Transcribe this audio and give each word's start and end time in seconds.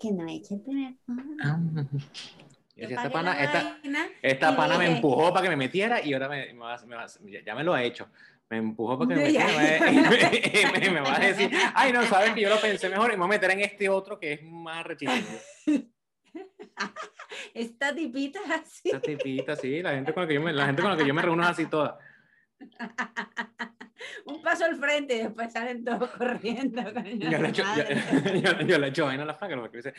que 0.00 0.12
no 0.12 0.26
hay 0.26 0.42
que 0.42 0.56
tener. 0.56 0.94
Ah. 1.44 1.58
esta 2.76 3.10
pana, 3.10 3.32
esta, 4.22 4.56
pana 4.56 4.78
me 4.78 4.86
empujó 4.86 5.32
para 5.32 5.42
que 5.42 5.50
me 5.50 5.56
metiera 5.56 6.04
y 6.04 6.12
ahora 6.12 6.28
me, 6.28 6.54
ya 7.44 7.54
me 7.54 7.64
lo 7.64 7.74
ha 7.74 7.82
hecho. 7.82 8.08
Me 8.48 8.56
empujó 8.56 8.98
para 8.98 9.10
que 9.10 9.14
me 9.14 9.22
metiera 9.30 10.84
y 10.84 10.90
me, 10.90 11.00
va 11.00 11.16
a 11.16 11.20
decir, 11.20 11.50
ay, 11.74 11.92
no, 11.92 12.02
sabes 12.04 12.32
que 12.32 12.40
yo 12.40 12.48
lo 12.48 12.60
pensé 12.60 12.88
mejor 12.88 13.10
y 13.10 13.12
me 13.12 13.18
voy 13.18 13.26
a 13.26 13.28
meter 13.28 13.50
en 13.52 13.60
este 13.60 13.88
otro 13.88 14.18
que 14.18 14.32
es 14.32 14.42
más 14.42 14.84
rechito. 14.84 15.12
Esta 17.54 17.94
tipita 17.94 18.40
así. 18.54 18.88
Esta 18.88 19.00
tipita, 19.00 19.56
sí, 19.56 19.82
la 19.82 19.90
gente 19.92 20.12
con 20.12 20.22
la 20.22 20.28
que 20.28 20.34
yo 20.34 20.40
me, 20.40 20.52
la 20.52 20.66
gente 20.66 20.82
con 20.82 20.90
la 20.90 20.96
que 20.96 21.06
yo 21.06 21.14
me 21.14 21.22
reúno 21.22 21.42
es 21.42 21.48
así 21.48 21.66
toda. 21.66 21.98
Un 24.26 24.42
paso 24.42 24.64
al 24.64 24.76
frente 24.76 25.16
y 25.16 25.18
después 25.24 25.52
salen 25.52 25.84
todos 25.84 26.10
corriendo. 26.18 26.82
Yo 26.82 27.38
le 27.38 27.48
echo, 27.48 27.62
yo, 27.76 28.60
yo, 28.66 28.78
le 28.78 28.88
echo 28.88 29.06
vaina 29.06 29.22
a 29.22 29.26
la 29.26 29.34
flaca 29.34 29.56
porque 29.56 29.78
dice, 29.78 29.94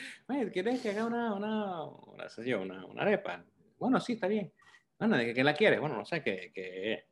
¿quieres 0.52 0.82
que 0.82 0.90
haga 0.90 1.06
una, 1.06 1.34
una, 1.34 1.84
una, 1.86 2.58
una, 2.58 2.86
una 2.86 3.02
arepa? 3.02 3.44
Bueno, 3.78 4.00
sí, 4.00 4.14
está 4.14 4.28
bien. 4.28 4.52
Bueno, 4.98 5.18
¿de 5.18 5.34
qué, 5.34 5.44
la 5.44 5.54
quieres? 5.54 5.80
Bueno, 5.80 5.96
no 5.96 6.06
sé, 6.06 6.22
¿qué, 6.24 6.52
qué, 6.54 7.06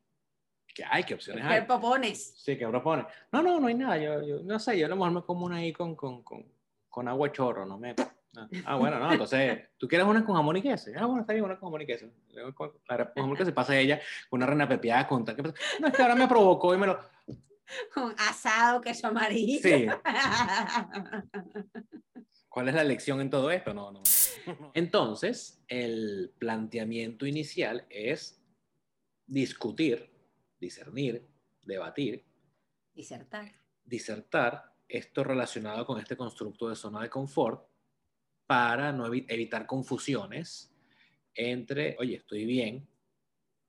qué 0.67 0.84
hay? 0.89 1.03
¿Qué 1.03 1.16
opciones 1.16 1.44
hay? 1.45 1.61
¿Qué 1.61 1.66
propones? 1.66 2.34
Sí, 2.38 2.58
¿qué 2.58 2.67
propones? 2.67 3.05
No, 3.31 3.41
no, 3.41 3.59
no 3.59 3.67
hay 3.67 3.75
nada. 3.75 3.97
Yo, 3.97 4.22
yo 4.22 4.41
no 4.44 4.59
sé, 4.59 4.77
yo 4.77 4.86
a 4.86 4.89
lo 4.89 4.95
mejor 4.95 5.11
me 5.11 5.22
como 5.23 5.45
una 5.45 5.58
ahí 5.58 5.73
con, 5.73 5.95
con, 5.95 6.23
con, 6.23 6.45
con 6.88 7.08
agua 7.08 7.31
chorro, 7.31 7.66
no 7.66 7.77
me... 7.77 7.95
Ah, 8.35 8.47
ah, 8.65 8.75
bueno, 8.75 8.99
no, 8.99 9.11
entonces, 9.11 9.69
¿tú 9.77 9.88
quieres 9.88 10.07
una 10.07 10.23
con 10.23 10.35
jamón 10.35 10.57
y 10.57 10.61
queso? 10.61 10.91
Ah, 10.95 11.05
bueno, 11.05 11.21
está 11.21 11.33
bien, 11.33 11.45
una 11.45 11.57
con 11.57 11.69
jamón 11.69 11.81
y 11.81 11.88
queso. 11.88 12.11
Con 12.53 12.73
jamón 12.85 13.33
y 13.33 13.38
queso 13.38 13.53
pasa 13.53 13.77
ella 13.77 13.99
con 14.29 14.38
una 14.38 14.45
reina 14.45 14.67
pepiada 14.67 15.07
con 15.07 15.25
tal. 15.25 15.38
No, 15.79 15.88
es 15.88 15.93
que 15.93 16.02
ahora 16.02 16.15
me 16.15 16.27
provocó 16.27 16.75
y 16.75 16.77
me 16.77 16.88
lo. 16.88 16.99
Con 17.93 18.13
asado, 18.17 18.81
queso 18.81 19.07
amarillo. 19.07 19.59
Sí. 19.61 19.88
¿Cuál 22.49 22.69
es 22.69 22.75
la 22.75 22.83
lección 22.83 23.21
en 23.21 23.29
todo 23.29 23.52
esto? 23.52 23.73
No, 23.73 23.91
no. 23.91 24.02
Entonces, 24.73 25.61
el 25.67 26.33
planteamiento 26.39 27.25
inicial 27.25 27.86
es 27.89 28.41
discutir, 29.27 30.09
discernir, 30.59 31.27
debatir. 31.61 32.25
Disertar. 32.93 33.53
Disertar 33.83 34.73
esto 34.88 35.23
relacionado 35.23 35.86
con 35.86 35.99
este 35.99 36.17
constructo 36.17 36.69
de 36.69 36.75
zona 36.75 37.02
de 37.02 37.09
confort 37.09 37.69
para 38.50 38.92
no 38.92 39.05
evitar 39.05 39.67
confusiones 39.67 40.73
entre, 41.36 41.95
oye, 42.00 42.16
estoy 42.16 42.45
bien, 42.45 42.89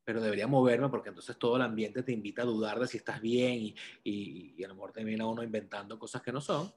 pero 0.03 0.23
debería 0.23 0.47
moverme 0.47 0.89
porque 0.89 1.11
entonces 1.11 1.39
todo 1.39 1.57
el 1.57 1.63
ambiente 1.63 2.03
te 2.03 2.13
invita 2.13 2.41
a 2.41 2.47
dudar 2.47 2.81
de 2.81 2.87
si 2.87 2.97
estás 2.97 3.21
bien 3.21 3.59
y, 3.61 3.75
y, 4.03 4.65
a 4.65 4.69
lo 4.69 4.75
mejor 4.75 4.93
termina 4.93 5.27
uno 5.27 5.43
inventando 5.43 5.99
cosas 5.99 6.23
que 6.23 6.33
no 6.33 6.41
son. 6.41 6.73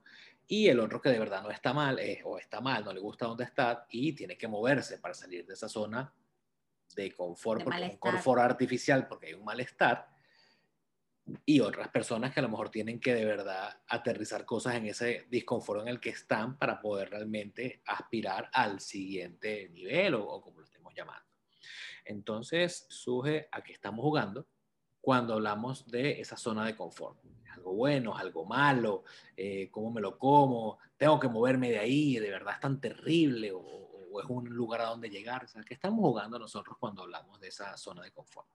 Y 0.46 0.68
el 0.68 0.81
otro 0.81 1.00
que 1.00 1.12
de 1.12 1.18
verdad 1.18 1.44
no 1.44 1.50
está 1.50 1.72
mal 1.72 1.98
eh, 1.98 2.20
o 2.26 2.38
está 2.38 2.59
mal, 2.59 2.84
no 2.84 2.92
le 2.92 3.00
gusta 3.00 3.26
dónde 3.26 3.46
está 3.46 3.88
y 3.90 4.12
tiene 4.12 4.38
que 4.38 4.50
moverse 4.50 4.98
para 4.98 5.14
salir 5.14 5.46
de 5.46 5.54
esa 5.54 5.70
zona 5.70 6.14
de 6.98 7.09
confort, 7.14 7.64
porque 7.64 7.84
un 7.84 7.98
confort 8.00 8.42
artificial 8.42 9.08
porque 9.08 9.28
hay 9.28 9.34
un 9.36 9.46
malestar 9.46 10.12
y 11.46 11.60
otras 11.62 11.88
personas 11.90 12.34
que 12.34 12.40
a 12.40 12.44
lo 12.44 12.50
mejor 12.50 12.70
tienen 12.70 13.00
que 13.00 13.14
de 13.14 13.26
verdad 13.26 13.82
aterrizar 13.88 14.46
cosas 14.46 14.76
en 14.76 14.88
ese 14.88 15.26
disconfort 15.30 15.82
en 15.82 15.88
el 15.88 16.00
que 16.00 16.10
están 16.10 16.58
para 16.58 16.82
poder 16.82 17.10
realmente 17.10 17.82
aspirar 17.86 18.50
al 18.54 18.80
siguiente 18.80 19.70
nivel 19.70 20.16
o, 20.16 20.42
como 20.42 20.60
lo 20.60 20.66
estemos 20.66 20.94
llamando. 20.94 21.26
Entonces, 22.06 22.86
surge 22.90 23.48
a 23.52 23.64
qué 23.64 23.72
estamos 23.72 24.04
jugando 24.04 24.48
cuando 25.00 25.34
hablamos 25.34 25.90
de 25.90 26.20
esa 26.20 26.36
zona 26.36 26.66
de 26.66 26.76
confort. 26.76 27.18
¿Es 27.46 27.52
algo 27.54 27.74
bueno? 27.74 28.16
¿Es 28.16 28.22
algo 28.22 28.46
malo? 28.46 29.04
Eh, 29.38 29.70
¿Cómo 29.72 29.92
me 29.92 30.02
lo 30.02 30.18
como? 30.18 30.80
¿Tengo 30.98 31.20
que 31.20 31.30
moverme 31.30 31.70
de 31.70 31.80
ahí? 31.80 32.20
¿De 32.20 32.30
verdad 32.30 32.56
es 32.56 32.60
tan 32.60 32.82
terrible? 32.82 33.52
¿O, 33.54 33.60
o 33.62 34.22
es 34.22 34.26
un 34.30 34.50
lugar 34.50 34.82
a 34.82 34.86
donde 34.88 35.10
llegar? 35.10 35.46
O 35.46 35.48
sea, 35.48 35.64
¿qué 35.64 35.74
estamos 35.74 36.02
jugando 36.02 36.38
nosotros 36.38 36.78
cuando 36.78 37.04
hablamos 37.04 37.40
de 37.40 37.48
esa 37.48 37.78
zona 37.78 38.04
de 38.04 38.12
confort? 38.12 38.48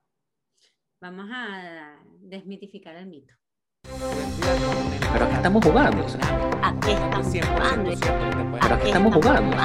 Vamos 1.01 1.29
a 1.31 1.95
desmitificar 2.19 2.93
el 2.97 3.05
mito. 3.05 3.33
Pero 3.83 5.25
aquí 5.25 5.35
estamos 5.35 5.63
jugando. 5.63 6.05
¿A 6.61 6.77
qué 6.81 6.91
estamos 6.91 7.31
jugando? 7.47 7.91
Pero 8.59 8.75
aquí 8.75 8.87
estamos 8.87 9.13
jugando. 9.13 9.57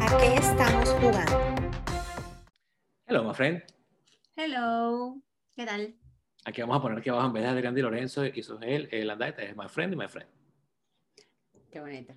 ¿A 0.00 0.18
qué 0.18 0.34
estamos 0.36 0.88
jugando? 0.94 1.72
Hello, 3.06 3.24
my 3.24 3.34
friend. 3.34 3.62
Hello. 4.34 5.20
¿Qué 5.54 5.66
tal? 5.66 5.94
Aquí 6.46 6.62
vamos 6.62 6.78
a 6.78 6.80
poner 6.80 6.98
aquí 7.00 7.10
abajo 7.10 7.26
en 7.26 7.32
vez 7.34 7.42
de 7.42 7.48
Adrián 7.50 7.74
Di 7.74 7.82
Lorenzo 7.82 8.24
y 8.24 8.42
Sogel, 8.42 8.88
el 8.92 9.10
andate 9.10 9.50
es 9.50 9.54
my 9.54 9.68
friend 9.68 9.92
y 9.92 9.96
my 9.96 10.08
friend. 10.08 10.30
Qué 11.70 11.80
bonito. 11.80 12.14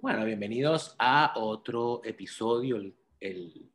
bueno, 0.00 0.24
bienvenidos 0.24 0.96
a 0.98 1.34
otro 1.36 2.00
episodio, 2.04 2.76
el 2.76 2.96
el 3.22 3.71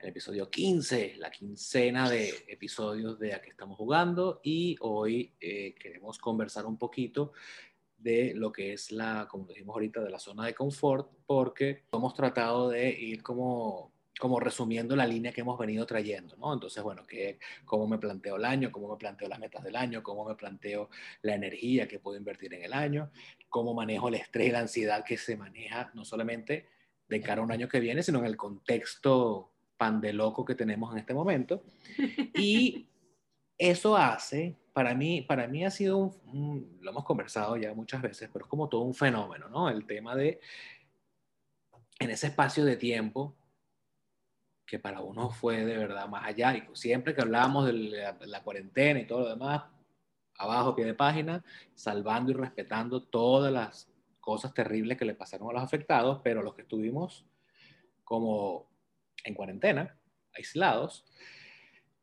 episodio 0.00 0.50
15, 0.50 1.16
la 1.18 1.30
quincena 1.30 2.08
de 2.08 2.32
episodios 2.48 3.18
de 3.18 3.34
A 3.34 3.40
qué 3.40 3.50
estamos 3.50 3.76
jugando 3.76 4.40
y 4.42 4.76
hoy 4.80 5.32
eh, 5.40 5.74
queremos 5.78 6.18
conversar 6.18 6.66
un 6.66 6.76
poquito 6.76 7.32
de 7.96 8.32
lo 8.34 8.52
que 8.52 8.72
es 8.72 8.92
la, 8.92 9.26
como 9.28 9.46
dijimos 9.46 9.74
ahorita, 9.74 10.00
de 10.02 10.10
la 10.10 10.18
zona 10.18 10.46
de 10.46 10.54
confort, 10.54 11.10
porque 11.26 11.84
hemos 11.92 12.14
tratado 12.14 12.68
de 12.68 12.90
ir 12.90 13.22
como, 13.22 13.92
como 14.20 14.38
resumiendo 14.38 14.94
la 14.94 15.06
línea 15.06 15.32
que 15.32 15.40
hemos 15.40 15.58
venido 15.58 15.84
trayendo, 15.84 16.36
¿no? 16.36 16.52
Entonces, 16.52 16.82
bueno, 16.82 17.04
que, 17.06 17.38
cómo 17.64 17.88
me 17.88 17.98
planteo 17.98 18.36
el 18.36 18.44
año, 18.44 18.70
cómo 18.70 18.88
me 18.88 18.96
planteo 18.96 19.28
las 19.28 19.40
metas 19.40 19.64
del 19.64 19.76
año, 19.76 20.02
cómo 20.02 20.24
me 20.24 20.36
planteo 20.36 20.90
la 21.22 21.34
energía 21.34 21.88
que 21.88 21.98
puedo 21.98 22.16
invertir 22.16 22.54
en 22.54 22.62
el 22.62 22.72
año, 22.72 23.10
cómo 23.48 23.74
manejo 23.74 24.08
el 24.08 24.14
estrés 24.14 24.48
y 24.48 24.52
la 24.52 24.60
ansiedad 24.60 25.04
que 25.04 25.16
se 25.16 25.36
maneja 25.36 25.90
no 25.94 26.04
solamente 26.04 26.77
de 27.08 27.20
cara 27.20 27.40
a 27.40 27.44
un 27.44 27.52
año 27.52 27.68
que 27.68 27.80
viene, 27.80 28.02
sino 28.02 28.18
en 28.20 28.26
el 28.26 28.36
contexto 28.36 29.52
pan 29.76 30.00
de 30.00 30.12
loco 30.12 30.44
que 30.44 30.54
tenemos 30.54 30.92
en 30.92 30.98
este 30.98 31.14
momento. 31.14 31.62
Y 32.34 32.88
eso 33.56 33.96
hace, 33.96 34.56
para 34.72 34.94
mí, 34.94 35.22
para 35.22 35.48
mí 35.48 35.64
ha 35.64 35.70
sido 35.70 35.98
un, 35.98 36.78
lo 36.80 36.90
hemos 36.90 37.04
conversado 37.04 37.56
ya 37.56 37.74
muchas 37.74 38.00
veces, 38.00 38.30
pero 38.32 38.44
es 38.44 38.48
como 38.48 38.68
todo 38.68 38.82
un 38.82 38.94
fenómeno, 38.94 39.48
¿no? 39.48 39.68
El 39.68 39.86
tema 39.86 40.14
de, 40.14 40.40
en 41.98 42.10
ese 42.10 42.28
espacio 42.28 42.64
de 42.64 42.76
tiempo, 42.76 43.34
que 44.64 44.78
para 44.78 45.00
uno 45.00 45.30
fue 45.30 45.64
de 45.64 45.78
verdad 45.78 46.08
más 46.08 46.26
allá, 46.26 46.56
y 46.56 46.62
siempre 46.74 47.14
que 47.14 47.22
hablábamos 47.22 47.66
de 47.66 47.72
la, 47.72 48.18
la 48.20 48.42
cuarentena 48.42 49.00
y 49.00 49.06
todo 49.06 49.20
lo 49.20 49.28
demás, 49.30 49.64
abajo, 50.36 50.76
pie 50.76 50.84
de 50.84 50.94
página, 50.94 51.44
salvando 51.74 52.30
y 52.30 52.34
respetando 52.34 53.02
todas 53.02 53.52
las 53.52 53.87
cosas 54.28 54.52
terribles 54.52 54.98
que 54.98 55.06
le 55.06 55.14
pasaron 55.14 55.48
a 55.48 55.54
los 55.54 55.62
afectados, 55.62 56.20
pero 56.22 56.42
los 56.42 56.54
que 56.54 56.60
estuvimos 56.60 57.24
como 58.04 58.68
en 59.24 59.32
cuarentena, 59.32 59.98
aislados, 60.34 61.06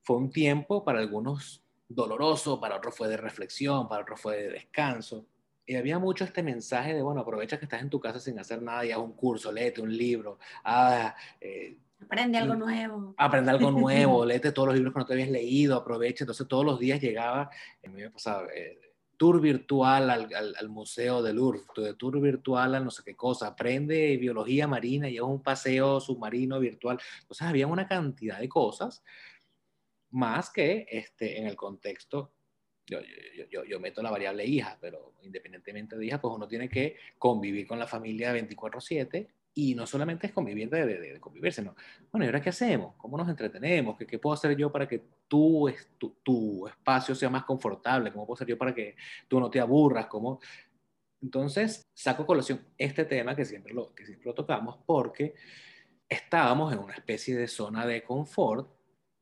fue 0.02 0.18
un 0.18 0.32
tiempo 0.32 0.84
para 0.84 1.02
algunos 1.02 1.64
doloroso, 1.88 2.60
para 2.60 2.78
otros 2.78 2.98
fue 2.98 3.10
de 3.10 3.18
reflexión, 3.18 3.88
para 3.88 4.02
otros 4.02 4.20
fue 4.20 4.38
de 4.38 4.50
descanso. 4.50 5.28
Y 5.68 5.76
había 5.76 6.00
mucho 6.00 6.24
este 6.24 6.42
mensaje 6.42 6.96
de, 6.96 7.04
bueno, 7.04 7.22
aprovecha 7.22 7.60
que 7.60 7.66
estás 7.66 7.84
en 7.84 7.92
tu 7.92 8.00
casa 8.00 8.20
sin 8.20 8.40
hacer 8.40 8.60
nada 8.60 8.84
y 8.84 8.92
haz 8.92 8.98
un 8.98 9.14
curso, 9.14 9.52
léete 9.52 9.84
un 9.84 9.96
libro, 9.96 10.40
ah, 10.64 11.16
eh, 11.40 11.78
aprende 12.02 12.40
algo 12.40 12.56
nuevo. 12.56 13.14
Aprende 13.18 13.52
algo 13.52 13.70
nuevo, 13.84 14.26
léete 14.26 14.52
todos 14.52 14.70
los 14.70 14.78
libros 14.78 14.96
que 14.96 15.00
no 15.00 15.06
te 15.06 15.14
habías 15.14 15.30
leído, 15.30 15.76
aprovecha. 15.76 16.24
Entonces 16.24 16.48
todos 16.48 16.66
los 16.66 16.80
días 16.80 17.00
llegaba, 17.00 17.52
a 17.86 17.88
mí 17.88 18.02
me 18.02 18.10
pasaba, 18.10 18.48
eh, 18.52 18.80
tour 19.18 19.42
virtual 19.42 20.10
al, 20.10 20.30
al, 20.34 20.70
Museo 20.70 21.22
del 21.22 21.38
Louvre, 21.38 21.62
tour 21.98 22.20
virtual 22.20 22.76
a 22.76 22.80
no 22.80 22.92
sé 22.92 23.04
qué 23.04 23.16
cosa, 23.16 23.48
aprende 23.48 24.18
biología 24.18 24.68
marina 24.68 25.08
es 25.08 25.22
un 25.22 25.42
paseo 25.42 26.00
submarino 26.00 26.60
virtual. 26.60 27.00
Entonces 27.22 27.48
había 27.48 27.68
una 27.68 27.88
cantidad 27.88 28.40
de 28.40 28.50
cosas, 28.50 29.04
más 30.12 30.50
que 30.50 30.88
este, 30.90 31.40
en 31.40 31.48
el 31.48 31.56
contexto, 31.56 32.32
yo, 32.88 33.00
yo, 33.02 33.46
yo, 33.50 33.64
yo 33.66 33.80
meto 33.80 34.02
la 34.02 34.12
variable 34.12 34.46
hija, 34.46 34.78
pero 34.80 35.14
independientemente 35.24 35.98
de 35.98 36.06
hija, 36.06 36.22
pues 36.22 36.34
uno 36.34 36.48
tiene 36.48 36.70
que 36.70 36.98
convivir 37.18 37.66
con 37.66 37.80
la 37.80 37.88
familia 37.88 38.34
24/7 38.34 39.28
y 39.58 39.74
no 39.74 39.88
solamente 39.88 40.28
es 40.28 40.34
convivir 40.34 40.70
de, 40.70 40.86
de, 40.86 41.20
convivir, 41.20 41.54
sino, 41.54 41.76
bueno, 42.12 42.26
¿y 42.26 42.28
ahora 42.28 42.42
qué 42.42 42.50
hacemos? 42.50 42.94
¿Cómo 42.98 43.18
nos 43.18 43.30
entretenemos? 43.30 43.98
¿Qué, 43.98 44.06
qué 44.06 44.20
puedo 44.20 44.34
hacer 44.34 44.56
yo 44.58 44.70
para 44.70 44.86
que 44.86 45.02
tu, 45.30 45.72
tu, 45.98 46.18
tu, 46.22 46.68
espacio 46.68 47.16
sea 47.16 47.30
más 47.30 47.46
confortable? 47.46 48.12
¿Cómo 48.12 48.26
puedo 48.28 48.36
hacer 48.36 48.50
yo 48.50 48.58
para 48.58 48.76
que 48.76 48.98
tú 49.30 49.40
no 49.40 49.50
te 49.50 49.62
aburras? 49.62 50.08
¿Cómo? 50.08 50.42
Entonces, 51.22 51.88
saco 51.94 52.26
colación 52.26 52.68
este 52.78 53.06
tema 53.06 53.34
que 53.34 53.46
siempre, 53.46 53.74
lo, 53.74 53.96
que 53.96 54.06
siempre 54.06 54.26
lo 54.26 54.34
tocamos 54.34 54.78
porque 54.86 55.36
estábamos 56.10 56.74
en 56.74 56.80
una 56.80 56.94
especie 56.94 57.38
de 57.38 57.48
zona 57.48 57.88
de 57.88 58.04
confort, 58.04 58.70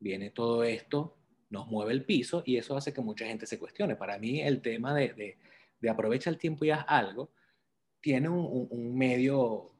viene 0.00 0.30
todo 0.30 0.64
esto, 0.64 1.16
nos 1.48 1.68
mueve 1.68 1.92
el 1.92 2.04
piso 2.04 2.42
y 2.44 2.56
eso 2.56 2.76
hace 2.76 2.92
que 2.92 3.00
mucha 3.00 3.24
gente 3.24 3.46
se 3.46 3.60
cuestione. 3.60 3.94
Para 3.94 4.18
mí 4.18 4.42
el 4.42 4.60
tema 4.60 4.92
de, 4.94 5.12
de, 5.14 5.38
de 5.80 5.88
aprovecha 5.88 6.28
el 6.28 6.38
tiempo 6.38 6.64
y 6.64 6.70
haz 6.70 6.84
algo 6.88 7.30
tiene 8.00 8.28
un, 8.28 8.44
un, 8.44 8.68
un 8.68 8.98
medio 8.98 9.73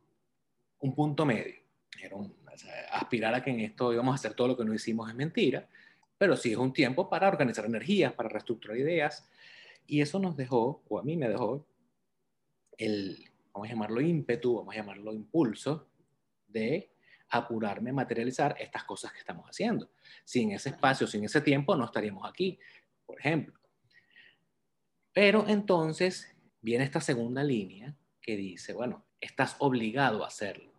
un 0.85 0.95
punto 0.95 1.25
medio. 1.25 1.55
aspirar 2.93 3.35
a 3.35 3.43
que 3.43 3.51
en 3.51 3.61
esto 3.61 3.93
íbamos 3.93 4.13
a 4.13 4.17
hacer 4.17 4.35
todo 4.35 4.49
lo 4.49 4.57
que 4.57 4.65
no 4.65 4.75
hicimos 4.75 5.09
es 5.09 5.15
mentira, 5.15 5.67
pero 6.19 6.37
sí 6.37 6.53
es 6.53 6.59
un 6.59 6.75
tiempo 6.75 7.09
para 7.09 7.27
organizar 7.27 7.65
energías, 7.65 8.13
para 8.13 8.29
reestructurar 8.29 8.77
ideas. 8.77 9.27
Y 9.87 10.03
eso 10.03 10.19
nos 10.19 10.37
dejó, 10.37 10.83
o 10.89 10.99
a 10.99 11.03
mí 11.03 11.17
me 11.17 11.29
dejó, 11.29 11.67
el, 12.77 13.31
vamos 13.53 13.69
a 13.69 13.73
llamarlo 13.73 14.01
ímpetu, 14.03 14.57
vamos 14.57 14.75
a 14.75 14.79
llamarlo 14.79 15.15
impulso, 15.15 15.89
de 16.47 16.93
apurarme 17.31 17.91
a 17.91 17.95
materializar 17.95 18.55
estas 18.61 18.85
cosas 18.85 19.11
que 19.13 19.21
estamos 19.21 19.47
haciendo. 19.47 19.91
Sin 20.25 20.53
ese 20.53 20.69
espacio, 20.69 21.07
sin 21.07 21.25
ese 21.25 21.41
tiempo, 21.41 21.75
no 21.77 21.87
estaríamos 21.87 22.29
aquí, 22.29 22.59
por 23.07 23.19
ejemplo. 23.19 23.59
Pero 25.15 25.47
entonces 25.49 26.37
viene 26.61 26.85
esta 26.85 27.01
segunda 27.01 27.43
línea 27.43 27.97
que 28.21 28.37
dice, 28.37 28.75
bueno, 28.75 29.07
estás 29.19 29.57
obligado 29.59 30.25
a 30.25 30.29
hacerlo. 30.29 30.74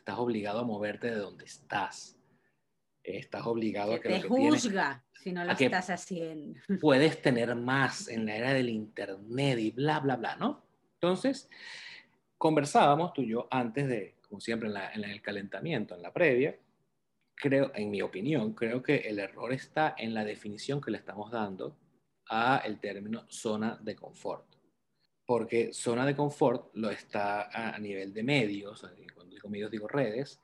Estás 0.00 0.18
obligado 0.18 0.60
a 0.60 0.64
moverte 0.64 1.10
de 1.10 1.16
donde 1.16 1.44
estás. 1.44 2.18
Estás 3.02 3.46
obligado 3.46 3.92
a 3.92 4.00
que 4.00 4.08
te 4.08 4.22
juzga 4.22 5.04
si 5.12 5.30
no 5.30 5.44
lo 5.44 5.52
estás 5.52 5.90
haciendo. 5.90 6.58
Puedes 6.80 7.20
tener 7.20 7.54
más 7.54 8.08
en 8.08 8.24
la 8.24 8.34
era 8.34 8.54
del 8.54 8.70
internet 8.70 9.58
y 9.58 9.72
bla, 9.72 10.00
bla, 10.00 10.16
bla, 10.16 10.36
¿no? 10.36 10.64
Entonces, 10.94 11.50
conversábamos 12.38 13.12
tú 13.12 13.20
y 13.20 13.28
yo 13.28 13.46
antes 13.50 13.88
de, 13.88 14.16
como 14.26 14.40
siempre, 14.40 14.70
en, 14.70 15.04
el 15.04 15.20
calentamiento, 15.20 15.94
en 15.94 16.00
la 16.00 16.14
previa. 16.14 16.58
Creo, 17.34 17.70
en 17.74 17.90
mi 17.90 18.00
opinión, 18.00 18.54
creo 18.54 18.82
que 18.82 18.96
el 18.96 19.18
error 19.18 19.52
está 19.52 19.94
en 19.98 20.14
la 20.14 20.24
definición 20.24 20.80
que 20.80 20.92
le 20.92 20.96
estamos 20.96 21.30
dando 21.30 21.76
a 22.30 22.62
el 22.64 22.80
término 22.80 23.26
zona 23.28 23.78
de 23.82 23.94
confort. 23.94 24.46
Porque 25.26 25.74
zona 25.74 26.06
de 26.06 26.16
confort 26.16 26.74
lo 26.74 26.88
está 26.88 27.74
a, 27.74 27.78
nivel 27.78 28.14
de 28.14 28.22
medios, 28.22 28.82
digo 29.40 29.50
medios 29.50 29.70
digo 29.70 29.88
redes, 29.88 30.40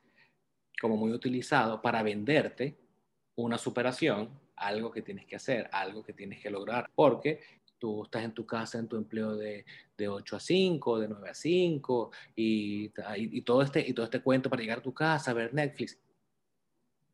como 0.79 0.97
muy 0.97 1.11
utilizado 1.11 1.81
para 1.81 2.03
venderte 2.03 2.77
una 3.35 3.57
superación, 3.57 4.29
algo 4.55 4.91
que 4.91 5.01
tienes 5.01 5.25
que 5.25 5.35
hacer, 5.35 5.69
algo 5.71 6.03
que 6.03 6.13
tienes 6.13 6.41
que 6.41 6.49
lograr, 6.49 6.89
porque 6.95 7.41
tú 7.77 8.03
estás 8.03 8.23
en 8.23 8.33
tu 8.33 8.45
casa 8.45 8.79
en 8.79 8.87
tu 8.87 8.95
empleo 8.95 9.35
de, 9.35 9.65
de 9.95 10.07
8 10.07 10.35
a 10.35 10.39
5, 10.39 10.99
de 10.99 11.07
9 11.07 11.29
a 11.29 11.33
5, 11.33 12.11
y, 12.35 12.91
y, 13.15 13.41
todo 13.41 13.61
este, 13.61 13.87
y 13.87 13.93
todo 13.93 14.05
este 14.05 14.21
cuento 14.21 14.49
para 14.49 14.61
llegar 14.61 14.79
a 14.79 14.83
tu 14.83 14.93
casa, 14.93 15.33
ver 15.33 15.53
Netflix. 15.53 15.99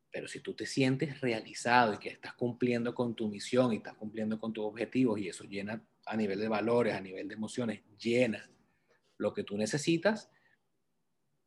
Pero 0.09 0.27
si 0.27 0.39
tú 0.39 0.53
te 0.53 0.65
sientes 0.65 1.19
realizado 1.19 1.95
y 1.95 1.97
que 1.97 2.09
estás 2.09 2.33
cumpliendo 2.36 2.95
con 2.95 3.15
tu 3.15 3.27
misión 3.27 3.74
y 3.74 3.77
estás 3.77 3.95
cumpliendo 3.95 4.39
con 4.39 4.53
tus 4.53 4.63
objetivos 4.63 5.19
y 5.19 5.27
eso 5.27 5.44
llena 5.44 5.83
a 6.06 6.15
nivel 6.15 6.39
de 6.39 6.47
valores, 6.47 6.94
a 6.94 7.01
nivel 7.01 7.27
de 7.27 7.33
emociones, 7.33 7.81
llena 7.97 8.50
lo 9.18 9.33
que 9.33 9.44
tú 9.44 9.57
necesitas, 9.57 10.29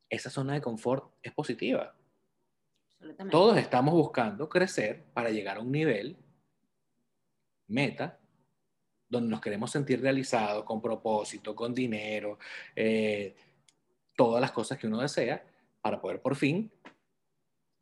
esa 0.09 0.31
zona 0.31 0.55
de 0.55 0.61
confort 0.61 1.13
es 1.23 1.33
positiva. 1.33 1.95
Todos 3.31 3.57
estamos 3.59 3.95
buscando 3.95 4.49
crecer 4.49 5.05
para 5.13 5.31
llegar 5.31 5.59
a 5.59 5.61
un 5.61 5.71
nivel 5.71 6.17
meta 7.69 8.19
donde 9.09 9.31
nos 9.31 9.41
queremos 9.41 9.71
sentir 9.71 10.01
realizados, 10.01 10.65
con 10.65 10.81
propósito, 10.81 11.55
con 11.55 11.73
dinero, 11.73 12.39
eh, 12.75 13.37
todas 14.17 14.41
las 14.41 14.53
cosas 14.53 14.79
que 14.79 14.87
uno 14.87 15.01
desea 15.01 15.45
para 15.81 16.01
poder 16.01 16.21
por 16.21 16.35
fin 16.35 16.71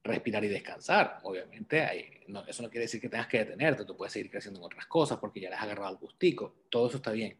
respirar 0.02 0.44
y 0.44 0.48
descansar. 0.48 1.20
Obviamente, 1.22 2.22
eso 2.46 2.62
no 2.62 2.68
quiere 2.68 2.84
decir 2.84 3.00
que 3.00 3.08
tengas 3.08 3.26
que 3.26 3.38
detenerte, 3.38 3.86
tú 3.86 3.96
puedes 3.96 4.12
seguir 4.12 4.30
creciendo 4.30 4.60
en 4.60 4.66
otras 4.66 4.86
cosas 4.86 5.18
porque 5.18 5.40
ya 5.40 5.48
le 5.48 5.56
has 5.56 5.62
agarrado 5.62 5.92
el 5.92 5.98
gustico, 5.98 6.56
todo 6.68 6.88
eso 6.88 6.98
está 6.98 7.12
bien. 7.12 7.38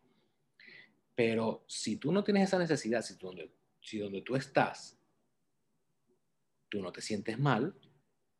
Pero 1.15 1.65
si 1.69 1.97
tú 1.97 2.11
no 2.11 2.25
tienes 2.25 2.45
esa 2.45 2.59
necesidad, 2.59 3.03
si, 3.03 3.15
donde, 3.17 3.51
si 3.85 3.99
donde 3.99 4.23
tú 4.23 4.35
estás, 4.35 4.99
tú 6.71 6.81
no 6.81 6.91
te 6.91 7.03
sientes 7.03 7.39
mal, 7.39 7.75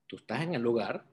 tú 0.07 0.17
estás 0.17 0.43
en 0.43 0.55
el 0.55 0.63
lugar 0.63 1.07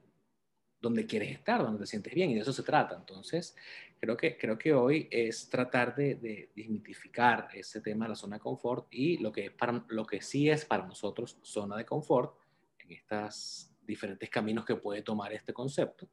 donde 0.80 1.06
quieres 1.06 1.30
estar, 1.30 1.62
donde 1.62 1.80
te 1.80 1.86
sientes 1.86 2.14
bien, 2.14 2.30
y 2.30 2.34
de 2.34 2.40
eso 2.40 2.52
se 2.52 2.62
trata. 2.62 2.96
Entonces, 2.96 3.54
creo 4.00 4.16
que, 4.16 4.36
creo 4.38 4.58
que 4.58 4.72
hoy 4.72 5.06
es 5.10 5.48
tratar 5.50 5.94
de, 5.94 6.16
de 6.16 6.50
desmitificar 6.56 7.50
ese 7.52 7.82
tema 7.82 8.06
de 8.06 8.10
la 8.10 8.16
zona 8.16 8.36
de 8.36 8.40
confort 8.40 8.88
y 8.90 9.18
lo 9.18 9.30
que, 9.30 9.50
para, 9.50 9.84
lo 9.88 10.06
que 10.06 10.22
sí 10.22 10.48
es 10.48 10.64
para 10.64 10.86
nosotros 10.86 11.38
zona 11.42 11.76
de 11.76 11.84
confort 11.84 12.34
en 12.78 12.92
estos 12.92 13.70
diferentes 13.82 14.30
caminos 14.30 14.64
que 14.64 14.76
puede 14.76 15.02
tomar 15.02 15.32
este 15.34 15.52
concepto, 15.52 16.08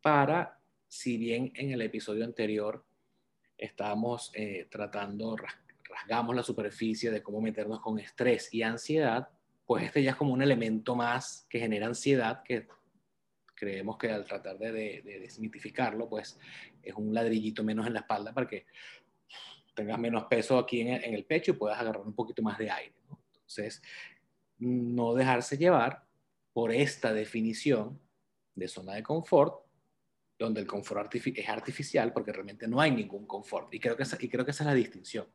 para, 0.00 0.60
si 0.86 1.18
bien 1.18 1.52
en 1.56 1.72
el 1.72 1.82
episodio 1.82 2.24
anterior 2.24 2.86
estábamos 3.58 4.30
eh, 4.34 4.68
tratando, 4.70 5.36
rasgamos 5.94 6.34
la 6.34 6.42
superficie 6.42 7.10
de 7.10 7.22
cómo 7.22 7.40
meternos 7.40 7.80
con 7.80 7.98
estrés 7.98 8.52
y 8.52 8.62
ansiedad, 8.62 9.28
pues 9.64 9.84
este 9.84 10.02
ya 10.02 10.10
es 10.10 10.16
como 10.16 10.32
un 10.32 10.42
elemento 10.42 10.94
más 10.94 11.46
que 11.48 11.58
genera 11.58 11.86
ansiedad 11.86 12.42
que 12.42 12.66
creemos 13.54 13.96
que 13.96 14.10
al 14.10 14.24
tratar 14.24 14.58
de, 14.58 14.72
de, 14.72 15.20
desmitificarlo, 15.20 16.08
pues 16.08 16.38
es 16.82 16.94
un 16.94 17.14
ladrillito 17.14 17.62
menos 17.62 17.86
en 17.86 17.94
la 17.94 18.00
espalda 18.00 18.32
para 18.34 18.46
que 18.46 18.66
tengas 19.74 19.98
menos 19.98 20.24
peso 20.24 20.58
aquí 20.58 20.80
en 20.80 21.14
el, 21.14 21.24
pecho 21.24 21.52
y 21.52 21.54
puedas 21.54 21.78
agarrar 21.78 22.02
un 22.02 22.14
poquito 22.14 22.42
más 22.42 22.58
de 22.58 22.70
aire. 22.70 22.94
Entonces, 23.32 23.82
no 24.58 25.14
dejarse 25.14 25.56
llevar 25.56 26.04
por 26.52 26.72
esta 26.72 27.12
definición 27.12 28.00
de 28.54 28.68
zona 28.68 28.94
de 28.94 29.02
confort, 29.02 29.64
donde 30.38 30.60
el 30.60 30.66
confort 30.66 31.12
es 31.14 31.48
artificial, 31.48 32.12
porque 32.12 32.32
realmente 32.32 32.68
no 32.68 32.80
hay 32.80 32.90
ningún 32.90 33.26
confort. 33.26 33.72
Y 33.74 33.80
creo 33.80 33.96
que, 33.96 34.04
y 34.20 34.28
creo 34.28 34.44
que 34.44 34.52
esa 34.52 34.64
es 34.64 34.68
la 34.68 34.74
distinción. 34.74 35.26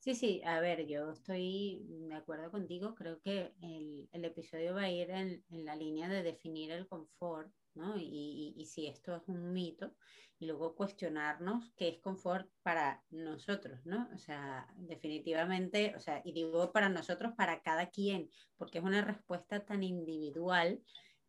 Sí, 0.00 0.14
sí, 0.14 0.40
a 0.44 0.60
ver, 0.60 0.86
yo 0.86 1.10
estoy 1.12 1.84
de 1.86 2.14
acuerdo 2.14 2.50
contigo, 2.50 2.94
creo 2.94 3.20
que 3.20 3.52
el, 3.60 4.08
el 4.12 4.24
episodio 4.24 4.74
va 4.74 4.82
a 4.82 4.90
ir 4.90 5.10
en, 5.10 5.44
en, 5.50 5.64
la 5.66 5.76
línea 5.76 6.08
de 6.08 6.22
definir 6.22 6.70
el 6.70 6.88
confort 6.88 7.52
¿no? 7.74 7.96
Y, 7.98 8.54
y, 8.56 8.64
si 8.66 8.86
esto 8.86 9.14
es 9.14 9.22
un 9.26 9.52
mito, 9.52 9.94
y 10.38 10.46
luego 10.46 10.74
cuestionarnos 10.74 11.70
qué 11.76 11.88
es 11.88 11.98
confort 12.00 12.48
para 12.62 13.02
nosotros, 13.10 13.80
¿no? 13.84 14.08
O 14.14 14.18
sea, 14.18 14.66
definitivamente, 14.76 15.94
o 15.96 16.00
sea, 16.00 16.22
y 16.24 16.32
digo 16.32 16.72
para 16.72 16.88
nosotros, 16.88 17.34
para 17.36 17.62
cada 17.62 17.90
quien, 17.90 18.30
porque 18.56 18.78
es 18.78 18.84
una 18.84 19.02
respuesta 19.02 19.64
tan 19.64 19.82
individual 19.82 20.82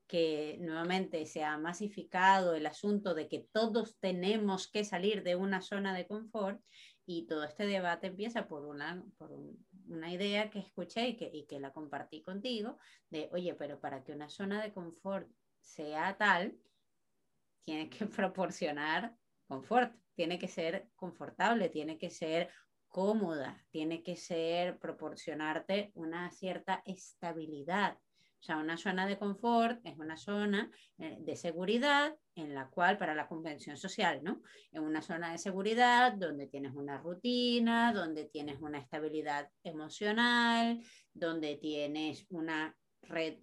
que 0.08 0.58
nuevamente 0.60 1.26
se 1.26 1.44
ha 1.44 1.58
masificado 1.58 2.56
el 2.56 2.66
asunto 2.66 3.14
de 3.14 3.30
que 3.30 3.48
todos 3.52 3.98
tenemos 4.00 4.70
que 4.70 4.84
salir 4.84 5.24
de 5.24 5.36
una 5.36 5.62
zona 5.62 5.94
de 5.94 6.06
confort 6.06 6.62
y 7.18 7.26
todo 7.26 7.44
este 7.44 7.66
debate 7.66 8.08
empieza 8.08 8.48
por 8.48 8.66
una, 8.66 9.04
por 9.18 9.32
una 9.88 10.12
idea 10.12 10.50
que 10.50 10.60
escuché 10.60 11.10
y 11.10 11.18
que, 11.18 11.30
y 11.34 11.46
que 11.46 11.60
la 11.60 11.74
compartí 11.74 12.22
contigo, 12.22 12.78
de, 13.10 13.30
oye, 13.34 13.54
pero 13.56 13.80
para 13.80 14.04
que 14.04 14.14
una 14.14 14.30
zona 14.30 14.62
de 14.62 14.74
confort 14.74 15.30
sea 15.60 16.18
tal, 16.18 16.58
tiene 17.64 17.90
que 17.90 18.06
proporcionar 18.08 19.16
confort, 19.48 19.94
tiene 20.14 20.40
que 20.40 20.48
ser 20.48 20.90
confortable, 20.96 21.70
tiene 21.70 21.98
que 21.98 22.10
ser 22.10 22.50
cómoda, 22.88 23.66
tiene 23.70 24.04
que 24.04 24.16
ser 24.16 24.80
proporcionarte 24.80 25.92
una 25.96 26.32
cierta 26.32 26.82
estabilidad. 26.86 27.98
O 28.42 28.44
sea, 28.44 28.58
una 28.58 28.76
zona 28.76 29.06
de 29.06 29.20
confort 29.20 29.86
es 29.86 30.00
una 30.00 30.18
zona 30.18 30.72
eh, 30.98 31.16
de 31.20 31.36
seguridad 31.36 32.16
en 32.34 32.56
la 32.56 32.70
cual, 32.70 32.98
para 32.98 33.14
la 33.14 33.28
convención 33.28 33.78
social, 33.78 34.24
¿no? 34.24 34.42
En 34.72 34.82
una 34.82 35.04
zona 35.04 35.32
de 35.32 35.38
seguridad 35.38 36.14
donde 36.14 36.48
tienes 36.48 36.74
una 36.74 36.98
rutina, 36.98 37.94
donde 37.94 38.26
tienes 38.26 38.60
una 38.60 38.80
estabilidad 38.80 39.48
emocional, 39.64 40.82
donde 41.14 41.58
tienes 41.58 42.26
una 42.30 42.76
red 43.04 43.38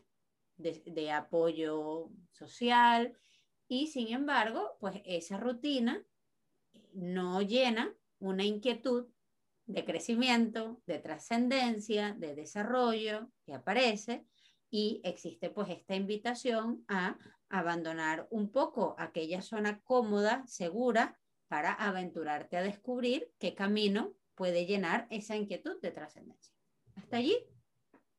de, 0.57 1.13
apoyo 1.13 2.11
social 2.33 3.17
y 3.69 3.87
sin 3.87 4.09
embargo, 4.09 4.77
pues 4.81 5.01
esa 5.05 5.39
rutina 5.39 6.03
no 6.93 7.41
llena 7.43 7.95
una 8.19 8.45
inquietud 8.45 9.07
de 9.67 9.85
crecimiento, 9.85 10.83
de 10.87 10.99
trascendencia, 10.99 12.17
de 12.19 12.35
desarrollo 12.35 13.31
que 13.45 13.55
aparece 13.55 14.27
y 14.71 15.01
existe 15.05 15.51
pues 15.51 15.69
esta 15.71 15.95
invitación 15.95 16.85
a 16.89 17.17
abandonar 17.49 18.27
un 18.31 18.51
poco 18.51 18.95
aquella 18.99 19.43
zona 19.43 19.81
cómoda, 19.81 20.45
segura, 20.47 21.19
para 21.49 21.73
aventurarte 21.73 22.57
a 22.57 22.63
descubrir 22.63 23.33
qué 23.39 23.55
camino 23.55 24.15
puede 24.35 24.67
llenar 24.67 25.07
esa 25.11 25.35
inquietud 25.37 25.81
de 25.81 25.91
trascendencia. 25.91 26.53
Hasta 26.95 27.17
allí, 27.17 27.37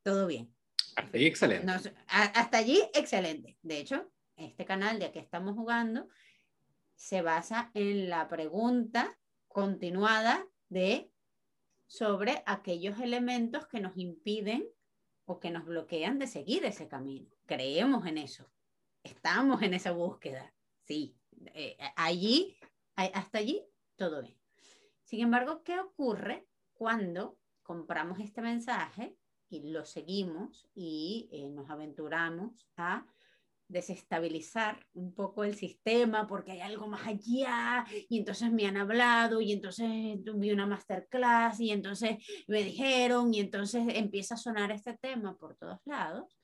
todo 0.04 0.26
bien. 0.26 0.54
Hasta 0.96 1.18
allí, 1.18 1.28
excelente. 1.28 1.72
hasta 2.08 2.58
allí, 2.58 2.82
excelente. 2.94 3.58
De 3.62 3.80
hecho, 3.80 4.12
este 4.36 4.66
canal 4.66 5.00
de 5.00 5.12
que 5.12 5.20
estamos 5.20 5.56
jugando 5.56 6.08
se 6.96 7.22
basa 7.22 7.72
en 7.74 8.10
la 8.10 8.28
pregunta 8.28 9.18
continuada 9.48 10.46
de 10.68 11.12
sobre 11.88 12.44
aquellos 12.46 13.00
elementos 13.00 13.68
que 13.68 13.80
nos 13.80 13.96
impiden 13.98 14.68
o 15.30 15.40
que 15.40 15.52
nos 15.52 15.66
bloquean 15.66 16.18
de 16.18 16.26
seguir 16.26 16.66
ese 16.66 16.88
camino. 16.88 17.30
Creemos 17.46 18.08
en 18.08 18.18
eso. 18.18 18.50
Estamos 19.04 19.62
en 19.62 19.76
esa 19.76 19.92
búsqueda. 19.92 20.52
Sí, 20.88 21.16
eh, 21.54 21.78
allí, 21.96 22.58
hasta 22.96 23.38
allí, 23.38 23.64
todo 23.96 24.24
bien. 24.24 24.36
Sin 25.04 25.22
embargo, 25.22 25.62
¿qué 25.64 25.80
ocurre 25.80 26.48
cuando 26.74 27.38
compramos 27.62 28.20
este 28.20 28.42
mensaje 28.42 29.16
y 29.50 29.70
lo 29.70 29.86
seguimos 29.86 30.68
y 30.74 31.30
eh, 31.32 31.48
nos 31.52 31.70
aventuramos 31.70 32.68
a 32.76 33.06
desestabilizar 33.70 34.86
un 34.94 35.14
poco 35.14 35.44
el 35.44 35.56
sistema 35.56 36.28
porque 36.28 36.52
hay 36.52 36.62
algo 36.62 36.88
más 36.88 37.08
allá 37.08 37.86
y 38.10 38.18
entonces 38.18 38.52
me 38.52 38.66
han 38.66 38.78
hablado 38.78 39.40
y 39.40 39.54
entonces 39.54 39.88
vi 40.36 40.52
una 40.52 40.66
masterclass 40.66 41.60
y 41.60 41.72
entonces 41.72 42.18
me 42.48 42.64
dijeron 42.64 43.34
y 43.34 43.40
entonces 43.40 43.84
empieza 43.90 44.34
a 44.34 44.38
sonar 44.38 44.72
este 44.72 44.98
tema 44.98 45.38
por 45.38 45.56
todos 45.56 45.80
lados. 45.86 46.38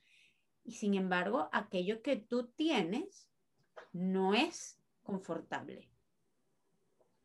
Y 0.63 0.73
sin 0.73 0.93
embargo 0.93 1.49
aquello 1.51 2.01
que 2.01 2.15
tú 2.15 2.47
tienes 2.55 3.27
no 3.91 4.33
es 4.33 4.79
confortable 5.01 5.89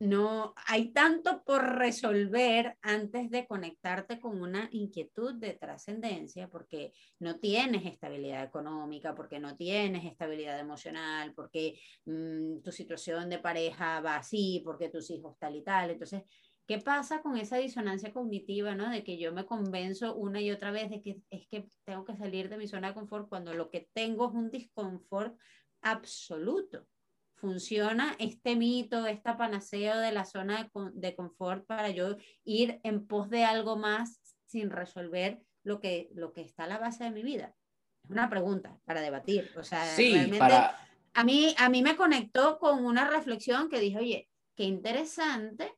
no 0.00 0.54
hay 0.66 0.92
tanto 0.92 1.44
por 1.44 1.76
resolver 1.76 2.78
antes 2.80 3.30
de 3.30 3.46
conectarte 3.46 4.18
con 4.18 4.40
una 4.40 4.66
inquietud 4.72 5.34
de 5.34 5.52
trascendencia, 5.52 6.48
porque 6.48 6.94
no 7.18 7.38
tienes 7.38 7.84
estabilidad 7.84 8.42
económica, 8.42 9.14
porque 9.14 9.38
no 9.38 9.56
tienes 9.56 10.06
estabilidad 10.06 10.58
emocional, 10.58 11.34
porque 11.34 11.78
mm, 12.06 12.62
tu 12.62 12.72
situación 12.72 13.28
de 13.28 13.40
pareja 13.40 14.00
va 14.00 14.16
así, 14.16 14.62
porque 14.64 14.88
tus 14.88 15.10
hijos 15.10 15.36
tal 15.38 15.56
y 15.56 15.62
tal. 15.62 15.90
Entonces, 15.90 16.22
¿qué 16.66 16.78
pasa 16.78 17.20
con 17.20 17.36
esa 17.36 17.58
disonancia 17.58 18.10
cognitiva, 18.10 18.74
¿no? 18.74 18.88
De 18.88 19.04
que 19.04 19.18
yo 19.18 19.34
me 19.34 19.44
convenzo 19.44 20.16
una 20.16 20.40
y 20.40 20.50
otra 20.50 20.70
vez 20.70 20.88
de 20.88 21.02
que 21.02 21.20
es 21.28 21.46
que 21.48 21.68
tengo 21.84 22.06
que 22.06 22.16
salir 22.16 22.48
de 22.48 22.56
mi 22.56 22.66
zona 22.66 22.88
de 22.88 22.94
confort 22.94 23.28
cuando 23.28 23.52
lo 23.52 23.68
que 23.68 23.90
tengo 23.92 24.28
es 24.28 24.34
un 24.34 24.50
disconfort 24.50 25.36
absoluto 25.82 26.86
funciona 27.40 28.14
este 28.18 28.54
mito, 28.56 29.06
esta 29.06 29.36
panacea 29.36 29.98
de 29.98 30.12
la 30.12 30.24
zona 30.24 30.70
de, 30.92 31.14
confort 31.14 31.66
para 31.66 31.90
yo 31.90 32.16
ir 32.44 32.80
en 32.84 33.06
pos 33.06 33.30
de 33.30 33.44
algo 33.44 33.76
más 33.76 34.20
sin 34.46 34.70
resolver 34.70 35.40
lo 35.62 35.80
que, 35.80 36.10
lo 36.14 36.32
que 36.32 36.42
está 36.42 36.64
a 36.64 36.68
la 36.68 36.78
base 36.78 37.04
de 37.04 37.10
mi 37.10 37.22
vida? 37.22 37.54
Es 38.04 38.10
una 38.10 38.28
pregunta 38.28 38.78
para 38.84 39.00
debatir. 39.00 39.50
O 39.56 39.62
sea, 39.62 39.84
realmente 39.96 40.38
a, 40.40 41.24
mí, 41.24 41.54
a 41.58 41.68
mí 41.68 41.82
me 41.82 41.96
conectó 41.96 42.58
con 42.58 42.84
una 42.84 43.08
reflexión 43.08 43.68
que 43.68 43.80
dije, 43.80 43.98
oye, 43.98 44.28
qué 44.54 44.64
interesante 44.64 45.74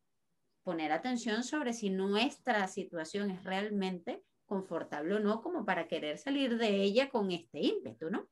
poner 0.63 0.93
atención 0.93 1.43
sobre 1.43 1.73
si 1.73 1.91
nuestra 1.91 2.69
situación 2.69 3.31
es 3.31 3.43
realmente 3.45 4.23
confortable 4.47 5.15
o 5.15 5.21
no, 5.21 5.43
como 5.43 5.65
para 5.65 5.89
querer 5.89 6.19
salir 6.19 6.59
de 6.59 6.83
ella 6.83 7.09
con 7.09 7.31
este 7.31 7.61
ímpetu, 7.61 8.11
¿no? 8.11 8.29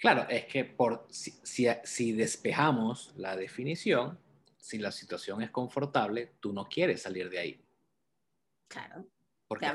Claro, 0.00 0.26
es 0.30 0.46
que 0.46 0.64
por, 0.64 1.06
si, 1.10 2.12
despejamos 2.12 3.12
la 3.16 3.36
definición, 3.36 4.18
si 4.56 4.78
la 4.78 4.90
situación 4.90 5.42
es 5.42 5.50
confortable, 5.50 6.32
tú 6.40 6.54
no 6.54 6.66
quieres 6.66 7.02
salir 7.02 7.28
de 7.28 7.38
ahí. 7.38 7.60
Claro. 8.66 9.04
Porque 9.46 9.66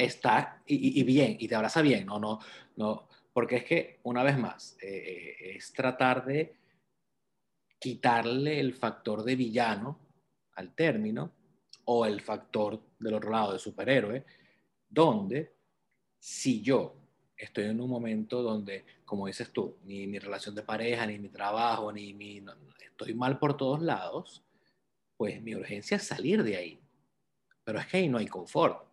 estás, 0.00 0.60
y, 0.66 1.02
bien, 1.04 1.38
y 1.40 1.48
te 1.48 1.54
abraza 1.54 1.80
bien, 1.80 2.04
no, 2.04 2.18
no, 2.18 2.40
no, 2.76 3.08
porque 3.32 3.56
es 3.56 3.64
que, 3.64 4.00
una 4.02 4.22
vez 4.22 4.36
más, 4.36 4.76
eh, 4.82 5.36
eh, 5.40 5.56
es 5.56 5.72
tratar 5.72 6.26
de 6.26 6.58
quitarle 7.78 8.60
el 8.60 8.74
factor 8.74 9.24
de 9.24 9.36
villano 9.36 9.98
al 10.56 10.74
término 10.74 11.32
o 11.86 12.04
el 12.04 12.20
factor 12.20 12.82
del 12.98 13.14
otro 13.14 13.30
lado 13.30 13.54
de 13.54 13.58
superhéroe, 13.58 14.26
donde 14.90 15.54
si 16.18 16.60
yo 16.60 17.03
estoy 17.36 17.64
en 17.64 17.80
un 17.80 17.90
momento 17.90 18.42
donde, 18.42 18.84
como 19.04 19.26
dices 19.26 19.50
tú, 19.52 19.76
ni 19.84 20.06
mi 20.06 20.18
relación 20.18 20.54
de 20.54 20.62
pareja, 20.62 21.06
ni 21.06 21.18
mi 21.18 21.28
trabajo, 21.28 21.92
ni 21.92 22.14
mi... 22.14 22.42
estoy 22.84 23.14
mal 23.14 23.38
por 23.38 23.56
todos 23.56 23.82
lados, 23.82 24.42
pues 25.16 25.42
mi 25.42 25.54
urgencia 25.54 25.96
es 25.96 26.04
salir 26.04 26.42
de 26.42 26.56
ahí. 26.56 26.80
Pero 27.64 27.78
es 27.78 27.86
que 27.86 27.98
ahí 27.98 28.08
no 28.08 28.18
hay 28.18 28.26
confort. 28.26 28.86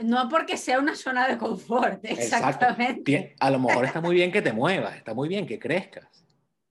no 0.00 0.28
porque 0.28 0.56
sea 0.56 0.78
una 0.78 0.96
zona 0.96 1.28
de 1.28 1.38
confort, 1.38 2.00
exactamente. 2.04 3.34
A 3.40 3.50
lo 3.50 3.58
mejor 3.58 3.84
está 3.84 4.00
muy 4.00 4.14
bien 4.14 4.32
que 4.32 4.42
te 4.42 4.52
muevas, 4.52 4.96
está 4.96 5.14
muy 5.14 5.28
bien 5.28 5.46
que 5.46 5.58
crezcas, 5.58 6.24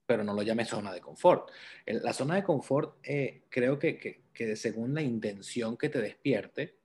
pero 0.05 0.23
no 0.23 0.33
lo 0.33 0.41
llames 0.41 0.67
zona 0.67 0.91
de 0.91 1.01
confort. 1.01 1.49
La 1.85 2.13
zona 2.13 2.35
de 2.35 2.43
confort, 2.43 2.97
eh, 3.03 3.43
creo 3.49 3.77
que, 3.77 3.97
que, 3.97 4.23
que 4.33 4.55
según 4.55 4.93
la 4.93 5.01
intención 5.01 5.77
que 5.77 5.89
te 5.89 6.01
despierte, 6.01 6.82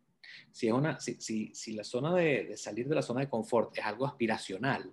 si, 0.51 0.69
es 0.69 0.73
una, 0.73 0.99
si, 1.01 1.55
si, 1.55 1.73
la 1.73 1.85
zona 1.85 2.15
de, 2.15 2.57
salir 2.57 2.89
de 2.89 2.95
la 2.95 3.03
zona 3.03 3.21
de 3.21 3.29
confort 3.29 3.77
es 3.77 3.85
algo 3.85 4.07
aspiracional, 4.07 4.93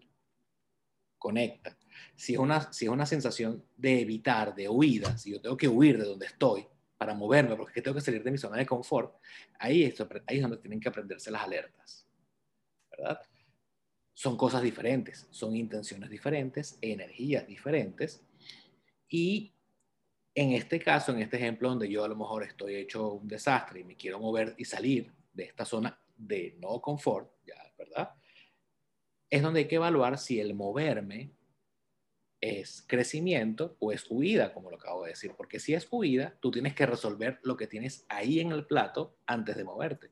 conecta. 1.18 1.77
Si 2.15 2.34
es, 2.34 2.39
una, 2.39 2.72
si 2.72 2.86
es 2.86 2.92
una 2.92 3.06
sensación 3.06 3.63
de 3.75 4.01
evitar, 4.01 4.54
de 4.54 4.70
huida, 4.70 5.18
si 5.18 5.32
yo 5.32 5.42
tengo 5.42 5.58
que 5.58 5.68
huir 5.68 5.98
de 5.98 6.06
donde 6.06 6.27
estoy 6.27 6.68
para 6.98 7.13
moverme, 7.13 7.56
porque 7.56 7.82
tengo 7.82 7.96
que 7.96 8.01
salir 8.01 8.24
de 8.24 8.32
mi 8.32 8.38
zona 8.38 8.58
de 8.58 8.65
confort, 8.65 9.15
ahí, 9.60 9.84
esto, 9.84 10.08
ahí 10.27 10.38
es 10.38 10.42
donde 10.42 10.58
tienen 10.58 10.80
que 10.80 10.89
aprenderse 10.89 11.32
las 11.32 11.44
alertas. 11.44 12.08
¿Verdad? 12.92 13.20
Son 14.13 14.38
cosas 14.38 14.62
diferentes, 14.62 15.27
son 15.30 15.56
intenciones 15.56 16.10
diferentes, 16.10 16.77
energías 16.82 17.46
diferentes. 17.46 18.24
Y 19.10 19.54
en 20.36 20.51
este 20.51 20.80
caso, 20.80 21.13
en 21.13 21.20
este 21.20 21.38
ejemplo 21.38 21.70
donde 21.70 21.89
yo 21.89 22.04
a 22.04 22.08
lo 22.08 22.15
mejor 22.15 22.44
estoy 22.44 22.75
hecho 22.75 23.13
un 23.13 23.27
desastre 23.27 23.80
y 23.80 23.84
me 23.86 23.96
quiero 23.96 24.20
mover 24.20 24.54
y 24.58 24.65
salir 24.65 25.12
de 25.36 25.44
esta 25.44 25.65
zona 25.65 26.00
de 26.15 26.56
no 26.60 26.82
confort, 26.82 27.32
ya, 27.46 27.56
¿verdad? 27.77 28.13
Es 29.30 29.42
donde 29.42 29.62
hay 29.62 29.68
que 29.68 29.75
evaluar 29.75 30.18
si 30.18 30.39
el 30.39 30.54
moverme 30.54 31.32
es 32.42 32.84
crecimiento 32.88 33.75
o 33.80 33.92
es 33.92 34.06
huida, 34.10 34.54
como 34.54 34.70
lo 34.70 34.77
acabo 34.77 35.04
de 35.04 35.10
decir. 35.10 35.34
Porque 35.36 35.60
si 35.60 35.74
es 35.74 35.88
huida, 35.89 36.38
tú 36.39 36.51
tienes 36.51 36.74
que 36.74 36.86
resolver 36.86 37.39
lo 37.44 37.58
que 37.58 37.68
tienes 37.68 38.06
ahí 38.08 38.39
en 38.39 38.51
el 38.51 38.65
plato 38.65 39.18
antes 39.25 39.56
de 39.58 39.63
moverte. 39.63 40.12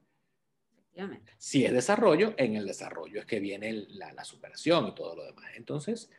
Si 1.38 1.66
es 1.66 1.72
desarrollo, 1.72 2.36
en 2.38 2.56
el 2.56 2.68
desarrollo 2.68 3.20
es 3.20 3.26
que 3.26 3.40
viene 3.40 3.74
la, 3.90 4.14
la 4.14 4.24
superación 4.24 4.88
y 4.88 4.96
todo 4.96 5.16
lo 5.16 5.26
demás. 5.26 5.52
Entonces, 5.56 6.12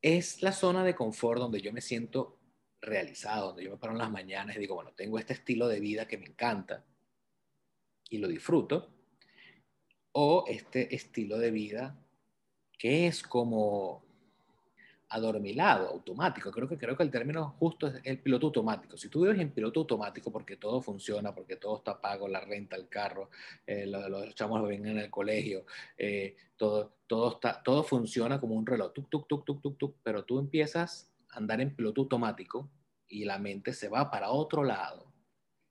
es 0.00 0.42
la 0.42 0.52
zona 0.52 0.84
de 0.84 0.94
confort 0.94 1.40
donde 1.40 1.60
yo 1.60 1.72
me 1.72 1.80
siento 1.80 2.38
realizado, 2.80 3.48
donde 3.48 3.64
yo 3.64 3.70
me 3.70 3.76
paro 3.76 3.92
en 3.92 3.98
las 3.98 4.10
mañanas 4.10 4.56
y 4.56 4.60
digo, 4.60 4.74
bueno, 4.74 4.92
tengo 4.94 5.18
este 5.18 5.32
estilo 5.32 5.68
de 5.68 5.80
vida 5.80 6.06
que 6.06 6.18
me 6.18 6.26
encanta, 6.26 6.84
y 8.10 8.18
lo 8.18 8.28
disfruto, 8.28 8.90
o 10.12 10.44
este 10.46 10.94
estilo 10.94 11.38
de 11.38 11.50
vida 11.50 11.98
que 12.78 13.06
es 13.06 13.22
como 13.22 14.04
adormilado, 15.14 15.88
automático. 15.88 16.50
Creo 16.50 16.68
que, 16.68 16.76
creo 16.76 16.96
que 16.96 17.02
el 17.04 17.10
término 17.10 17.54
justo 17.58 17.86
es 17.86 18.00
el 18.04 18.18
piloto 18.18 18.48
automático. 18.48 18.96
Si 18.96 19.08
tú 19.08 19.22
vives 19.22 19.38
en 19.38 19.52
piloto 19.52 19.80
automático 19.80 20.32
porque 20.32 20.56
todo 20.56 20.82
funciona, 20.82 21.34
porque 21.34 21.56
todo 21.56 21.78
está 21.78 22.00
pago, 22.00 22.26
la 22.26 22.40
renta, 22.40 22.76
el 22.76 22.88
carro, 22.88 23.30
eh, 23.66 23.86
los, 23.86 24.34
chamos 24.34 24.60
lo 24.60 24.70
en 24.70 24.86
el 24.86 25.10
colegio, 25.10 25.66
eh, 25.96 26.36
todo, 26.56 26.96
todo, 27.06 27.38
todo 27.62 27.84
funciona 27.84 28.40
como 28.40 28.54
un 28.54 28.66
reloj, 28.66 28.92
tuk, 28.92 29.08
tuk, 29.08 29.28
tuk, 29.28 29.44
tuk, 29.44 29.62
tuk, 29.62 29.78
tuk, 29.78 29.96
pero 30.02 30.24
tú 30.24 30.38
empiezas 30.38 31.12
a 31.30 31.38
andar 31.38 31.60
en 31.60 31.74
piloto 31.76 32.02
automático 32.02 32.68
y 33.08 33.24
la 33.24 33.38
mente 33.38 33.72
se 33.72 33.88
va 33.88 34.10
para 34.10 34.30
otro 34.30 34.64
lado 34.64 35.12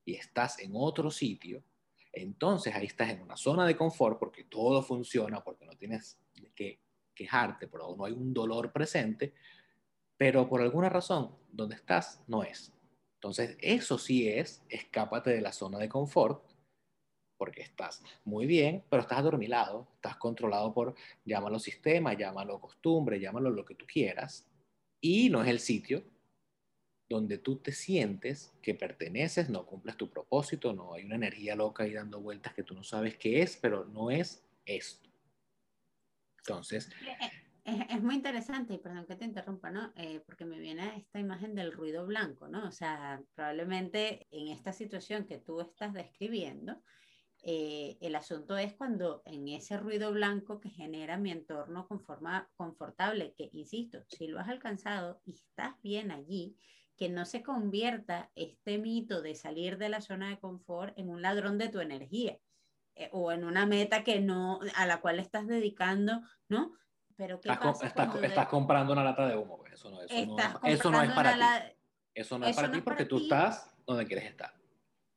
y 0.06 0.16
estás 0.16 0.60
en 0.60 0.72
otro 0.76 1.12
sitio, 1.12 1.64
entonces 2.14 2.76
ahí 2.76 2.86
estás 2.86 3.10
en 3.10 3.22
una 3.22 3.36
zona 3.36 3.66
de 3.66 3.76
confort 3.76 4.20
porque 4.20 4.44
todo 4.44 4.84
funciona, 4.84 5.44
porque 5.44 5.66
no 5.66 5.76
tienes 5.76 6.20
que 6.56 6.80
quejarte, 7.14 7.68
pero 7.68 7.96
no 7.96 8.06
hay 8.06 8.14
un 8.14 8.34
dolor 8.34 8.72
presente, 8.72 9.34
pero 10.16 10.48
por 10.48 10.62
alguna 10.62 10.90
razón, 10.90 11.36
donde 11.52 11.76
estás 11.76 12.24
no 12.28 12.44
es. 12.44 12.72
Entonces, 13.16 13.58
eso 13.60 13.98
sí 13.98 14.30
es, 14.30 14.64
escápate 14.70 15.32
de 15.32 15.42
la 15.42 15.52
zona 15.52 15.80
de 15.80 15.90
confort, 15.90 16.44
porque 17.38 17.62
estás 17.62 18.04
muy 18.26 18.46
bien, 18.46 18.84
pero 18.90 19.02
estás 19.02 19.20
adormilado, 19.20 19.88
estás 19.96 20.18
controlado 20.18 20.74
por, 20.74 20.96
llámalo 21.26 21.58
sistema, 21.60 22.14
llámalo 22.14 22.60
costumbre, 22.60 23.20
llámalo 23.20 23.50
lo 23.50 23.66
que 23.66 23.76
tú 23.76 23.86
quieras, 23.88 24.46
y 25.02 25.30
no 25.30 25.42
es 25.42 25.50
el 25.50 25.60
sitio 25.60 26.04
donde 27.10 27.38
tú 27.38 27.58
te 27.58 27.72
sientes 27.72 28.54
que 28.62 28.74
perteneces, 28.74 29.50
no 29.50 29.66
cumples 29.66 29.98
tu 29.98 30.10
propósito, 30.10 30.74
no 30.74 30.94
hay 30.94 31.04
una 31.04 31.16
energía 31.16 31.56
loca 31.56 31.84
ahí 31.84 31.94
dando 31.94 32.22
vueltas 32.22 32.54
que 32.54 32.64
tú 32.64 32.74
no 32.74 32.84
sabes 32.84 33.18
qué 33.18 33.42
es, 33.42 33.58
pero 33.58 33.86
no 33.86 34.10
es 34.10 34.44
esto. 34.66 35.10
Entonces... 36.40 36.90
Eh, 37.02 37.32
eh, 37.66 37.88
es, 37.90 38.02
muy 38.04 38.16
interesante, 38.16 38.74
y 38.74 38.78
perdón 38.78 39.06
que 39.06 39.16
te 39.16 39.26
interrumpa, 39.26 39.72
¿no? 39.72 39.94
Eh, 39.96 40.22
porque 40.26 40.44
me 40.44 40.60
viene 40.60 40.98
esta 40.98 41.20
imagen 41.20 41.56
del 41.56 41.72
ruido 41.72 42.06
blanco, 42.06 42.48
¿no? 42.48 42.68
O 42.68 42.72
sea, 42.72 43.22
probablemente 43.36 44.28
en 44.32 44.50
esta 44.50 44.74
situación 44.74 45.26
que 45.26 45.38
tú 45.38 45.62
estás 45.62 45.94
describiendo, 45.94 46.82
el 47.46 48.16
asunto 48.16 48.58
es 48.58 48.74
cuando 48.74 49.22
en 49.26 49.50
ese 49.50 49.76
ruido 49.76 50.14
blanco 50.14 50.62
que 50.62 50.70
genera 50.70 51.18
mi 51.18 51.30
entorno 51.30 51.90
conforma, 51.90 52.50
confortable, 52.56 53.34
que 53.38 53.50
insisto, 53.52 54.02
si 54.08 54.28
lo 54.28 54.40
has 54.40 54.48
alcanzado 54.48 55.20
y 55.26 55.34
estás 55.34 55.74
bien 55.82 56.12
allí, 56.12 56.56
que 57.04 57.10
no 57.10 57.26
se 57.26 57.44
convierta 57.44 58.32
este 58.34 58.78
mito 58.78 59.22
de 59.22 59.36
salir 59.36 59.78
de 59.78 59.90
la 59.90 60.00
zona 60.00 60.30
de 60.30 60.40
confort 60.40 60.98
en 60.98 61.10
un 61.10 61.22
ladrón 61.22 61.58
de 61.58 61.68
tu 61.68 61.82
energía 61.82 62.40
eh, 62.96 63.10
o 63.12 63.34
en 63.34 63.44
una 63.44 63.66
meta 63.66 64.06
que 64.06 64.22
no 64.22 64.62
a 64.78 64.86
la 64.86 65.02
cual 65.02 65.20
estás 65.20 65.46
dedicando, 65.46 66.22
¿no? 66.48 66.72
Pero 67.18 67.42
¿qué 67.42 67.50
estás, 67.50 67.82
pasa 67.82 67.88
estás, 68.26 68.48
comprando 68.48 68.94
una 68.94 69.04
lata 69.04 69.28
de 69.28 69.36
humo, 69.36 69.58
pues, 69.58 69.74
eso 69.74 69.90
no, 69.90 70.02
eso 70.02 70.26
no, 70.26 70.38
eso 70.64 70.92
no 70.92 71.02
es 71.02 71.12
para 71.12 71.34
ti. 71.34 71.76
Eso 72.14 72.40
no 72.40 72.46
es 72.46 72.56
para 72.56 72.72
ti 72.72 72.80
porque 72.80 73.04
tú 73.04 73.18
estás 73.18 73.76
donde 73.86 74.08
quieres 74.08 74.24
estar. 74.24 74.54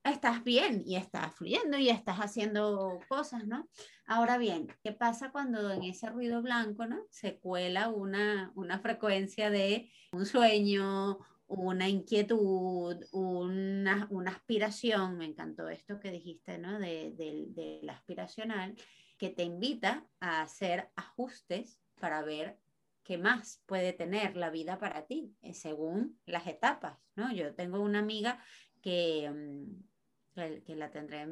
estás 0.03 0.43
bien 0.43 0.83
y 0.85 0.97
estás 0.97 1.37
fluyendo 1.37 1.79
y 1.79 1.89
estás 1.89 2.19
haciendo 2.19 2.99
cosas, 3.09 3.47
¿no? 3.47 3.69
Ahora 4.09 4.39
bien, 4.39 4.67
¿qué 4.83 4.91
pasa 4.91 5.31
cuando 5.31 5.71
en 5.71 5.85
ese 5.85 6.11
ruido 6.11 6.43
blanco, 6.43 6.85
¿no? 6.87 7.05
Se 7.11 7.39
cuela 7.39 7.91
una, 7.91 8.51
una 8.57 8.81
frecuencia 8.81 9.51
de 9.51 9.89
un 10.11 10.27
sueño, 10.27 11.21
una 11.49 11.89
inquietud, 11.89 13.05
una, 13.13 14.09
una 14.11 14.31
aspiración, 14.31 15.17
me 15.17 15.27
encantó 15.27 15.69
esto 15.69 16.01
que 16.01 16.11
dijiste, 16.11 16.59
¿no? 16.59 16.79
De, 16.79 17.13
de, 17.17 17.81
la 17.83 17.93
aspiracional, 17.95 18.75
que 19.17 19.31
te 19.31 19.45
invita 19.45 20.07
a 20.21 20.43
hacer 20.43 20.91
ajustes 20.97 21.81
para 22.01 22.23
ver 22.23 22.59
qué 23.03 23.17
más 23.19 23.63
puede 23.67 23.93
tener 23.93 24.37
la 24.37 24.51
vida 24.51 24.79
para 24.79 25.07
ti, 25.07 25.35
eh, 25.43 25.55
según 25.55 26.21
las 26.27 26.47
etapas, 26.47 26.99
¿no? 27.15 27.33
Yo 27.33 27.55
tengo 27.55 27.81
una 27.81 28.01
amiga 28.01 28.43
que, 28.83 29.31
mm, 29.31 30.63
que, 30.65 30.77
la 30.77 30.91
tendré 30.91 31.27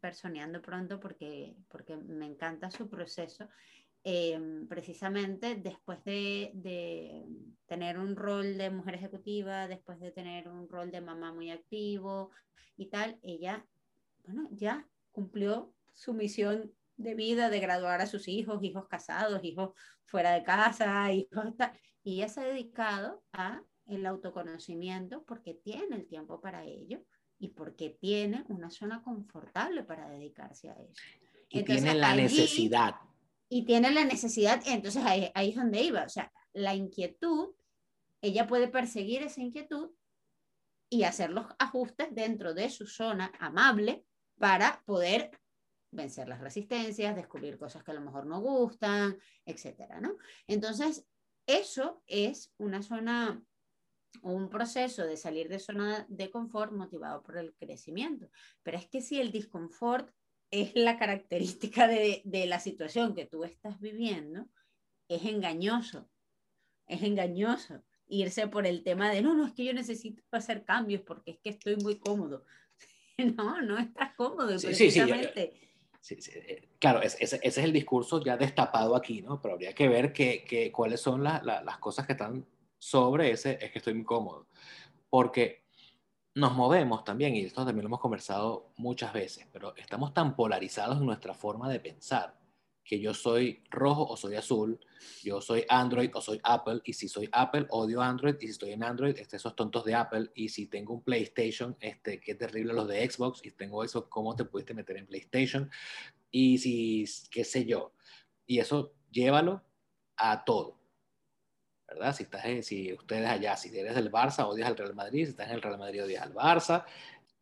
personeando 0.00 0.62
pronto 0.62 1.00
porque, 1.00 1.56
porque 1.68 1.96
me 1.96 2.26
encanta 2.26 2.70
su 2.70 2.88
proceso. 2.88 3.48
Em, 4.04 4.66
precisamente 4.68 5.56
después 5.56 6.02
de, 6.04 6.52
de, 6.54 7.26
tener 7.66 7.98
un 7.98 8.16
rol 8.16 8.56
de 8.56 8.70
mujer 8.70 8.94
ejecutiva, 8.94 9.68
después 9.68 9.98
de 10.00 10.12
tener 10.12 10.48
un 10.48 10.68
rol 10.68 10.90
de 10.90 11.00
mamá 11.00 11.32
muy 11.32 11.50
activo 11.50 12.30
y 12.76 12.86
tal, 12.86 13.18
ella, 13.22 13.66
bueno, 14.24 14.48
ya 14.52 14.88
cumplió 15.10 15.74
su 15.92 16.14
misión 16.14 16.72
de 16.96 17.14
vida 17.14 17.50
de 17.50 17.60
graduar 17.60 18.00
a 18.00 18.06
sus 18.06 18.28
hijos, 18.28 18.62
hijos 18.62 18.86
casados, 18.88 19.44
hijos 19.44 19.72
fuera 20.06 20.32
de 20.32 20.42
casa, 20.42 21.12
hijos 21.12 21.56
tal, 21.56 21.72
y 22.02 22.14
ella 22.14 22.28
se 22.28 22.40
ha 22.40 22.44
dedicado 22.44 23.22
a 23.32 23.62
el 23.86 24.06
autoconocimiento 24.06 25.24
porque 25.24 25.54
tiene 25.54 25.96
el 25.96 26.06
tiempo 26.06 26.40
para 26.40 26.64
ello 26.64 27.02
y 27.38 27.48
porque 27.48 27.90
tiene 28.00 28.44
una 28.48 28.70
zona 28.70 29.02
confortable 29.02 29.82
para 29.82 30.08
dedicarse 30.08 30.68
a 30.70 30.74
eso. 30.74 31.02
Y 31.48 31.62
tiene 31.62 31.94
la 31.94 32.14
necesidad. 32.14 32.94
Y 33.48 33.64
tiene 33.64 33.90
la 33.90 34.04
necesidad, 34.04 34.62
entonces 34.66 35.02
ahí, 35.04 35.30
ahí 35.34 35.50
es 35.50 35.56
donde 35.56 35.82
iba, 35.82 36.04
o 36.04 36.08
sea, 36.08 36.30
la 36.52 36.74
inquietud, 36.74 37.54
ella 38.20 38.46
puede 38.46 38.68
perseguir 38.68 39.22
esa 39.22 39.40
inquietud 39.40 39.90
y 40.90 41.04
hacer 41.04 41.30
los 41.30 41.46
ajustes 41.58 42.08
dentro 42.12 42.54
de 42.54 42.70
su 42.70 42.86
zona 42.86 43.32
amable 43.38 44.04
para 44.38 44.82
poder 44.84 45.30
vencer 45.90 46.28
las 46.28 46.40
resistencias, 46.40 47.16
descubrir 47.16 47.58
cosas 47.58 47.82
que 47.82 47.92
a 47.92 47.94
lo 47.94 48.00
mejor 48.00 48.26
no 48.26 48.40
gustan, 48.40 49.18
etcétera, 49.44 50.00
¿no? 50.00 50.16
Entonces, 50.46 51.06
eso 51.46 52.02
es 52.06 52.52
una 52.58 52.82
zona 52.82 53.42
un 54.22 54.48
proceso 54.48 55.04
de 55.04 55.16
salir 55.16 55.48
de 55.48 55.58
zona 55.58 56.06
de 56.08 56.30
confort 56.30 56.72
motivado 56.72 57.22
por 57.22 57.36
el 57.36 57.54
crecimiento. 57.54 58.28
Pero 58.62 58.78
es 58.78 58.88
que 58.88 59.00
si 59.00 59.20
el 59.20 59.30
disconfort 59.30 60.10
es 60.50 60.72
la 60.74 60.98
característica 60.98 61.86
de, 61.88 62.22
de 62.24 62.46
la 62.46 62.60
situación 62.60 63.14
que 63.14 63.26
tú 63.26 63.44
estás 63.44 63.80
viviendo, 63.80 64.46
es 65.08 65.24
engañoso, 65.24 66.08
es 66.86 67.02
engañoso 67.02 67.82
irse 68.08 68.48
por 68.48 68.66
el 68.66 68.82
tema 68.82 69.10
de, 69.10 69.22
no, 69.22 69.34
no, 69.34 69.46
es 69.46 69.52
que 69.52 69.64
yo 69.64 69.72
necesito 69.72 70.22
hacer 70.32 70.64
cambios 70.64 71.02
porque 71.02 71.32
es 71.32 71.38
que 71.38 71.50
estoy 71.50 71.76
muy 71.76 71.98
cómodo. 71.98 72.44
No, 73.36 73.60
no 73.62 73.76
estás 73.76 74.14
cómodo. 74.14 74.56
Sí, 74.60 74.68
precisamente. 74.68 75.52
Sí, 76.00 76.22
sí, 76.22 76.30
eh, 76.36 76.68
claro, 76.78 77.02
ese, 77.02 77.16
ese, 77.20 77.40
es 77.42 77.58
el 77.58 77.72
discurso 77.72 78.22
ya 78.22 78.36
destapado 78.36 78.94
aquí, 78.94 79.22
¿no? 79.22 79.42
Pero 79.42 79.54
habría 79.54 79.74
que 79.74 79.88
ver 79.88 80.12
que, 80.12 80.44
que 80.44 80.70
cuáles 80.70 81.00
son 81.00 81.24
la, 81.24 81.42
las 81.42 81.78
cosas 81.78 82.06
que 82.06 82.12
están 82.12 82.46
sobre 82.78 83.32
ese 83.32 83.58
es 83.60 83.72
que 83.72 83.78
estoy 83.78 83.94
muy 83.94 84.04
cómodo. 84.04 84.46
Porque 85.10 85.64
nos 86.38 86.54
movemos 86.54 87.02
también, 87.02 87.34
y 87.34 87.40
esto 87.40 87.64
también 87.64 87.82
lo 87.82 87.88
hemos 87.88 88.00
conversado 88.00 88.70
muchas 88.76 89.12
veces, 89.12 89.46
pero 89.52 89.74
estamos 89.76 90.14
tan 90.14 90.36
polarizados 90.36 90.98
en 90.98 91.06
nuestra 91.06 91.34
forma 91.34 91.68
de 91.68 91.80
pensar 91.80 92.38
que 92.84 93.00
yo 93.00 93.12
soy 93.12 93.64
rojo 93.70 94.06
o 94.06 94.16
soy 94.16 94.36
azul, 94.36 94.78
yo 95.22 95.40
soy 95.40 95.64
Android 95.68 96.10
o 96.14 96.22
soy 96.22 96.40
Apple, 96.44 96.80
y 96.84 96.92
si 96.92 97.08
soy 97.08 97.28
Apple, 97.32 97.66
odio 97.70 98.00
Android, 98.00 98.36
y 98.40 98.46
si 98.46 98.52
estoy 98.52 98.70
en 98.70 98.84
Android, 98.84 99.18
este, 99.18 99.36
esos 99.36 99.56
tontos 99.56 99.84
de 99.84 99.96
Apple, 99.96 100.30
y 100.36 100.48
si 100.48 100.66
tengo 100.68 100.94
un 100.94 101.02
PlayStation, 101.02 101.76
este, 101.80 102.20
qué 102.20 102.36
terrible 102.36 102.72
los 102.72 102.86
de 102.86 103.10
Xbox, 103.10 103.44
y 103.44 103.50
tengo 103.50 103.82
eso, 103.82 104.08
¿cómo 104.08 104.36
te 104.36 104.44
pudiste 104.44 104.74
meter 104.74 104.96
en 104.96 105.06
PlayStation? 105.06 105.68
Y 106.30 106.58
si, 106.58 107.04
qué 107.30 107.42
sé 107.42 107.66
yo, 107.66 107.92
y 108.46 108.60
eso 108.60 108.94
llévalo 109.10 109.64
a 110.16 110.44
todo. 110.44 110.77
¿Verdad? 111.88 112.14
Si, 112.14 112.22
estás 112.24 112.66
si 112.66 112.92
ustedes 112.92 113.28
allá, 113.28 113.56
si 113.56 113.76
eres 113.76 113.94
del 113.94 114.12
Barça, 114.12 114.46
odias 114.46 114.68
al 114.68 114.76
Real 114.76 114.94
Madrid, 114.94 115.24
si 115.24 115.30
estás 115.30 115.48
en 115.48 115.54
el 115.54 115.62
Real 115.62 115.78
Madrid, 115.78 116.04
odias 116.04 116.22
al 116.22 116.34
Barça. 116.34 116.84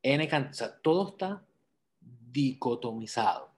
N 0.03 0.25
o 0.25 0.53
sea, 0.53 0.77
todo 0.79 1.09
está 1.09 1.45
dicotomizado. 2.01 3.51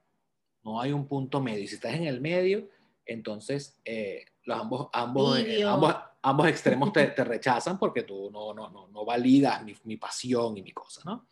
No 0.62 0.80
hay 0.80 0.92
un 0.92 1.06
punto 1.06 1.40
medio. 1.40 1.64
Y 1.64 1.68
si 1.68 1.74
estás 1.74 1.94
en 1.94 2.04
el 2.04 2.20
medio, 2.20 2.68
entonces 3.04 3.78
eh, 3.84 4.24
los 4.44 4.58
ambos, 4.58 4.88
ambos, 4.92 5.38
eh, 5.38 5.62
ambos, 5.62 5.94
ambos, 6.22 6.48
extremos 6.48 6.92
te, 6.92 7.06
te, 7.08 7.24
rechazan 7.24 7.78
porque 7.78 8.02
tú 8.02 8.30
no, 8.30 8.54
no, 8.54 8.70
no, 8.70 8.88
no 8.88 9.04
validas 9.04 9.62
mi, 9.62 9.74
mi, 9.84 9.96
pasión 9.96 10.56
y 10.56 10.62
mi 10.62 10.72
cosa, 10.72 11.02
¿no? 11.04 11.26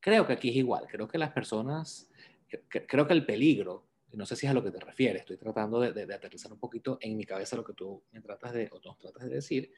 Creo 0.00 0.26
que 0.26 0.32
aquí 0.32 0.50
es 0.50 0.56
igual. 0.56 0.86
Creo 0.90 1.06
que 1.06 1.18
las 1.18 1.30
personas, 1.30 2.10
creo 2.68 3.06
que 3.06 3.12
el 3.12 3.24
peligro 3.24 3.84
no 4.12 4.26
sé 4.26 4.36
si 4.36 4.46
es 4.46 4.50
a 4.50 4.54
lo 4.54 4.62
que 4.62 4.70
te 4.70 4.80
refieres, 4.80 5.22
estoy 5.22 5.36
tratando 5.36 5.80
de, 5.80 6.02
aterrizar 6.14 6.52
un 6.52 6.58
poquito 6.58 6.98
en 7.00 7.16
mi 7.16 7.24
cabeza 7.24 7.56
lo 7.56 7.64
que 7.64 7.72
tú 7.72 8.02
me 8.12 8.20
tratas 8.20 8.52
de, 8.52 8.68
o 8.72 8.80
nos 8.84 8.98
tratas 8.98 9.24
de 9.24 9.30
decir, 9.30 9.72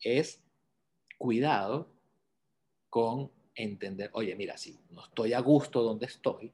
es 0.00 0.42
cuidado 1.18 1.92
con 2.88 3.30
entender, 3.54 4.10
oye, 4.12 4.34
mira, 4.34 4.56
si 4.56 4.78
no 4.90 5.04
estoy 5.04 5.32
a 5.32 5.40
gusto 5.40 5.82
donde 5.82 6.06
estoy, 6.06 6.52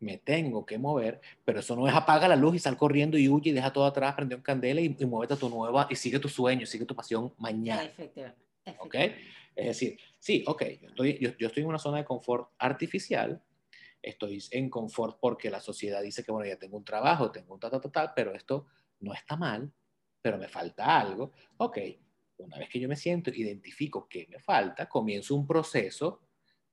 me 0.00 0.18
tengo 0.18 0.64
que 0.64 0.78
mover, 0.78 1.20
pero 1.44 1.60
eso 1.60 1.76
no 1.76 1.86
es 1.86 1.94
apaga 1.94 2.26
la 2.26 2.36
luz 2.36 2.56
y 2.56 2.58
sal 2.58 2.76
corriendo 2.76 3.18
y 3.18 3.28
huye 3.28 3.50
y 3.50 3.52
deja 3.52 3.72
todo 3.72 3.84
atrás, 3.84 4.14
prende 4.14 4.34
un 4.34 4.40
candela 4.40 4.80
y, 4.80 4.96
y 4.98 5.04
muévete 5.04 5.34
a 5.34 5.36
tu 5.36 5.48
nueva 5.48 5.86
y 5.90 5.96
sigue 5.96 6.18
tu 6.18 6.28
sueño, 6.28 6.66
sigue 6.66 6.86
tu 6.86 6.94
pasión 6.96 7.32
mañana. 7.38 7.84
Efectivamente. 7.84 8.40
¿Ok? 8.78 8.94
Es 9.54 9.66
decir, 9.66 9.98
sí, 10.18 10.42
ok, 10.46 10.62
yo 10.80 10.88
estoy, 10.88 11.18
yo, 11.18 11.36
yo 11.36 11.48
estoy 11.48 11.62
en 11.62 11.68
una 11.68 11.78
zona 11.78 11.98
de 11.98 12.04
confort 12.04 12.50
artificial, 12.58 13.42
estoy 14.02 14.42
en 14.50 14.70
confort 14.70 15.18
porque 15.20 15.50
la 15.50 15.60
sociedad 15.60 16.02
dice 16.02 16.24
que, 16.24 16.32
bueno, 16.32 16.48
ya 16.48 16.58
tengo 16.58 16.76
un 16.76 16.84
trabajo, 16.84 17.30
tengo 17.30 17.54
un 17.54 17.60
tal, 17.60 17.70
tal, 17.70 17.92
tal, 17.92 18.12
pero 18.14 18.34
esto 18.34 18.66
no 19.00 19.12
está 19.12 19.36
mal, 19.36 19.72
pero 20.20 20.38
me 20.38 20.48
falta 20.48 21.00
algo. 21.00 21.32
Ok, 21.58 21.78
una 22.38 22.58
vez 22.58 22.68
que 22.68 22.80
yo 22.80 22.88
me 22.88 22.96
siento, 22.96 23.30
identifico 23.30 24.08
qué 24.08 24.26
me 24.30 24.40
falta, 24.40 24.88
comienzo 24.88 25.34
un 25.34 25.46
proceso 25.46 26.20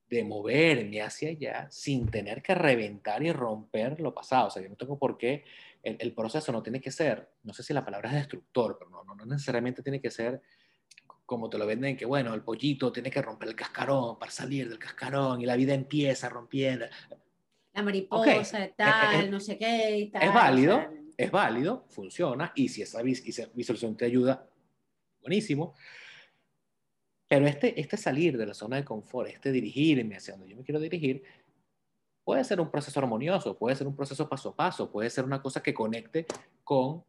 de 0.08 0.24
moverme 0.24 1.02
hacia 1.02 1.30
allá 1.30 1.68
sin 1.70 2.10
tener 2.10 2.42
que 2.42 2.54
reventar 2.54 3.22
y 3.22 3.30
romper 3.32 4.00
lo 4.00 4.14
pasado. 4.14 4.48
O 4.48 4.50
sea, 4.50 4.62
yo 4.62 4.68
no 4.68 4.76
tengo 4.76 4.98
por 4.98 5.18
qué, 5.18 5.44
el, 5.82 6.14
proceso 6.14 6.50
no 6.50 6.62
tiene 6.62 6.80
que 6.80 6.90
ser, 6.90 7.30
no 7.42 7.52
sé 7.52 7.62
si 7.62 7.72
la 7.72 7.84
palabra 7.84 8.10
es 8.10 8.16
destructor, 8.16 8.76
pero 8.78 8.90
no, 8.90 9.26
necesariamente 9.26 9.82
tiene 9.82 10.00
que 10.00 10.10
ser 10.10 10.40
como 11.28 11.50
te 11.50 11.58
lo 11.58 11.66
venden, 11.66 11.94
que 11.94 12.06
bueno, 12.06 12.32
el 12.32 12.40
pollito 12.40 12.90
tiene 12.90 13.10
que 13.10 13.20
romper 13.20 13.50
el 13.50 13.54
cascarón 13.54 14.18
para 14.18 14.32
salir 14.32 14.66
del 14.66 14.78
cascarón 14.78 15.42
y 15.42 15.44
la 15.44 15.56
vida 15.56 15.74
empieza 15.74 16.26
rompiendo. 16.30 16.86
La 17.74 17.82
mariposa, 17.82 18.64
eh, 18.64 18.72
tal, 18.74 19.26
eh, 19.26 19.28
no 19.28 19.38
sé 19.38 19.58
qué. 19.58 20.10
es 20.10 20.32
válido, 20.32 20.90
es 21.18 21.30
válido, 21.30 21.84
funciona, 21.90 22.50
y 22.54 22.70
si 22.70 22.80
esa, 22.80 23.02
visualización 23.02 23.94
te 23.94 24.06
ayuda, 24.06 24.48
buenísimo. 25.20 25.74
Pero 27.28 27.46
este, 27.46 27.78
este 27.78 27.98
salir 27.98 28.38
de 28.38 28.46
la 28.46 28.54
zona 28.54 28.76
de 28.76 28.84
confort, 28.86 29.28
este 29.28 29.52
dirigirme 29.52 30.16
hacia 30.16 30.32
donde 30.32 30.48
yo 30.48 30.56
me 30.56 30.64
quiero 30.64 30.80
dirigir, 30.80 31.22
puede 32.24 32.42
ser 32.42 32.58
un 32.58 32.70
proceso 32.70 32.98
armonioso, 33.00 33.58
puede 33.58 33.76
ser 33.76 33.86
un 33.86 33.94
proceso 33.94 34.26
paso 34.30 34.48
a 34.48 34.56
paso, 34.56 34.90
puede 34.90 35.10
ser 35.10 35.26
una 35.26 35.42
cosa 35.42 35.62
que 35.62 35.74
conecte 35.74 36.24
con 36.64 37.04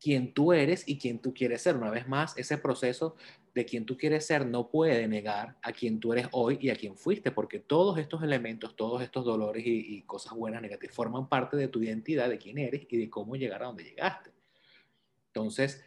quien 0.00 0.32
tú 0.32 0.52
eres 0.52 0.88
y 0.88 0.98
quien 0.98 1.18
tú 1.20 1.34
quieres 1.34 1.62
ser. 1.62 1.76
Una 1.76 1.90
vez 1.90 2.08
más, 2.08 2.36
ese 2.38 2.58
proceso 2.58 3.16
de 3.58 3.64
quien 3.64 3.84
tú 3.84 3.96
quieres 3.96 4.24
ser 4.24 4.46
no 4.46 4.70
puede 4.70 5.08
negar 5.08 5.56
a 5.62 5.72
quien 5.72 5.98
tú 5.98 6.12
eres 6.12 6.28
hoy 6.30 6.58
y 6.60 6.70
a 6.70 6.76
quien 6.76 6.96
fuiste, 6.96 7.32
porque 7.32 7.58
todos 7.58 7.98
estos 7.98 8.22
elementos, 8.22 8.76
todos 8.76 9.02
estos 9.02 9.24
dolores 9.24 9.64
y, 9.66 10.00
cosas 10.02 10.34
buenas, 10.34 10.62
negativas, 10.62 10.94
forman 10.94 11.28
parte 11.28 11.56
de 11.56 11.66
tu 11.66 11.82
identidad, 11.82 12.28
de 12.28 12.38
quién 12.38 12.56
eres 12.58 12.86
y 12.88 12.96
de 12.96 13.10
cómo 13.10 13.34
llegar 13.34 13.64
a 13.64 13.66
donde 13.66 13.82
llegaste. 13.82 14.30
Entonces, 15.26 15.84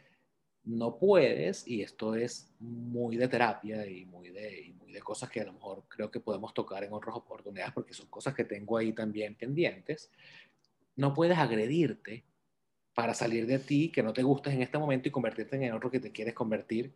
no 0.65 0.97
puedes, 0.97 1.65
y 1.65 1.81
esto 1.81 2.13
es 2.13 2.53
muy 2.59 3.15
de 3.15 3.29
terapia 3.29 3.87
y 3.87 4.05
muy 4.05 4.31
de, 4.31 4.63
y 4.63 4.73
muy 4.73 4.91
de 4.91 4.99
cosas 4.99 5.29
que 5.29 5.39
a 5.39 5.45
lo 5.45 5.53
mejor 5.53 5.85
creo 5.87 6.11
que 6.11 6.19
podemos 6.19 6.53
tocar 6.53 6.83
en 6.83 6.91
otras 6.91 7.15
oportunidades, 7.15 7.71
porque 7.73 7.93
son 7.93 8.07
cosas 8.07 8.35
que 8.35 8.43
tengo 8.43 8.75
ahí 8.75 8.91
también 8.91 9.35
pendientes, 9.35 10.11
no 10.97 11.13
puedes 11.13 11.37
agredirte 11.37 12.25
para 12.93 13.13
salir 13.13 13.47
de 13.47 13.59
ti, 13.59 13.89
que 13.93 14.03
no 14.03 14.11
te 14.11 14.23
gustes 14.23 14.53
en 14.53 14.61
este 14.61 14.77
momento 14.77 15.07
y 15.07 15.11
convertirte 15.11 15.55
en 15.55 15.71
otro 15.71 15.89
que 15.89 16.01
te 16.01 16.11
quieres 16.11 16.33
convertir, 16.33 16.93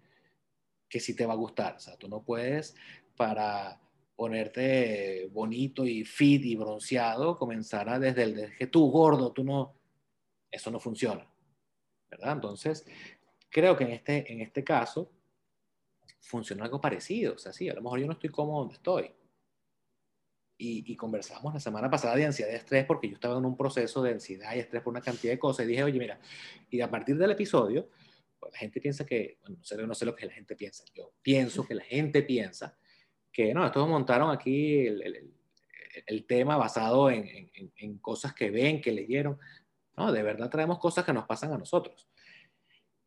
que 0.90 1.00
sí 1.00 1.16
te 1.16 1.26
va 1.26 1.34
a 1.34 1.38
gustar. 1.38 1.76
O 1.76 1.80
sea, 1.80 1.98
tú 1.98 2.08
no 2.08 2.24
puedes 2.24 2.76
para 3.16 3.80
ponerte 4.16 5.28
bonito 5.32 5.86
y 5.86 6.06
fit 6.06 6.44
y 6.46 6.56
bronceado, 6.56 7.38
comenzar 7.38 7.90
a 7.90 8.00
desde 8.00 8.24
el 8.24 8.36
desde 8.36 8.56
que 8.56 8.68
tú 8.68 8.90
gordo, 8.90 9.32
tú 9.32 9.44
no, 9.44 9.76
eso 10.52 10.72
no 10.72 10.80
funciona. 10.80 11.28
¿Verdad? 12.10 12.34
Entonces, 12.34 12.86
creo 13.50 13.76
que 13.76 13.84
en 13.84 13.92
este, 13.92 14.32
en 14.32 14.42
este 14.42 14.64
caso 14.64 15.12
funciona 16.22 16.64
algo 16.64 16.80
parecido. 16.80 17.36
O 17.36 17.38
sea, 17.38 17.52
sí, 17.52 17.70
a 17.70 17.74
lo 17.74 17.82
mejor 17.82 18.00
yo 18.00 18.06
no 18.06 18.14
estoy 18.14 18.30
cómodo 18.30 18.60
donde 18.60 18.76
estoy, 18.76 19.12
y, 20.58 20.90
y, 20.90 20.96
conversamos 20.96 21.54
la 21.54 21.60
semana 21.60 21.90
pasada 21.90 22.16
de 22.16 22.26
ansiedad 22.26 22.52
y 22.52 22.56
estrés 22.56 22.86
porque 22.86 23.10
yo 23.10 23.16
estaba 23.16 23.38
en 23.38 23.46
un 23.46 23.58
proceso 23.58 24.02
de 24.02 24.12
ansiedad 24.12 24.56
y 24.56 24.60
estrés 24.60 24.82
por 24.82 24.92
una 24.92 25.02
cantidad 25.02 25.34
de 25.34 25.40
cosas 25.40 25.66
y 25.66 25.70
dije, 25.70 25.84
oye, 25.84 26.00
mira, 26.00 26.18
y 26.70 26.80
a 26.80 26.90
partir 26.90 27.18
del 27.18 27.32
episodio, 27.32 27.90
pues, 28.46 28.54
la 28.54 28.60
gente 28.60 28.80
piensa 28.82 29.06
que, 29.06 29.40
bueno, 29.42 29.58
no 29.58 29.64
sé, 29.64 29.88
no 29.88 29.96
sé 29.96 30.06
lo 30.06 30.16
que 30.16 30.26
la 30.26 30.34
gente 30.34 30.56
piensa, 30.56 30.84
yo 30.94 31.14
pienso 31.22 31.66
que 31.68 31.76
la 31.76 31.84
gente 31.84 32.22
piensa 32.22 32.78
que, 33.32 33.54
no, 33.54 33.66
estos 33.66 33.88
montaron 33.88 34.32
aquí 34.32 34.86
el, 34.86 36.26
tema 36.28 36.58
basado 36.58 37.10
en, 37.10 37.98
cosas 38.00 38.34
que 38.34 38.52
ven, 38.52 38.82
que 38.82 38.92
leyeron. 38.92 39.40
No, 39.98 40.12
de 40.12 40.22
verdad 40.22 40.50
traemos 40.50 40.78
cosas 40.78 41.04
que 41.04 41.14
nos 41.14 41.26
pasan 41.26 41.54
a 41.54 41.58
nosotros. 41.58 42.08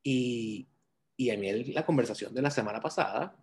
Y, 0.03 0.66
y 1.16 1.31
a 1.31 1.37
mí 1.37 1.64
la 1.72 1.87
conversación 1.87 2.35
de 2.35 2.42
la 2.42 2.51
semana 2.51 2.81
pasada 2.81 3.37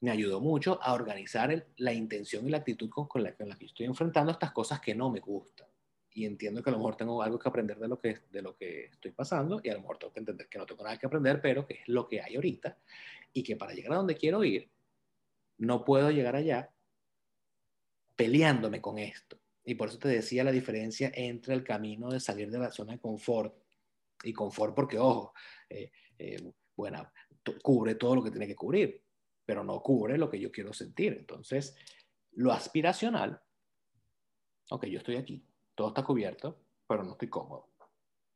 me 0.00 0.10
ayudó 0.10 0.40
mucho 0.40 0.82
a 0.82 0.94
organizar 0.94 1.66
la 1.76 1.92
intención 1.92 2.46
y 2.46 2.50
la 2.50 2.58
actitud 2.58 2.90
con, 2.90 3.22
la, 3.22 3.36
que 3.36 3.66
estoy 3.66 3.86
enfrentando 3.86 4.32
estas 4.32 4.50
cosas 4.52 4.80
que 4.80 4.94
no 4.94 5.10
me 5.10 5.20
gustan. 5.20 5.68
Y 6.12 6.24
entiendo 6.24 6.62
que 6.62 6.70
a 6.70 6.72
lo 6.72 6.78
mejor 6.78 6.96
tengo 6.96 7.22
algo 7.22 7.38
que 7.38 7.48
aprender 7.48 7.78
de 7.78 7.88
lo 7.88 7.98
que, 7.98 8.18
de 8.30 8.42
lo 8.42 8.56
que 8.56 8.86
estoy 8.86 9.12
pasando 9.12 9.60
y 9.62 9.68
a 9.68 9.74
lo 9.74 9.80
mejor 9.80 9.98
tengo 9.98 10.12
que 10.12 10.20
entender 10.20 10.48
que 10.48 10.58
no 10.58 10.66
tengo 10.66 10.82
nada 10.82 10.98
que 10.98 11.06
aprender, 11.06 11.40
pero 11.40 11.66
que 11.66 11.74
es 11.74 11.88
lo 11.88 12.08
que 12.08 12.20
hay 12.20 12.34
ahorita 12.34 12.76
y 13.32 13.42
que 13.42 13.56
para 13.56 13.72
llegar 13.72 13.92
a 13.92 13.96
donde 13.96 14.16
quiero 14.16 14.42
ir, 14.42 14.68
no 15.58 15.84
puedo 15.84 16.10
llegar 16.10 16.36
allá 16.36 16.70
peleándome 18.16 18.80
con 18.80 18.98
esto. 18.98 19.38
Y 19.64 19.74
por 19.74 19.88
eso 19.88 19.98
te 19.98 20.08
decía 20.08 20.42
la 20.42 20.52
diferencia 20.52 21.12
entre 21.14 21.54
el 21.54 21.62
camino 21.62 22.10
de 22.10 22.18
salir 22.18 22.50
de 22.50 22.58
la 22.58 22.70
zona 22.70 22.92
de 22.92 22.98
confort 22.98 23.54
y 24.24 24.32
confort 24.32 24.74
porque, 24.74 24.98
ojo, 24.98 25.32
eh, 25.68 25.92
eh, 26.18 26.52
bueno, 26.76 27.10
cubre 27.62 27.94
todo 27.94 28.16
lo 28.16 28.24
que 28.24 28.30
tiene 28.30 28.46
que 28.46 28.56
cubrir, 28.56 29.02
pero 29.44 29.62
no 29.64 29.82
cubre 29.82 30.18
lo 30.18 30.28
que 30.30 30.40
yo 30.40 30.50
quiero 30.50 30.72
sentir. 30.72 31.14
Entonces, 31.18 31.76
lo 32.32 32.52
aspiracional, 32.52 33.40
ok, 34.70 34.86
yo 34.86 34.98
estoy 34.98 35.16
aquí, 35.16 35.44
todo 35.80 35.88
está 35.88 36.02
cubierto, 36.02 36.58
pero 36.86 37.02
no 37.02 37.12
estoy 37.12 37.28
cómodo. 37.28 37.70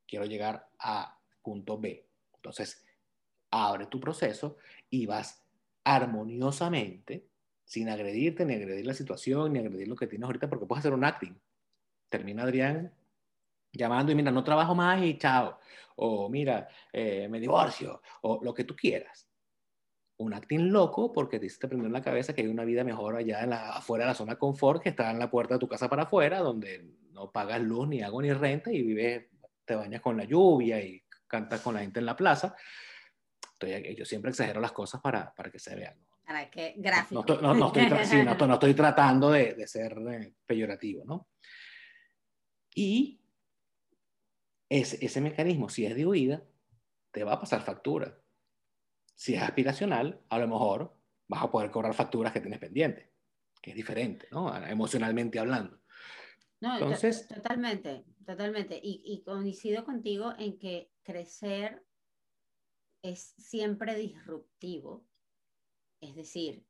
Quiero 0.06 0.24
llegar 0.24 0.70
a 0.78 1.20
punto 1.42 1.78
B. 1.78 2.08
Entonces, 2.36 2.82
abre 3.50 3.84
tu 3.84 4.00
proceso 4.00 4.56
y 4.88 5.04
vas 5.04 5.44
armoniosamente, 5.84 7.28
sin 7.62 7.90
agredirte, 7.90 8.46
ni 8.46 8.54
agredir 8.54 8.86
la 8.86 8.94
situación, 8.94 9.52
ni 9.52 9.58
agredir 9.58 9.88
lo 9.88 9.94
que 9.94 10.06
tienes 10.06 10.24
ahorita, 10.24 10.48
porque 10.48 10.64
puedes 10.64 10.80
hacer 10.80 10.94
un 10.94 11.04
acting. 11.04 11.38
Termina 12.08 12.44
Adrián 12.44 12.94
llamando 13.72 14.10
y 14.10 14.14
mira, 14.14 14.30
no 14.30 14.42
trabajo 14.42 14.74
más 14.74 15.02
y 15.02 15.18
chao. 15.18 15.58
O 15.96 16.30
mira, 16.30 16.66
eh, 16.94 17.28
me 17.28 17.40
divorcio, 17.40 18.00
o 18.22 18.40
lo 18.42 18.54
que 18.54 18.64
tú 18.64 18.74
quieras 18.74 19.28
un 20.16 20.32
acting 20.32 20.70
loco 20.70 21.12
porque 21.12 21.38
te 21.38 21.46
hiciste 21.46 21.68
prender 21.68 21.86
en 21.86 21.92
la 21.92 22.02
cabeza 22.02 22.34
que 22.34 22.42
hay 22.42 22.48
una 22.48 22.64
vida 22.64 22.84
mejor 22.84 23.16
allá 23.16 23.42
en 23.42 23.50
la, 23.50 23.70
afuera 23.70 24.04
de 24.04 24.10
la 24.10 24.14
zona 24.14 24.32
de 24.34 24.38
confort 24.38 24.82
que 24.82 24.90
está 24.90 25.10
en 25.10 25.18
la 25.18 25.30
puerta 25.30 25.54
de 25.54 25.60
tu 25.60 25.68
casa 25.68 25.88
para 25.88 26.04
afuera, 26.04 26.38
donde 26.38 26.84
no 27.10 27.30
pagas 27.32 27.60
luz, 27.60 27.88
ni 27.88 28.02
agua, 28.02 28.22
ni 28.22 28.32
renta 28.32 28.72
y 28.72 28.82
vives, 28.82 29.26
te 29.64 29.74
bañas 29.74 30.00
con 30.00 30.16
la 30.16 30.24
lluvia 30.24 30.80
y 30.80 31.02
cantas 31.26 31.60
con 31.60 31.74
la 31.74 31.80
gente 31.80 32.00
en 32.00 32.06
la 32.06 32.16
plaza. 32.16 32.54
Estoy, 33.52 33.94
yo 33.96 34.04
siempre 34.04 34.30
exagero 34.30 34.60
las 34.60 34.72
cosas 34.72 35.00
para, 35.00 35.34
para 35.34 35.50
que 35.50 35.58
se 35.58 35.74
vean. 35.74 35.96
Para 36.24 36.48
que 36.50 36.74
gráfico. 36.76 37.24
No, 37.28 37.40
no, 37.40 37.54
no, 37.54 37.66
estoy, 37.66 38.06
sí, 38.06 38.22
no, 38.22 38.54
estoy 38.54 38.74
tratando 38.74 39.30
de, 39.30 39.54
de 39.54 39.66
ser 39.66 39.96
eh, 40.10 40.34
peyorativo, 40.46 41.04
¿no? 41.04 41.28
Y 42.74 43.20
ese, 44.68 45.04
ese 45.04 45.20
mecanismo, 45.20 45.68
si 45.68 45.86
es 45.86 45.94
de 45.94 46.06
huida, 46.06 46.42
te 47.10 47.24
va 47.24 47.34
a 47.34 47.40
pasar 47.40 47.62
factura 47.62 48.18
si 49.14 49.34
es 49.34 49.42
aspiracional, 49.42 50.20
a 50.28 50.38
lo 50.38 50.48
mejor 50.48 50.96
vas 51.28 51.42
a 51.42 51.50
poder 51.50 51.70
cobrar 51.70 51.94
facturas 51.94 52.32
que 52.32 52.40
tienes 52.40 52.58
pendientes, 52.58 53.08
que 53.62 53.70
es 53.70 53.76
diferente, 53.76 54.28
¿no? 54.30 54.54
Emocionalmente 54.66 55.38
hablando. 55.38 55.80
No, 56.60 56.74
Entonces, 56.74 57.28
totalmente, 57.28 58.04
totalmente. 58.24 58.80
Y, 58.82 59.02
y 59.04 59.22
coincido 59.22 59.84
contigo 59.84 60.32
en 60.38 60.58
que 60.58 60.90
crecer 61.02 61.84
es 63.02 63.34
siempre 63.38 63.94
disruptivo. 63.96 65.06
Es 66.00 66.14
decir, 66.14 66.66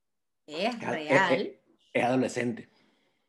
es 0.47 0.79
real. 0.81 1.61
es 1.93 2.05
adolescente 2.05 2.74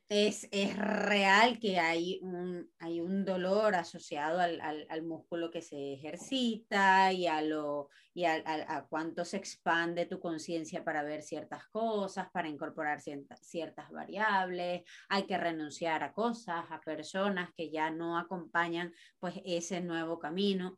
es, 0.08 0.48
es, 0.52 0.78
real 0.78 1.60
que 1.60 1.80
hay 1.80 2.20
un, 2.22 2.70
hay 2.78 3.02
un 3.02 3.26
dolor 3.26 3.74
asociado 3.74 4.40
al, 4.40 4.62
al, 4.62 4.86
al 4.90 5.04
músculo 5.04 5.50
que 5.50 5.62
se 5.62 5.94
ejercita 5.94 7.12
y 7.12 7.26
a, 7.26 7.42
lo, 7.42 7.90
y 8.14 8.26
a, 8.26 8.44
a 8.46 8.86
cuánto 8.88 9.26
se 9.26 9.38
expande 9.38 10.06
tu 10.06 10.20
conciencia 10.20 10.84
para 10.84 11.02
ver 11.02 11.24
ciertas 11.24 11.68
cosas, 11.70 12.30
para 12.32 12.48
incorporar 12.48 13.02
ciertas, 13.02 13.90
variables, 13.92 14.84
hay 15.10 15.24
que 15.24 15.38
renunciar 15.38 16.04
a 16.04 16.14
cosas, 16.14 16.66
a 16.70 16.80
personas 16.82 17.50
que 17.56 17.72
ya 17.72 17.90
no 17.90 18.18
acompañan 18.18 18.94
pues 19.20 19.42
ese 19.44 19.82
nuevo 19.82 20.20
camino. 20.20 20.78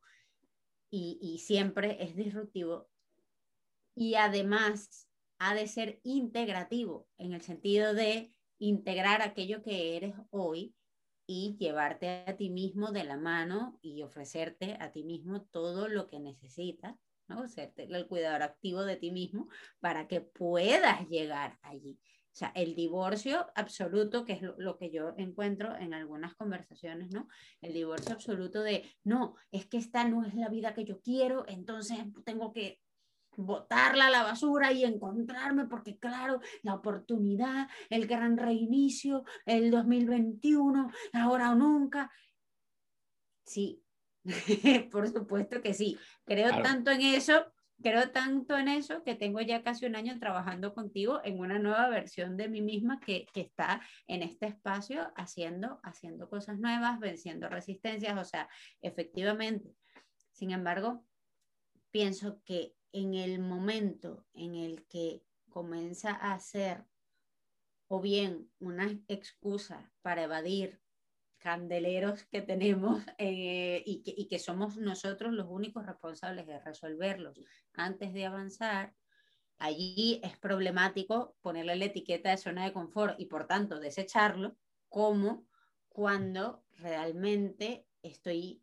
Y, 0.89 1.19
y 1.21 1.39
siempre 1.39 2.01
es 2.01 2.15
disruptivo. 2.15 2.87
Y 3.93 4.15
además 4.15 5.09
ha 5.37 5.53
de 5.53 5.67
ser 5.67 5.99
integrativo 6.03 7.09
en 7.17 7.33
el 7.33 7.41
sentido 7.41 7.93
de 7.93 8.33
integrar 8.59 9.21
aquello 9.21 9.61
que 9.61 9.95
eres 9.97 10.15
hoy 10.29 10.75
y 11.27 11.57
llevarte 11.59 12.23
a 12.25 12.37
ti 12.37 12.49
mismo 12.49 12.91
de 12.91 13.03
la 13.03 13.17
mano 13.17 13.77
y 13.81 14.01
ofrecerte 14.01 14.77
a 14.79 14.91
ti 14.91 15.03
mismo 15.03 15.43
todo 15.43 15.89
lo 15.89 16.07
que 16.07 16.19
necesitas, 16.19 16.95
¿no? 17.27 17.43
El 17.75 18.07
cuidador 18.07 18.43
activo 18.43 18.83
de 18.83 18.95
ti 18.95 19.11
mismo 19.11 19.49
para 19.79 20.07
que 20.07 20.21
puedas 20.21 21.07
llegar 21.09 21.59
allí. 21.61 21.99
O 22.31 22.39
sea, 22.39 22.51
el 22.55 22.75
divorcio 22.75 23.47
absoluto, 23.55 24.23
que 24.23 24.33
es 24.33 24.41
lo, 24.41 24.55
lo, 24.59 24.77
que 24.77 24.91
yo 24.91 25.15
encuentro 25.17 25.75
en 25.75 25.93
algunas 25.93 26.35
conversaciones, 26.35 27.09
¿no? 27.09 27.27
El 27.61 27.73
divorcio 27.73 28.13
absoluto 28.13 28.61
de, 28.61 28.87
no, 29.03 29.35
es 29.51 29.65
que 29.65 29.77
esta 29.77 30.07
no 30.07 30.23
es 30.23 30.35
la 30.35 30.47
vida 30.47 30.75
que 30.75 30.85
yo 30.85 31.01
quiero, 31.01 31.45
entonces 31.47 31.97
tengo 32.23 32.53
que 32.53 32.79
botarla 33.37 34.07
a 34.07 34.09
la 34.09 34.23
basura 34.23 34.73
y 34.73 34.83
encontrarme, 34.83 35.65
porque 35.65 35.97
claro, 35.97 36.41
la 36.63 36.73
oportunidad, 36.73 37.69
el 37.89 38.07
gran 38.07 38.35
reinicio, 38.35 39.23
el 39.45 39.71
2021, 39.71 40.91
ahora 41.13 41.51
o 41.51 41.55
nunca. 41.55 42.11
Sí, 43.45 43.81
por 44.91 45.07
supuesto 45.07 45.61
que 45.61 45.73
sí. 45.73 45.97
Creo 46.25 46.49
tanto 46.61 46.91
en 46.91 47.01
eso, 47.01 47.45
creo 47.81 48.09
tanto 48.09 48.57
en 48.57 48.67
eso 48.67 49.03
que 49.03 49.15
tengo 49.15 49.39
ya 49.39 49.63
casi 49.63 49.85
un 49.85 49.95
año 49.95 50.17
trabajando 50.19 50.73
contigo 50.73 51.21
en 51.23 51.39
una 51.39 51.59
nueva 51.59 51.89
versión 51.89 52.37
de 52.37 52.49
mí 52.49 52.61
misma 52.61 52.99
que, 52.99 53.27
que 53.33 53.41
está 53.41 53.81
en 54.07 54.23
este 54.23 54.47
espacio 54.47 55.13
haciendo, 55.15 55.79
haciendo 55.83 56.27
cosas 56.27 56.59
nuevas, 56.59 56.99
venciendo 56.99 57.49
resistencias, 57.49 58.17
o 58.17 58.25
sea, 58.25 58.49
efectivamente. 58.81 59.69
Sin 60.31 60.51
embargo, 60.51 61.05
pienso 61.91 62.41
que 62.43 62.76
en 62.91 63.13
el 63.13 63.39
momento 63.39 64.25
en 64.33 64.55
el 64.55 64.85
que 64.87 65.23
comienza 65.49 66.11
a 66.11 66.39
ser 66.39 66.85
o 67.87 68.01
bien 68.01 68.51
una 68.59 68.99
excusa 69.07 69.91
para 70.01 70.23
evadir 70.23 70.81
candeleros 71.39 72.23
que 72.25 72.41
tenemos 72.41 73.01
eh, 73.17 73.83
y, 73.85 74.03
que, 74.03 74.13
y, 74.15 74.27
que, 74.27 74.39
somos 74.39 74.77
nosotros 74.77 75.33
los 75.33 75.47
únicos 75.49 75.85
responsables 75.85 76.47
de 76.47 76.59
resolverlos 76.59 77.39
antes 77.73 78.13
de 78.13 78.25
avanzar, 78.25 78.93
allí 79.57 80.19
es 80.23 80.37
problemático 80.37 81.35
ponerle 81.41 81.75
la 81.75 81.85
etiqueta 81.85 82.31
de 82.31 82.37
zona 82.37 82.65
de 82.65 82.73
confort 82.73 83.19
y 83.19 83.25
por 83.25 83.47
tanto 83.47 83.79
desecharlo, 83.79 84.57
como 84.89 85.47
cuando 85.89 86.63
realmente 86.77 87.87
estoy 88.01 88.61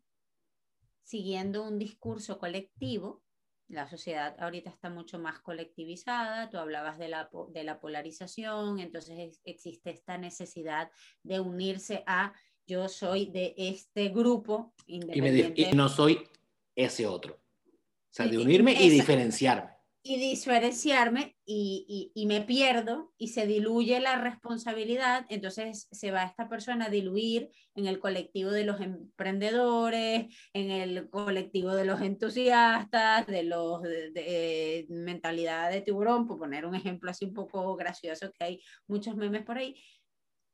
siguiendo 1.03 1.63
un 1.63 1.77
discurso 1.77 2.39
colectivo 2.39 3.24
la 3.67 3.87
sociedad 3.89 4.35
ahorita 4.39 4.69
está 4.69 4.89
mucho 4.89 5.19
más 5.19 5.39
colectivizada, 5.39 6.49
tú 6.49 6.57
hablabas 6.57 6.97
de 6.97 7.07
la, 7.07 7.29
de 7.49 7.63
la 7.63 7.79
polarización, 7.79 8.79
entonces 8.79 9.41
existe 9.43 9.89
esta 9.89 10.17
necesidad 10.17 10.91
de 11.23 11.39
unirse 11.39 12.03
a 12.05 12.33
yo 12.67 12.89
soy 12.89 13.27
de 13.27 13.53
este 13.57 14.09
grupo 14.09 14.73
independiente. 14.87 15.61
Y, 15.61 15.65
y 15.65 15.73
no 15.73 15.89
soy 15.89 16.27
ese 16.75 17.05
otro. 17.05 17.35
O 17.35 18.13
sea, 18.15 18.27
de 18.27 18.37
unirme 18.37 18.73
y 18.73 18.89
diferenciarme 18.89 19.74
y 20.07 20.19
diferenciarme 20.19 21.35
y, 21.45 22.11
y, 22.13 22.21
y, 22.21 22.27
me 22.27 22.41
pierdo 22.41 23.11
y 23.17 23.29
se 23.29 23.47
diluye 23.47 23.99
la 23.99 24.21
responsabilidad, 24.21 25.25
entonces 25.29 25.87
se 25.91 26.11
va 26.11 26.25
esta 26.25 26.47
persona 26.47 26.85
a 26.85 26.89
diluir 26.89 27.49
en 27.73 27.87
el 27.87 27.99
colectivo 27.99 28.51
de 28.51 28.65
los 28.65 28.81
emprendedores, 28.81 30.27
en 30.53 30.69
el 30.69 31.09
colectivo 31.09 31.73
de 31.73 31.85
los 31.85 32.01
entusiastas, 32.01 33.25
de 33.25 33.45
los 33.45 33.81
de, 33.81 34.11
de, 34.11 34.85
mentalidad 34.89 35.71
de 35.71 35.81
tiburón, 35.81 36.27
por 36.27 36.37
poner 36.37 36.67
un 36.67 36.75
ejemplo 36.75 37.09
así 37.09 37.25
un 37.25 37.33
poco 37.33 37.75
gracioso 37.75 38.31
que 38.31 38.43
hay 38.43 38.61
muchos 38.85 39.15
memes 39.15 39.43
por 39.43 39.57
ahí. 39.57 39.75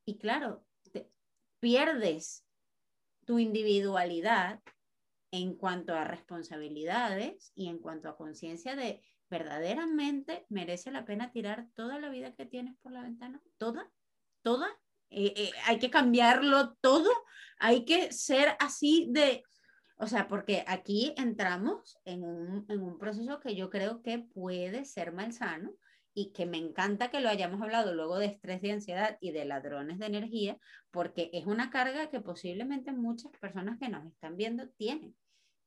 Y 0.06 0.16
claro, 0.16 0.64
te, 0.92 1.10
pierdes 1.60 2.46
tu 3.26 3.38
individualidad 3.38 4.60
en 5.30 5.56
cuanto 5.56 5.94
a 5.94 6.04
responsabilidades 6.04 7.52
y 7.54 7.68
en 7.68 7.78
cuanto 7.80 8.08
a 8.08 8.16
conciencia 8.16 8.76
de 8.76 9.02
verdaderamente 9.32 10.44
merece 10.50 10.90
la 10.90 11.06
pena 11.06 11.32
tirar 11.32 11.66
toda 11.74 11.98
la 11.98 12.10
vida 12.10 12.34
que 12.34 12.44
tienes 12.44 12.76
por 12.82 12.92
la 12.92 13.00
ventana, 13.00 13.40
toda, 13.56 13.90
toda, 14.42 14.68
eh, 15.08 15.32
eh, 15.34 15.50
hay 15.64 15.78
que 15.78 15.88
cambiarlo 15.88 16.74
todo, 16.82 17.08
hay 17.58 17.86
que 17.86 18.12
ser 18.12 18.54
así 18.60 19.08
de, 19.10 19.42
o 19.96 20.06
sea, 20.06 20.28
porque 20.28 20.64
aquí 20.66 21.14
entramos 21.16 21.98
en 22.04 22.24
un, 22.24 22.66
en 22.68 22.82
un 22.82 22.98
proceso 22.98 23.40
que 23.40 23.56
yo 23.56 23.70
creo 23.70 24.02
que 24.02 24.18
puede 24.18 24.84
ser 24.84 25.12
malsano 25.12 25.72
y 26.12 26.32
que 26.32 26.44
me 26.44 26.58
encanta 26.58 27.10
que 27.10 27.20
lo 27.20 27.30
hayamos 27.30 27.62
hablado 27.62 27.94
luego 27.94 28.18
de 28.18 28.26
estrés 28.26 28.60
de 28.60 28.72
ansiedad 28.72 29.16
y 29.22 29.32
de 29.32 29.46
ladrones 29.46 29.98
de 29.98 30.06
energía, 30.06 30.58
porque 30.90 31.30
es 31.32 31.46
una 31.46 31.70
carga 31.70 32.10
que 32.10 32.20
posiblemente 32.20 32.92
muchas 32.92 33.32
personas 33.40 33.78
que 33.78 33.88
nos 33.88 34.04
están 34.04 34.36
viendo 34.36 34.68
tienen. 34.76 35.16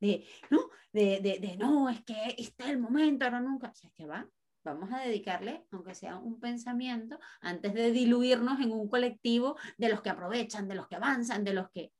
De, 0.06 0.26
no, 0.50 0.70
de, 0.94 1.20
de, 1.22 1.39
de 1.39 1.58
no, 1.58 1.89
es 1.89 2.04
que 2.04 2.36
está 2.38 2.70
el 2.70 2.80
momento, 2.80 3.26
ahora 3.26 3.41
nunca. 3.41 3.70
O 3.70 3.74
sea, 3.74 3.89
que 3.96 4.06
va, 4.06 4.28
vamos 4.63 4.91
a 4.91 5.00
dedicarle, 5.00 5.65
aunque 5.72 5.96
sea 5.96 6.18
un 6.18 6.39
pensamiento, 6.39 7.20
antes 7.41 7.74
de 7.74 7.91
diluirnos 7.91 8.60
en 8.60 8.72
un 8.72 8.89
colectivo 8.89 9.58
de 9.78 9.89
los 9.89 10.02
que 10.02 10.10
aprovechan, 10.10 10.68
de 10.68 10.76
los 10.76 10.88
que 10.88 10.96
avanzan, 10.96 11.44
de 11.44 11.54
los 11.54 11.70
que... 11.70 11.91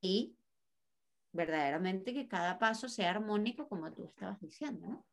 Y 0.00 0.36
verdaderamente 1.32 2.12
que 2.14 2.26
cada 2.26 2.58
paso 2.58 2.88
sea 2.88 3.10
armónico 3.10 3.68
como 3.68 3.92
tú 3.92 4.04
estabas 4.06 4.40
diciendo, 4.40 4.86
¿no? 4.88 5.06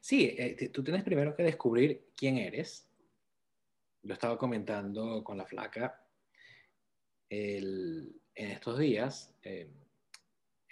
Sí, 0.00 0.34
eh, 0.36 0.70
tú 0.70 0.82
tienes 0.82 1.02
primero 1.02 1.34
que 1.36 1.42
descubrir 1.42 2.08
quién 2.16 2.38
eres. 2.38 2.88
Lo 4.02 4.14
estaba 4.14 4.36
comentando 4.36 5.22
con 5.22 5.38
la 5.38 5.46
flaca 5.46 6.04
en 7.28 8.20
estos 8.34 8.78
días. 8.78 9.34
Eh, 9.42 9.70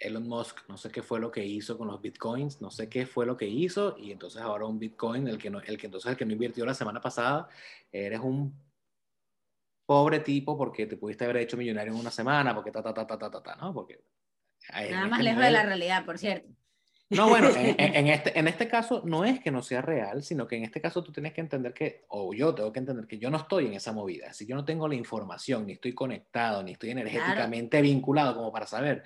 Elon 0.01 0.27
Musk, 0.27 0.67
no 0.67 0.77
sé 0.77 0.91
qué 0.91 1.01
fue 1.01 1.19
lo 1.19 1.31
que 1.31 1.45
hizo 1.45 1.77
con 1.77 1.87
los 1.87 2.01
bitcoins, 2.01 2.61
no 2.61 2.71
sé 2.71 2.89
qué 2.89 3.05
fue 3.05 3.25
lo 3.25 3.37
que 3.37 3.47
hizo, 3.47 3.95
y 3.97 4.11
entonces 4.11 4.41
ahora 4.41 4.65
un 4.65 4.79
bitcoin, 4.79 5.27
el 5.27 5.37
que, 5.37 5.49
no, 5.49 5.59
el 5.61 5.77
que 5.77 5.85
entonces 5.85 6.11
el 6.11 6.17
que 6.17 6.25
no 6.25 6.33
invirtió 6.33 6.65
la 6.65 6.73
semana 6.73 6.99
pasada, 6.99 7.47
eres 7.91 8.19
un 8.19 8.53
pobre 9.85 10.19
tipo 10.19 10.57
porque 10.57 10.85
te 10.85 10.97
pudiste 10.97 11.25
haber 11.25 11.37
hecho 11.37 11.57
millonario 11.57 11.93
en 11.93 11.99
una 11.99 12.11
semana, 12.11 12.55
porque 12.55 12.71
ta, 12.71 12.81
ta, 12.81 12.93
ta, 12.93 13.05
ta, 13.05 13.17
ta, 13.17 13.43
ta, 13.43 13.55
¿no? 13.55 13.73
Porque... 13.73 14.03
Nada 14.69 15.07
más 15.07 15.23
lejos 15.23 15.41
de 15.41 15.51
la 15.51 15.63
realidad, 15.63 16.05
por 16.05 16.17
cierto. 16.17 16.47
No, 17.11 17.27
bueno, 17.27 17.49
en, 17.55 18.07
este, 18.07 18.39
en 18.39 18.47
este 18.47 18.69
caso 18.69 19.01
no 19.05 19.25
es 19.25 19.41
que 19.41 19.51
no 19.51 19.61
sea 19.61 19.81
real, 19.81 20.23
sino 20.23 20.47
que 20.47 20.55
en 20.55 20.63
este 20.63 20.79
caso 20.79 21.03
tú 21.03 21.11
tienes 21.11 21.33
que 21.33 21.41
entender 21.41 21.73
que, 21.73 22.05
o 22.07 22.33
yo 22.33 22.55
tengo 22.55 22.71
que 22.71 22.79
entender 22.79 23.05
que 23.05 23.17
yo 23.17 23.29
no 23.29 23.37
estoy 23.37 23.67
en 23.67 23.73
esa 23.73 23.91
movida, 23.91 24.31
si 24.31 24.45
yo 24.45 24.55
no 24.55 24.63
tengo 24.63 24.87
la 24.87 24.95
información, 24.95 25.67
ni 25.67 25.73
estoy 25.73 25.93
conectado, 25.93 26.63
ni 26.63 26.71
estoy 26.71 26.91
energéticamente 26.91 27.81
vinculado 27.81 28.33
como 28.33 28.51
para 28.51 28.65
saber, 28.65 29.03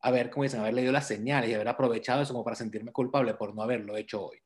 haber, 0.00 0.30
como 0.30 0.44
dicen, 0.44 0.60
haber 0.60 0.74
leído 0.74 0.92
las 0.92 1.06
señales 1.06 1.50
y 1.50 1.54
haber 1.54 1.68
aprovechado 1.68 2.22
eso 2.22 2.32
como 2.32 2.44
para 2.44 2.56
sentirme 2.56 2.92
culpable 2.92 3.34
por 3.34 3.54
no 3.54 3.62
haberlo 3.62 3.96
hecho 3.96 4.26
hoy. 4.26 4.38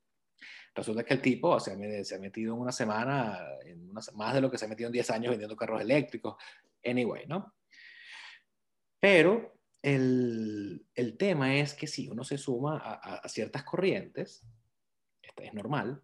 Resulta 0.73 1.05
que 1.05 1.13
el 1.13 1.21
tipo 1.21 1.49
o 1.49 1.59
sea, 1.59 1.75
se 2.03 2.15
ha 2.15 2.19
metido 2.19 2.53
en 2.53 2.59
una 2.59 2.71
semana, 2.71 3.39
en 3.65 3.91
más 3.91 4.33
de 4.33 4.41
lo 4.41 4.51
que 4.51 4.57
se 4.57 4.65
ha 4.65 4.67
metido 4.67 4.87
en 4.87 4.93
10 4.93 5.09
años 5.11 5.31
vendiendo 5.31 5.55
carros 5.55 5.81
eléctricos, 5.81 6.35
anyway, 6.83 7.25
¿no? 7.27 7.53
Pero 8.99 9.57
el, 9.81 10.85
el, 10.93 11.17
tema 11.17 11.55
es 11.55 11.73
que 11.73 11.87
si 11.87 12.09
uno 12.09 12.23
se 12.23 12.37
suma 12.37 12.77
a, 12.77 13.15
a, 13.17 13.29
ciertas 13.29 13.63
corrientes, 13.63 14.43
esto 15.21 15.43
es 15.43 15.53
normal, 15.53 16.01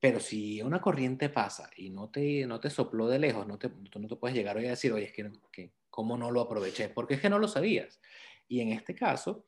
pero 0.00 0.18
si 0.18 0.62
una 0.62 0.80
corriente 0.80 1.28
pasa 1.28 1.70
y 1.76 1.90
no 1.90 2.10
te, 2.10 2.46
no 2.46 2.60
te 2.60 2.70
sopló 2.70 3.08
de 3.08 3.18
lejos, 3.18 3.46
no 3.46 3.58
te, 3.58 3.68
tú 3.68 3.98
no 3.98 4.08
te 4.08 4.16
puedes 4.16 4.36
llegar 4.36 4.56
hoy 4.56 4.66
a 4.66 4.70
decir, 4.70 4.92
oye, 4.92 5.06
es 5.06 5.12
que, 5.12 5.30
que 5.52 5.72
¿cómo 5.92 6.16
no 6.16 6.30
lo 6.30 6.40
aproveché? 6.40 6.88
Porque 6.88 7.14
es 7.14 7.20
que 7.20 7.28
no 7.28 7.38
lo 7.38 7.46
sabías. 7.46 8.00
Y 8.48 8.60
en 8.60 8.70
este 8.70 8.94
caso, 8.94 9.46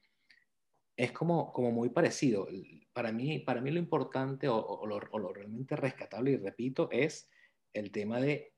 es 0.95 1.11
como, 1.11 1.51
como 1.53 1.73
muy 1.73 1.89
parecido. 1.89 2.47
Para 2.93 3.11
mí, 3.11 3.41
para 3.41 3.63
mí 3.63 3.71
lo 3.71 3.79
importante 3.79 4.47
o, 4.47 4.87
lo, 4.87 5.01
lo 5.01 5.33
realmente 5.33 5.75
rescatable, 5.75 6.33
y 6.33 6.37
repito, 6.37 6.89
es 6.93 7.29
el 7.73 7.91
tema 7.91 8.21
de 8.21 8.53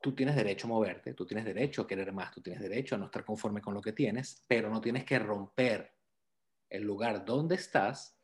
tú 0.00 0.14
tienes 0.14 0.36
derecho 0.36 0.66
a 0.66 0.70
moverte, 0.70 1.12
tú 1.12 1.26
tienes 1.26 1.44
derecho 1.44 1.82
a 1.82 1.86
querer 1.86 2.12
más, 2.12 2.32
tú 2.32 2.40
tienes 2.40 2.62
derecho 2.62 2.94
a 2.94 2.98
no 2.98 3.04
estar 3.04 3.24
conforme 3.24 3.60
con 3.60 3.74
lo 3.74 3.82
que 3.82 3.92
tienes, 3.92 4.44
pero 4.48 4.70
no 4.70 4.80
tienes 4.80 5.04
que 5.04 5.18
romper 5.18 5.92
el 6.70 6.82
lugar 6.82 7.24
donde 7.26 7.56
estás 7.56 8.18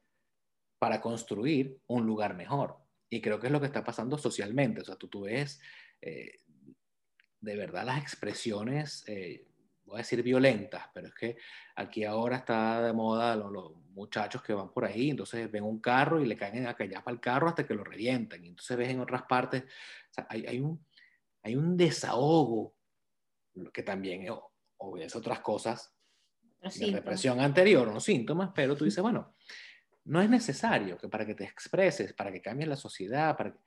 para 0.78 1.00
construir 1.00 1.78
un 1.88 2.06
lugar 2.06 2.34
mejor. 2.34 2.78
Y 3.10 3.20
creo 3.20 3.38
que 3.38 3.48
es 3.48 3.52
lo 3.52 3.60
que 3.60 3.66
está 3.66 3.84
pasando 3.84 4.16
socialmente. 4.16 4.80
O 4.80 4.84
sea, 4.84 4.96
tú, 4.96 5.08
tú 5.08 5.22
ves 5.22 5.60
eh, 6.00 6.40
de 7.44 7.56
verdad 7.56 7.84
las 7.84 8.00
expresiones, 8.00 9.04
eh, 9.06 9.46
voy 9.84 9.96
a 9.96 9.98
decir 9.98 10.22
violentas, 10.22 10.84
pero 10.92 11.08
es 11.08 11.14
que 11.14 11.36
aquí 11.76 12.04
ahora 12.04 12.38
está 12.38 12.82
de 12.82 12.92
moda 12.92 13.36
los, 13.36 13.52
los, 13.52 13.72
muchachos 13.94 14.42
que 14.42 14.52
van 14.52 14.72
por 14.72 14.84
ahí, 14.84 15.10
entonces 15.10 15.48
ven 15.52 15.62
un 15.62 15.78
carro 15.78 16.20
y 16.20 16.26
le 16.26 16.34
caen 16.34 16.66
a 16.66 16.74
callar 16.74 17.04
para 17.04 17.14
el 17.14 17.20
carro 17.20 17.46
hasta 17.46 17.64
que 17.64 17.74
lo 17.74 17.84
revientan. 17.84 18.44
Y 18.44 18.48
entonces 18.48 18.76
ves 18.76 18.88
en 18.88 18.98
otras 18.98 19.22
partes, 19.22 19.62
o 19.62 20.14
sea, 20.14 20.26
hay, 20.28 20.44
hay 20.46 20.58
un 20.58 20.84
hay 21.44 21.56
un 21.56 21.76
desahogo 21.76 22.74
que 23.72 23.82
también 23.82 24.26
obedece 24.78 25.18
otras 25.18 25.40
cosas 25.40 25.94
de 26.60 26.90
represión 26.90 27.38
anterior, 27.38 27.86
unos 27.86 28.02
síntomas, 28.02 28.50
pero 28.54 28.74
tú 28.74 28.86
dices, 28.86 29.02
bueno, 29.02 29.34
no 30.04 30.22
es 30.22 30.30
necesario 30.30 30.96
que 30.96 31.08
para 31.08 31.26
que 31.26 31.34
te 31.34 31.44
expreses, 31.44 32.14
para 32.14 32.32
que 32.32 32.40
cambies 32.40 32.68
la 32.68 32.76
sociedad, 32.76 33.36
para 33.36 33.52
que 33.52 33.58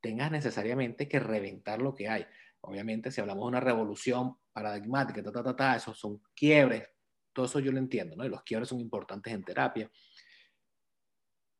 tengas 0.00 0.30
necesariamente 0.30 1.06
que 1.06 1.20
reventar 1.20 1.80
lo 1.80 1.94
que 1.94 2.08
hay. 2.08 2.26
Obviamente, 2.66 3.10
si 3.10 3.20
hablamos 3.20 3.44
de 3.44 3.48
una 3.48 3.60
revolución 3.60 4.36
paradigmática, 4.52 5.22
ta, 5.22 5.32
ta, 5.32 5.42
ta, 5.42 5.56
ta, 5.56 5.76
esos 5.76 5.98
son 5.98 6.20
quiebres, 6.34 6.88
todo 7.32 7.46
eso 7.46 7.60
yo 7.60 7.70
lo 7.70 7.78
entiendo, 7.78 8.16
¿no? 8.16 8.24
Y 8.24 8.28
los 8.28 8.42
quiebres 8.42 8.68
son 8.68 8.80
importantes 8.80 9.32
en 9.32 9.44
terapia. 9.44 9.90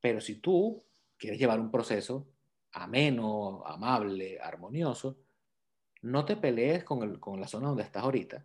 Pero 0.00 0.20
si 0.20 0.40
tú 0.40 0.84
quieres 1.16 1.38
llevar 1.38 1.60
un 1.60 1.70
proceso 1.70 2.28
ameno, 2.72 3.64
amable, 3.64 4.38
armonioso, 4.40 5.18
no 6.02 6.24
te 6.24 6.36
pelees 6.36 6.84
con, 6.84 7.02
el, 7.02 7.18
con 7.18 7.40
la 7.40 7.48
zona 7.48 7.68
donde 7.68 7.84
estás 7.84 8.02
ahorita. 8.02 8.44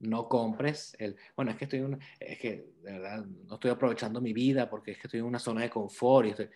No 0.00 0.28
compres 0.28 0.94
el, 0.98 1.16
bueno, 1.36 1.52
es 1.52 1.56
que 1.56 1.64
estoy 1.64 1.78
en 1.78 1.86
una, 1.86 1.98
es 2.18 2.38
que 2.38 2.74
de 2.82 2.92
verdad 2.92 3.24
no 3.24 3.54
estoy 3.54 3.70
aprovechando 3.70 4.20
mi 4.20 4.32
vida 4.32 4.68
porque 4.68 4.92
es 4.92 4.98
que 4.98 5.06
estoy 5.06 5.20
en 5.20 5.26
una 5.26 5.38
zona 5.38 5.62
de 5.62 5.70
confort 5.70 6.26
y 6.26 6.30
estoy, 6.30 6.50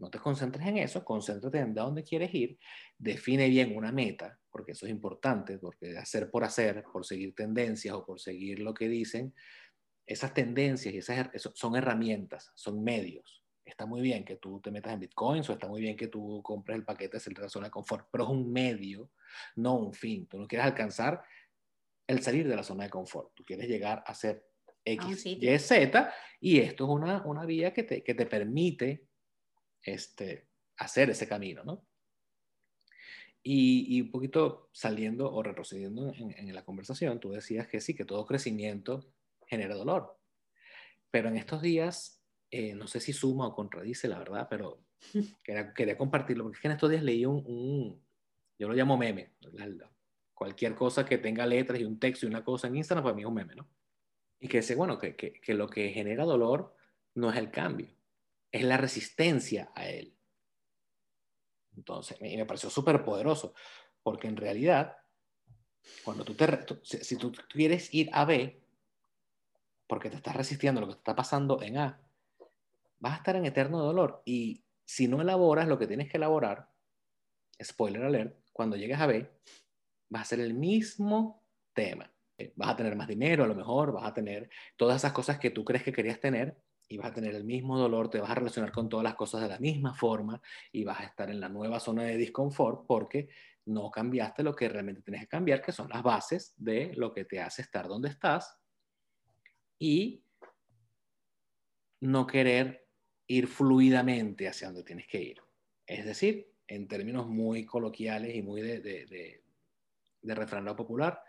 no 0.00 0.10
te 0.10 0.18
concentres 0.18 0.66
en 0.66 0.78
eso, 0.78 1.04
concéntrate 1.04 1.58
en 1.58 1.74
dónde 1.74 2.02
quieres 2.02 2.34
ir, 2.34 2.58
define 2.98 3.48
bien 3.48 3.76
una 3.76 3.92
meta, 3.92 4.38
porque 4.50 4.72
eso 4.72 4.86
es 4.86 4.92
importante, 4.92 5.58
porque 5.58 5.96
hacer 5.96 6.30
por 6.30 6.42
hacer, 6.42 6.82
por 6.90 7.04
seguir 7.04 7.34
tendencias 7.34 7.94
o 7.94 8.04
por 8.04 8.18
seguir 8.18 8.60
lo 8.60 8.72
que 8.72 8.88
dicen, 8.88 9.34
esas 10.06 10.34
tendencias 10.34 10.94
y 10.94 10.98
esas 10.98 11.30
son 11.54 11.76
herramientas, 11.76 12.50
son 12.54 12.82
medios. 12.82 13.44
Está 13.64 13.86
muy 13.86 14.00
bien 14.00 14.24
que 14.24 14.36
tú 14.36 14.60
te 14.60 14.70
metas 14.70 14.94
en 14.94 15.00
bitcoins 15.00 15.48
o 15.50 15.52
está 15.52 15.68
muy 15.68 15.82
bien 15.82 15.96
que 15.96 16.08
tú 16.08 16.42
compres 16.42 16.78
el 16.78 16.84
paquete 16.84 17.18
de 17.18 17.42
la 17.42 17.48
zona 17.48 17.66
de 17.66 17.70
confort, 17.70 18.08
pero 18.10 18.24
es 18.24 18.30
un 18.30 18.50
medio, 18.50 19.12
no 19.56 19.78
un 19.78 19.92
fin. 19.92 20.26
Tú 20.26 20.38
no 20.38 20.48
quieres 20.48 20.66
alcanzar 20.66 21.22
el 22.06 22.22
salir 22.22 22.48
de 22.48 22.56
la 22.56 22.64
zona 22.64 22.84
de 22.84 22.90
confort, 22.90 23.32
tú 23.34 23.44
quieres 23.44 23.68
llegar 23.68 24.02
a 24.04 24.14
ser 24.14 24.44
X, 24.84 25.26
Y, 25.26 25.58
Z, 25.58 26.12
y 26.40 26.58
esto 26.58 26.84
es 26.84 26.90
una, 26.90 27.22
una 27.24 27.44
vía 27.44 27.72
que 27.72 27.82
te, 27.82 28.02
que 28.02 28.14
te 28.14 28.26
permite 28.26 29.09
este, 29.82 30.48
hacer 30.76 31.10
ese 31.10 31.28
camino, 31.28 31.64
¿no? 31.64 31.86
Y, 33.42 33.96
y, 33.96 34.02
un 34.02 34.10
poquito 34.10 34.68
saliendo 34.72 35.32
o 35.32 35.42
retrocediendo 35.42 36.12
en, 36.14 36.32
en 36.32 36.54
la 36.54 36.64
conversación, 36.64 37.20
tú 37.20 37.30
decías 37.30 37.66
que 37.68 37.80
sí, 37.80 37.94
que 37.94 38.04
todo 38.04 38.26
crecimiento 38.26 39.10
genera 39.46 39.74
dolor. 39.74 40.18
Pero 41.10 41.28
en 41.28 41.38
estos 41.38 41.62
días 41.62 42.20
eh, 42.50 42.74
no 42.74 42.88
sé 42.88 42.98
si 42.98 43.12
suma 43.12 43.46
o 43.46 43.54
contradice, 43.54 44.08
la 44.08 44.18
verdad, 44.18 44.48
pero 44.50 44.84
quería, 45.44 45.72
quería 45.72 45.96
compartirlo, 45.96 46.44
porque 46.44 46.56
es 46.56 46.62
que 46.62 46.68
en 46.68 46.72
estos 46.72 46.90
días 46.90 47.02
leí 47.02 47.24
un, 47.24 47.44
un 47.46 48.04
yo 48.58 48.68
lo 48.68 48.74
llamo 48.74 48.98
meme, 48.98 49.32
cualquier 50.34 50.74
cosa 50.74 51.04
que 51.04 51.18
tenga 51.18 51.46
letras 51.46 51.80
y 51.80 51.84
un 51.84 51.98
texto 51.98 52.26
y 52.26 52.28
una 52.28 52.44
cosa 52.44 52.66
en 52.66 52.76
Instagram, 52.76 53.04
para 53.04 53.14
mí 53.14 53.22
es 53.22 53.28
un 53.28 53.34
meme, 53.34 53.54
¿no? 53.54 53.68
Y 54.40 54.48
que 54.48 54.58
dice, 54.58 54.74
bueno, 54.74 54.98
que, 54.98 55.14
que, 55.14 55.34
que 55.34 55.54
lo 55.54 55.68
que 55.68 55.90
genera 55.90 56.24
dolor 56.24 56.74
no 57.14 57.30
es 57.30 57.36
el 57.36 57.50
cambio, 57.50 57.88
es 58.52 58.62
la 58.62 58.76
resistencia 58.76 59.70
a 59.74 59.88
él. 59.88 60.16
Entonces, 61.76 62.18
y 62.20 62.36
me 62.36 62.46
pareció 62.46 62.68
súper 62.70 63.04
poderoso, 63.04 63.54
porque 64.02 64.28
en 64.28 64.36
realidad, 64.36 64.96
cuando 66.04 66.24
tú 66.24 66.34
te, 66.34 66.46
si 66.82 67.16
tú 67.16 67.32
quieres 67.48 67.92
ir 67.94 68.10
a 68.12 68.24
B, 68.24 68.62
porque 69.86 70.10
te 70.10 70.16
estás 70.16 70.36
resistiendo 70.36 70.78
a 70.78 70.82
lo 70.82 70.88
que 70.88 70.94
te 70.94 71.00
está 71.00 71.16
pasando 71.16 71.62
en 71.62 71.78
A, 71.78 72.00
vas 72.98 73.14
a 73.14 73.16
estar 73.16 73.36
en 73.36 73.46
eterno 73.46 73.78
dolor. 73.78 74.22
Y 74.24 74.64
si 74.84 75.08
no 75.08 75.20
elaboras 75.20 75.66
lo 75.66 75.78
que 75.78 75.86
tienes 75.86 76.10
que 76.10 76.16
elaborar, 76.16 76.68
spoiler 77.62 78.04
alert, 78.04 78.36
cuando 78.52 78.76
llegues 78.76 79.00
a 79.00 79.06
B, 79.06 79.30
vas 80.08 80.22
a 80.22 80.24
ser 80.24 80.40
el 80.40 80.54
mismo 80.54 81.42
tema. 81.72 82.12
Vas 82.54 82.70
a 82.70 82.76
tener 82.76 82.96
más 82.96 83.08
dinero, 83.08 83.44
a 83.44 83.48
lo 83.48 83.54
mejor, 83.54 83.92
vas 83.92 84.06
a 84.06 84.14
tener 84.14 84.48
todas 84.76 84.96
esas 84.96 85.12
cosas 85.12 85.38
que 85.38 85.50
tú 85.50 85.64
crees 85.64 85.82
que 85.82 85.92
querías 85.92 86.20
tener 86.20 86.56
y 86.90 86.96
vas 86.96 87.12
a 87.12 87.14
tener 87.14 87.36
el 87.36 87.44
mismo 87.44 87.78
dolor, 87.78 88.10
te 88.10 88.20
vas 88.20 88.30
a 88.30 88.34
relacionar 88.34 88.72
con 88.72 88.88
todas 88.88 89.04
las 89.04 89.14
cosas 89.14 89.42
de 89.42 89.48
la 89.48 89.60
misma 89.60 89.94
forma 89.94 90.42
y 90.72 90.82
vas 90.82 90.98
a 90.98 91.04
estar 91.04 91.30
en 91.30 91.38
la 91.38 91.48
nueva 91.48 91.78
zona 91.78 92.02
de 92.02 92.16
disconfort 92.16 92.84
porque 92.84 93.28
no 93.66 93.92
cambiaste 93.92 94.42
lo 94.42 94.56
que 94.56 94.68
realmente 94.68 95.00
tienes 95.00 95.22
que 95.22 95.28
cambiar, 95.28 95.62
que 95.62 95.70
son 95.70 95.88
las 95.88 96.02
bases 96.02 96.52
de 96.56 96.92
lo 96.96 97.12
que 97.12 97.24
te 97.24 97.40
hace 97.40 97.62
estar 97.62 97.86
donde 97.86 98.08
estás 98.08 98.58
y 99.78 100.24
no 102.00 102.26
querer 102.26 102.88
ir 103.28 103.46
fluidamente 103.46 104.48
hacia 104.48 104.66
donde 104.66 104.82
tienes 104.82 105.06
que 105.06 105.22
ir. 105.22 105.40
Es 105.86 106.04
decir, 106.04 106.52
en 106.66 106.88
términos 106.88 107.28
muy 107.28 107.64
coloquiales 107.64 108.34
y 108.34 108.42
muy 108.42 108.62
de, 108.62 108.80
de, 108.80 109.06
de, 109.06 109.44
de 110.22 110.34
refranero 110.34 110.74
popular, 110.74 111.22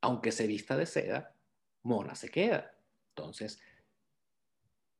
aunque 0.00 0.30
se 0.30 0.46
vista 0.46 0.76
de 0.76 0.86
seda, 0.86 1.34
mona 1.82 2.14
se 2.14 2.28
queda. 2.28 2.78
Entonces, 3.08 3.60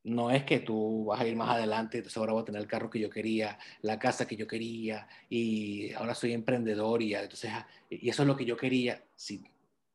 no 0.05 0.31
es 0.31 0.45
que 0.45 0.61
tú 0.61 1.07
vas 1.07 1.21
a 1.21 1.27
ir 1.27 1.35
más 1.35 1.49
adelante, 1.51 1.99
entonces 1.99 2.17
ahora 2.19 2.35
voy 2.35 2.43
a 2.43 2.45
tener 2.45 2.61
el 2.61 2.69
carro 2.69 2.91
que 2.91 3.01
yo 3.01 3.09
quería, 3.09 3.59
la 3.81 3.99
casa 3.99 4.27
que 4.27 4.37
yo 4.37 4.47
quería, 4.47 5.09
y 5.31 5.93
ahora 5.95 6.15
soy 6.15 6.35
emprendedor 6.35 7.03
y, 7.03 7.15
entonces, 7.15 7.51
ah, 7.53 7.67
y 7.89 8.09
eso 8.09 8.23
es 8.23 8.29
lo 8.29 8.37
que 8.37 8.45
yo 8.45 8.57
quería. 8.57 9.03
Si 9.17 9.43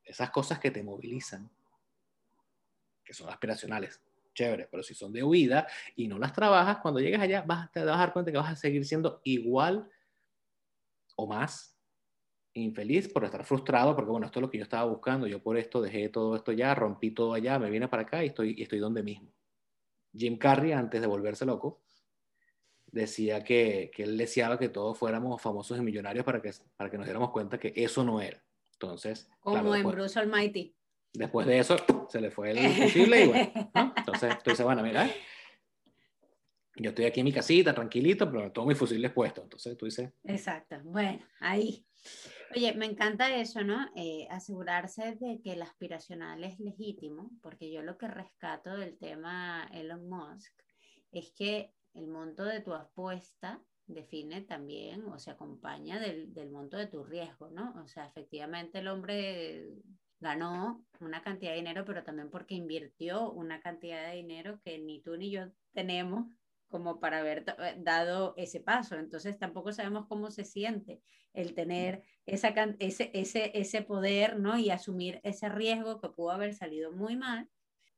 esas 0.04 0.32
cosas 0.32 0.60
que 0.60 0.72
te 0.72 0.82
movilizan, 0.82 1.48
que 3.06 3.14
son 3.14 3.30
aspiracionales, 3.30 4.02
chévere, 4.34 4.68
pero 4.72 4.82
si 4.82 4.96
son 4.96 5.14
de 5.14 5.24
huida 5.24 5.68
y 5.96 6.08
no 6.08 6.18
las 6.18 6.34
trabajas, 6.34 6.80
cuando 6.82 7.00
llegues 7.00 7.20
allá 7.20 7.44
vas 7.44 7.70
a 7.76 7.84
dar 7.84 8.12
cuenta 8.12 8.32
que 8.32 8.38
vas 8.38 8.52
a 8.52 8.56
seguir 8.56 8.86
siendo 8.86 9.22
igual 9.24 9.88
o 11.16 11.28
más 11.28 11.78
infeliz 12.54 13.08
por 13.10 13.26
estar 13.26 13.46
frustrado, 13.46 13.96
porque 13.96 14.10
bueno, 14.10 14.26
esto 14.26 14.40
es 14.40 14.42
lo 14.42 14.50
que 14.50 14.58
yo 14.58 14.64
estaba 14.64 14.86
buscando, 14.86 15.28
yo 15.28 15.42
por 15.44 15.56
esto 15.56 15.82
dejé 15.82 16.10
todo 16.10 16.36
esto 16.36 16.52
ya, 16.52 16.74
rompí 16.74 17.12
todo 17.12 17.34
allá, 17.34 17.60
me 17.60 17.70
vine 17.70 17.88
para 17.88 18.04
acá 18.04 18.24
y 18.24 18.28
estoy, 18.28 18.56
y 18.58 18.64
estoy 18.64 18.80
donde 18.80 19.04
mismo. 19.04 19.32
Jim 20.16 20.38
Carrey, 20.38 20.72
antes 20.72 21.02
de 21.02 21.08
volverse 21.08 21.46
loco, 21.46 21.82
decía 22.92 23.44
que, 23.44 23.92
que 23.94 24.04
él 24.04 24.18
deseaba 24.18 24.58
que 24.58 24.70
todos 24.70 24.98
fuéramos 24.98 25.42
famosos 25.42 25.78
y 25.78 25.82
millonarios 25.82 26.26
para 26.26 26.42
que, 26.42 26.52
para 26.76 26.90
que 26.90 26.98
nos 26.98 27.06
diéramos 27.06 27.32
cuenta 27.32 27.60
que 27.60 27.74
eso 27.76 28.04
no 28.04 28.22
era. 28.22 28.44
Entonces, 28.74 29.30
como 29.40 29.76
en 29.76 29.88
Bruce 29.88 30.18
Almighty. 30.18 30.74
Después 31.14 31.48
de 31.48 31.60
eso, 31.60 31.76
se 32.08 32.22
le 32.22 32.32
fue 32.32 32.52
el 32.52 32.60
imposible 32.66 33.26
y 33.26 33.28
bueno, 33.28 33.72
¿no? 33.74 33.94
Entonces, 33.96 34.38
tú 34.44 34.52
dices, 34.52 34.66
bueno, 34.66 34.82
mira, 34.84 35.10
yo 36.76 36.90
estoy 36.90 37.06
aquí 37.06 37.20
en 37.20 37.26
mi 37.26 37.34
casita, 37.34 37.74
tranquilito, 37.74 38.32
pero 38.32 38.52
todo 38.52 38.66
mi 38.66 38.76
fusil 38.76 39.04
es 39.04 39.12
puesto. 39.12 39.42
Entonces, 39.42 39.78
tú 39.78 39.86
dices... 39.86 40.12
Exacto, 40.24 40.80
bueno, 40.84 41.20
ahí. 41.40 41.86
Oye, 42.56 42.74
me 42.74 42.88
encanta 42.88 43.36
eso, 43.36 43.64
¿no? 43.64 43.92
Eh, 43.96 44.28
asegurarse 44.32 45.16
de 45.16 45.40
que 45.42 45.54
el 45.54 45.62
aspiracional 45.62 46.44
es 46.44 46.60
legítimo, 46.60 47.32
porque 47.44 47.72
yo 47.72 47.84
lo 47.84 47.98
que 47.98 48.08
rescato 48.08 48.76
del 48.76 48.98
tema 48.98 49.70
Elon 49.72 50.10
Musk 50.10 50.52
es 51.12 51.32
que 51.32 51.74
el 51.94 52.08
monto 52.08 52.44
de 52.44 52.62
tu 52.62 52.74
apuesta 52.74 53.62
define 53.86 54.42
también 54.42 55.06
o 55.06 55.20
se 55.20 55.32
acompaña 55.32 56.00
del, 56.00 56.34
del 56.34 56.50
monto 56.50 56.78
de 56.78 56.88
tu 56.88 57.04
riesgo, 57.04 57.50
¿no? 57.50 57.76
O 57.84 57.88
sea, 57.88 58.08
efectivamente 58.08 58.80
el 58.80 58.88
hombre 58.88 59.76
ganó 60.20 60.86
una 61.00 61.22
cantidad 61.22 61.52
de 61.52 61.58
dinero, 61.58 61.86
pero 61.86 62.04
también 62.04 62.32
porque 62.32 62.56
invirtió 62.56 63.32
una 63.32 63.62
cantidad 63.62 64.10
de 64.10 64.18
dinero 64.18 64.60
que 64.64 64.80
ni 64.80 65.02
tú 65.02 65.18
ni 65.18 65.32
yo 65.32 65.52
tenemos 65.74 66.26
como 66.70 67.00
para 67.00 67.20
haber 67.20 67.44
eh, 67.60 67.76
dado 67.80 68.34
ese 68.38 68.60
paso. 68.60 68.96
Entonces 68.96 69.38
tampoco 69.38 69.74
sabemos 69.74 70.08
cómo 70.08 70.32
se 70.32 70.46
siente 70.46 71.02
el 71.34 71.54
tener 71.54 72.04
esa, 72.26 72.50
ese, 72.80 73.12
ese, 73.14 73.52
ese 73.54 73.82
poder 73.82 74.40
¿no? 74.40 74.58
y 74.58 74.70
asumir 74.70 75.20
ese 75.24 75.50
riesgo 75.50 76.00
que 76.00 76.10
pudo 76.10 76.32
haber 76.32 76.54
salido 76.54 76.92
muy 76.92 77.18
mal 77.18 77.50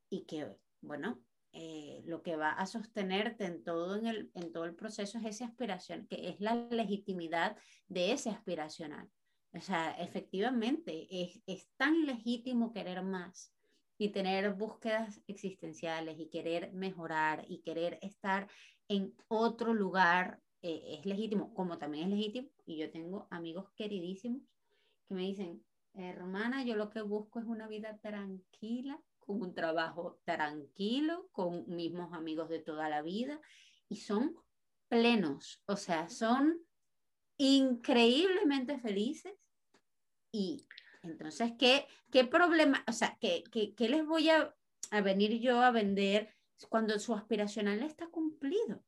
y 0.10 0.25
que, 0.25 0.47
bueno, 0.81 1.21
eh, 1.53 2.01
lo 2.05 2.23
que 2.23 2.38
va 2.38 2.51
a 2.51 2.65
sostenerte 2.65 3.45
en 3.45 3.63
todo, 3.63 3.97
en, 3.97 4.07
el, 4.07 4.31
en 4.36 4.51
todo 4.51 4.63
el 4.65 4.75
proceso 4.75 5.17
es 5.17 5.25
esa 5.25 5.45
aspiración, 5.45 6.07
que 6.07 6.29
es 6.29 6.39
la 6.39 6.55
legitimidad 6.69 7.57
de 7.88 8.13
ese 8.13 8.29
aspiracional. 8.29 9.10
O 9.53 9.60
sea, 9.60 9.91
efectivamente, 9.99 11.07
es, 11.10 11.41
es 11.45 11.67
tan 11.75 12.05
legítimo 12.05 12.71
querer 12.71 13.03
más 13.03 13.53
y 14.01 14.09
tener 14.09 14.55
búsquedas 14.55 15.21
existenciales 15.27 16.19
y 16.19 16.25
querer 16.25 16.73
mejorar 16.73 17.45
y 17.47 17.59
querer 17.59 17.99
estar 18.01 18.49
en 18.87 19.13
otro 19.27 19.75
lugar 19.75 20.41
eh, 20.63 20.97
es 20.97 21.05
legítimo, 21.05 21.53
como 21.53 21.77
también 21.77 22.05
es 22.05 22.17
legítimo. 22.17 22.49
Y 22.65 22.77
yo 22.77 22.89
tengo 22.89 23.27
amigos 23.29 23.69
queridísimos 23.75 24.41
que 25.07 25.13
me 25.13 25.21
dicen, 25.21 25.63
hermana, 25.93 26.63
yo 26.63 26.75
lo 26.75 26.89
que 26.89 27.03
busco 27.03 27.39
es 27.39 27.45
una 27.45 27.67
vida 27.67 27.99
tranquila, 27.99 28.99
con 29.19 29.39
un 29.39 29.53
trabajo 29.53 30.19
tranquilo, 30.25 31.29
con 31.31 31.67
mismos 31.67 32.11
amigos 32.11 32.49
de 32.49 32.57
toda 32.57 32.89
la 32.89 33.03
vida 33.03 33.39
y 33.87 33.97
son 33.97 34.35
plenos, 34.87 35.61
o 35.67 35.75
sea, 35.75 36.09
son 36.09 36.57
increíblemente 37.37 38.79
felices 38.79 39.35
y 40.31 40.65
entonces, 41.03 41.53
¿qué, 41.57 41.85
qué 42.11 42.25
problema, 42.25 42.83
o 42.87 42.91
sea, 42.91 43.17
qué, 43.19 43.43
qué, 43.51 43.73
qué 43.73 43.89
les 43.89 44.05
voy 44.05 44.29
a, 44.29 44.53
a, 44.91 45.01
venir 45.01 45.39
yo 45.39 45.61
a 45.61 45.71
vender 45.71 46.29
cuando 46.69 46.97
su 46.99 47.13
aspiracional 47.13 47.81
está 47.83 48.07
cumplido? 48.07 48.83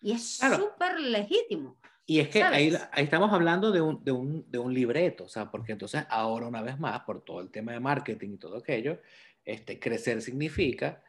Y 0.00 0.12
es 0.12 0.38
súper 0.38 1.00
legítimo. 1.00 1.78
Y 2.06 2.20
es 2.20 2.28
que 2.28 2.42
ahí, 2.42 2.74
ahí, 2.92 3.04
estamos 3.04 3.32
hablando 3.32 3.72
de 3.72 3.80
un, 3.80 4.04
de, 4.04 4.12
un, 4.12 4.50
de 4.50 4.58
un, 4.58 4.74
libreto, 4.74 5.24
o 5.24 5.28
sea, 5.28 5.50
porque 5.50 5.72
entonces 5.72 6.04
ahora 6.10 6.46
una 6.46 6.60
vez 6.60 6.78
más, 6.78 7.00
por 7.00 7.24
todo 7.24 7.40
el 7.40 7.50
tema 7.50 7.72
de 7.72 7.80
marketing 7.80 8.34
y 8.34 8.36
todo 8.36 8.58
aquello, 8.58 9.00
este, 9.44 9.80
crecer 9.80 10.20
significa 10.20 11.02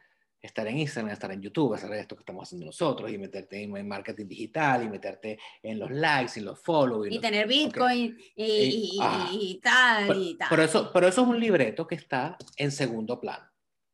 estar 0.46 0.66
en 0.66 0.78
Instagram, 0.78 1.12
estar 1.12 1.30
en 1.30 1.42
YouTube, 1.42 1.74
hacer 1.74 1.92
esto 1.92 2.16
que 2.16 2.20
estamos 2.20 2.44
haciendo 2.44 2.66
nosotros 2.66 3.10
y 3.10 3.18
meterte 3.18 3.62
en, 3.62 3.86
marketing 3.86 4.26
digital 4.26 4.82
y 4.82 4.88
meterte 4.88 5.38
en 5.62 5.78
los 5.78 5.90
likes, 5.90 6.38
en 6.38 6.46
los 6.46 6.58
follows. 6.60 7.08
Y, 7.10 7.18
tener 7.18 7.46
Bitcoin 7.46 8.16
y, 8.34 8.98
y, 9.32 9.60
tal 9.62 10.22
y 10.22 10.36
tal. 10.36 10.48
Pero 10.48 10.62
eso, 10.62 10.90
pero 10.92 11.08
eso 11.08 11.22
es 11.22 11.28
un 11.28 11.38
libreto 11.38 11.86
que 11.86 11.96
está 11.96 12.36
en 12.56 12.70
segundo 12.70 13.20
plano. 13.20 13.44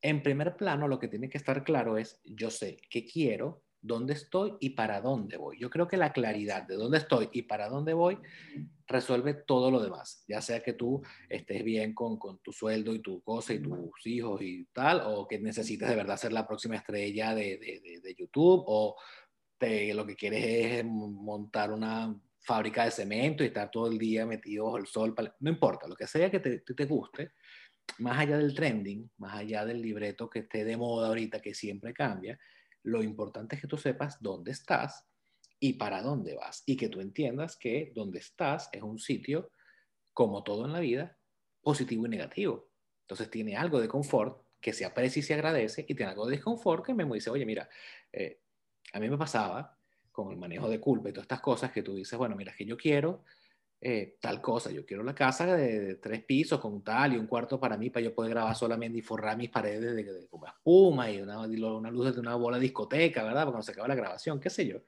En 0.00 0.22
primer 0.22 0.56
plano, 0.56 0.88
lo 0.88 0.98
que 0.98 1.08
tiene 1.08 1.28
que 1.28 1.38
estar 1.38 1.62
claro 1.64 1.96
es, 1.96 2.20
yo 2.24 2.50
sé 2.50 2.76
qué 2.90 3.04
quiero, 3.04 3.62
dónde 3.82 4.14
estoy 4.14 4.54
y 4.60 4.70
para 4.70 5.00
dónde 5.00 5.36
voy. 5.36 5.58
Yo 5.58 5.68
creo 5.68 5.88
que 5.88 5.96
la 5.96 6.12
claridad 6.12 6.62
de 6.62 6.76
dónde 6.76 6.98
estoy 6.98 7.28
y 7.32 7.42
para 7.42 7.68
dónde 7.68 7.92
voy 7.92 8.16
resuelve 8.86 9.34
todo 9.34 9.70
lo 9.70 9.82
demás, 9.82 10.24
ya 10.28 10.40
sea 10.40 10.62
que 10.62 10.74
tú 10.74 11.02
estés 11.28 11.64
bien 11.64 11.94
con, 11.94 12.18
con 12.18 12.38
tu 12.38 12.52
sueldo 12.52 12.94
y 12.94 13.00
tu 13.00 13.22
cosa 13.22 13.54
y 13.54 13.60
tus 13.60 14.06
hijos 14.06 14.40
y 14.42 14.66
tal, 14.66 15.02
o 15.04 15.26
que 15.26 15.38
necesites 15.38 15.88
de 15.88 15.96
verdad 15.96 16.16
ser 16.16 16.32
la 16.32 16.46
próxima 16.46 16.76
estrella 16.76 17.34
de, 17.34 17.58
de, 17.58 18.00
de, 18.02 18.14
YouTube, 18.14 18.62
o 18.66 18.96
te, 19.58 19.94
lo 19.94 20.06
que 20.06 20.14
quieres 20.14 20.44
es 20.44 20.84
montar 20.84 21.72
una 21.72 22.14
fábrica 22.40 22.84
de 22.84 22.90
cemento 22.90 23.42
y 23.42 23.46
estar 23.46 23.70
todo 23.70 23.86
el 23.86 23.98
día 23.98 24.26
metido 24.26 24.66
bajo 24.66 24.78
el 24.78 24.86
sol, 24.86 25.14
no 25.40 25.50
importa, 25.50 25.88
lo 25.88 25.96
que 25.96 26.06
sea 26.06 26.30
que 26.30 26.40
te, 26.40 26.58
te 26.58 26.84
guste, 26.84 27.32
más 27.98 28.18
allá 28.18 28.36
del 28.36 28.54
trending, 28.54 29.10
más 29.18 29.36
allá 29.36 29.64
del 29.64 29.80
libreto 29.80 30.28
que 30.28 30.40
esté 30.40 30.64
de 30.64 30.76
moda 30.76 31.08
ahorita, 31.08 31.40
que 31.40 31.54
siempre 31.54 31.94
cambia, 31.94 32.38
lo 32.84 33.02
importante 33.02 33.56
es 33.56 33.62
que 33.62 33.68
tú 33.68 33.76
sepas 33.76 34.20
dónde 34.20 34.50
estás 34.50 35.06
y 35.60 35.74
para 35.74 36.02
dónde 36.02 36.34
vas 36.34 36.62
y 36.66 36.76
que 36.76 36.88
tú 36.88 37.00
entiendas 37.00 37.56
que 37.56 37.92
donde 37.94 38.18
estás 38.18 38.68
es 38.72 38.82
un 38.82 38.98
sitio, 38.98 39.50
como 40.12 40.42
todo 40.42 40.66
en 40.66 40.72
la 40.72 40.80
vida, 40.80 41.16
positivo 41.60 42.06
y 42.06 42.08
negativo. 42.08 42.68
Entonces 43.02 43.30
tiene 43.30 43.56
algo 43.56 43.80
de 43.80 43.88
confort 43.88 44.44
que 44.60 44.72
se 44.72 44.84
aprecia 44.84 45.20
y 45.20 45.22
se 45.22 45.34
agradece 45.34 45.84
y 45.88 45.94
tiene 45.94 46.12
algo 46.12 46.26
de 46.26 46.36
desconfort 46.36 46.86
que 46.86 46.94
me 46.94 47.04
dice, 47.04 47.30
oye, 47.30 47.44
mira, 47.44 47.68
eh, 48.12 48.40
a 48.92 49.00
mí 49.00 49.10
me 49.10 49.18
pasaba 49.18 49.76
con 50.10 50.30
el 50.30 50.36
manejo 50.36 50.68
de 50.68 50.80
culpa 50.80 51.08
y 51.08 51.12
todas 51.12 51.24
estas 51.24 51.40
cosas 51.40 51.72
que 51.72 51.82
tú 51.82 51.94
dices, 51.94 52.18
bueno, 52.18 52.36
mira, 52.36 52.54
que 52.56 52.64
yo 52.64 52.76
quiero 52.76 53.24
eh, 53.84 54.16
tal 54.20 54.40
cosa, 54.40 54.70
yo 54.70 54.86
quiero 54.86 55.02
la 55.02 55.12
casa 55.12 55.56
de, 55.56 55.96
tres 55.96 56.22
pisos 56.22 56.60
con 56.60 56.84
tal 56.84 57.14
y 57.14 57.16
un 57.16 57.26
cuarto 57.26 57.58
para 57.58 57.76
mí 57.76 57.90
para 57.90 58.04
yo 58.04 58.14
poder 58.14 58.30
grabar 58.30 58.54
solamente 58.54 58.98
y 58.98 59.02
forrar 59.02 59.36
mis 59.36 59.50
paredes 59.50 59.80
de, 59.80 60.04
de, 60.04 60.20
espuma 60.20 61.10
y 61.10 61.20
una, 61.20 61.40
una 61.40 61.90
luz 61.90 62.14
de 62.14 62.20
una 62.20 62.36
bola 62.36 62.58
de 62.58 62.62
discoteca, 62.62 63.24
¿verdad? 63.24 63.44
Porque 63.44 63.56
no 63.56 63.62
se 63.64 63.72
acaba 63.72 63.88
la 63.88 63.96
grabación, 63.96 64.38
qué 64.38 64.50
sé 64.50 64.68
yo. 64.68 64.82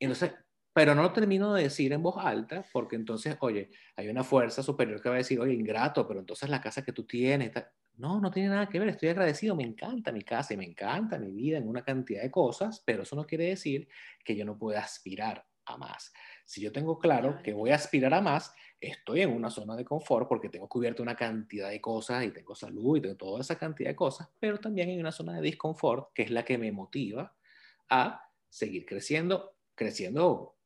Entonces, 0.00 0.32
pero 0.72 0.96
no 0.96 1.02
lo 1.02 1.12
termino 1.12 1.54
de 1.54 1.62
decir 1.62 1.92
en 1.92 2.02
voz 2.02 2.16
alta 2.18 2.64
porque 2.72 2.96
entonces, 2.96 3.36
oye, 3.38 3.70
hay 3.94 4.08
una 4.08 4.24
fuerza 4.24 4.60
superior 4.64 5.00
que 5.00 5.08
va 5.08 5.14
a 5.14 5.18
decir, 5.18 5.38
oye, 5.38 5.54
ingrato, 5.54 6.08
pero 6.08 6.18
entonces 6.18 6.50
la 6.50 6.60
casa 6.60 6.82
que 6.82 6.92
tú 6.92 7.04
tienes, 7.04 7.46
está... 7.46 7.72
no, 7.94 8.20
no 8.20 8.32
tiene 8.32 8.48
nada 8.48 8.68
que 8.68 8.80
ver, 8.80 8.88
estoy 8.88 9.10
agradecido, 9.10 9.54
me 9.54 9.62
encanta 9.62 10.10
mi 10.10 10.22
casa 10.22 10.52
y 10.52 10.56
me 10.56 10.64
encanta 10.64 11.16
mi 11.16 11.30
vida 11.30 11.58
en 11.58 11.68
una 11.68 11.84
cantidad 11.84 12.22
de 12.22 12.30
cosas, 12.32 12.82
pero 12.84 13.04
eso 13.04 13.14
no 13.14 13.24
quiere 13.24 13.44
decir 13.44 13.86
que 14.24 14.34
yo 14.34 14.44
no 14.44 14.58
pueda 14.58 14.80
aspirar 14.80 15.46
a 15.66 15.76
más. 15.76 16.12
Si 16.52 16.60
yo 16.60 16.70
tengo 16.70 16.98
claro 16.98 17.38
que 17.42 17.54
voy 17.54 17.70
a 17.70 17.76
aspirar 17.76 18.12
a 18.12 18.20
más, 18.20 18.54
estoy 18.78 19.22
en 19.22 19.30
una 19.30 19.48
zona 19.48 19.74
de 19.74 19.86
confort 19.86 20.28
porque 20.28 20.50
tengo 20.50 20.68
cubierto 20.68 21.02
una 21.02 21.16
cantidad 21.16 21.70
de 21.70 21.80
cosas 21.80 22.26
y 22.26 22.30
tengo 22.30 22.54
salud 22.54 22.98
y 22.98 23.00
tengo 23.00 23.16
toda 23.16 23.40
esa 23.40 23.56
cantidad 23.56 23.88
de 23.88 23.96
cosas, 23.96 24.28
pero 24.38 24.60
también 24.60 24.90
hay 24.90 25.00
una 25.00 25.12
zona 25.12 25.36
de 25.36 25.40
disconfort 25.40 26.12
que 26.12 26.24
es 26.24 26.30
la 26.30 26.44
que 26.44 26.58
me 26.58 26.70
motiva 26.70 27.34
a 27.88 28.30
seguir 28.50 28.84
creciendo, 28.84 29.56
creciendo 29.74 30.58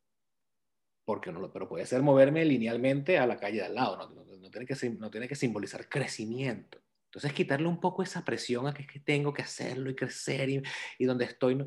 porque 1.05 1.31
no 1.31 1.39
lo, 1.39 1.53
pero 1.53 1.69
puede 1.69 1.87
ser 1.87 2.03
moverme 2.03 2.45
linealmente 2.45 3.19
a 3.19 3.27
la 3.29 3.37
calle 3.37 3.59
de 3.59 3.67
al 3.67 3.77
lado, 3.77 3.97
no, 3.97 4.09
no, 4.09 4.51
tiene, 4.51 4.67
que, 4.67 4.91
no 4.91 5.09
tiene 5.09 5.29
que 5.29 5.37
simbolizar 5.37 5.89
crecimiento. 5.89 6.83
Entonces, 7.05 7.33
quitarle 7.33 7.69
un 7.69 7.79
poco 7.79 8.03
esa 8.03 8.25
presión 8.25 8.67
a 8.67 8.75
que 8.75 8.83
es 8.83 8.89
que 8.89 8.99
tengo 8.99 9.33
que 9.33 9.43
hacerlo 9.43 9.89
y 9.89 9.95
crecer 9.95 10.51
y, 10.51 10.63
y 10.99 11.05
donde 11.05 11.27
estoy, 11.27 11.65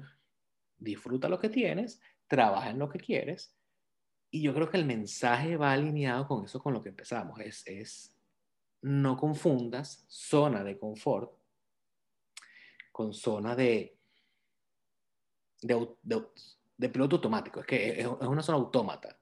disfruta 0.78 1.30
lo 1.30 1.40
que 1.40 1.48
tienes, 1.48 2.02
trabaja 2.28 2.70
en 2.70 2.80
lo 2.80 2.90
que 2.90 3.00
quieres 3.00 3.56
y 4.32 4.42
yo 4.42 4.54
creo 4.54 4.70
que 4.70 4.78
el 4.78 4.86
mensaje 4.86 5.58
va 5.58 5.74
alineado 5.74 6.28
con 6.28 6.46
eso, 6.46 6.62
con 6.62 6.74
lo 6.74 6.84
que 6.84 6.90
empezamos. 6.90 7.40
Es, 7.40 7.64
es 7.66 8.16
no 8.82 9.18
confundas 9.18 10.06
zona 10.08 10.64
de 10.64 10.78
confort 10.78 11.32
con 12.92 13.14
zona 13.14 13.56
de, 13.56 13.98
de, 15.62 15.88
de 16.78 16.90
piloto 16.90 17.18
automático, 17.18 17.62
es 17.62 17.66
que 17.66 18.02
es, 18.02 18.08
una 18.08 18.44
zona 18.44 18.58
autómata. 18.58 19.18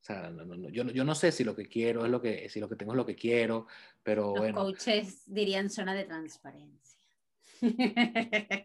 O 0.00 0.06
sea, 0.06 0.30
yo, 0.70 0.84
yo, 0.84 1.04
no 1.04 1.14
sé 1.14 1.32
si 1.32 1.44
lo 1.44 1.56
que 1.56 1.66
quiero 1.66 2.04
es 2.04 2.10
lo 2.10 2.20
que, 2.20 2.48
si 2.50 2.60
lo 2.60 2.68
que 2.68 2.76
tengo 2.76 2.92
es 2.92 2.96
lo 2.96 3.06
que 3.06 3.16
quiero, 3.16 3.66
pero 4.02 4.34
Los 4.36 4.52
coaches 4.52 5.22
dirían 5.26 5.70
zona 5.70 5.94
de 5.94 6.04
transparencia. 6.04 7.00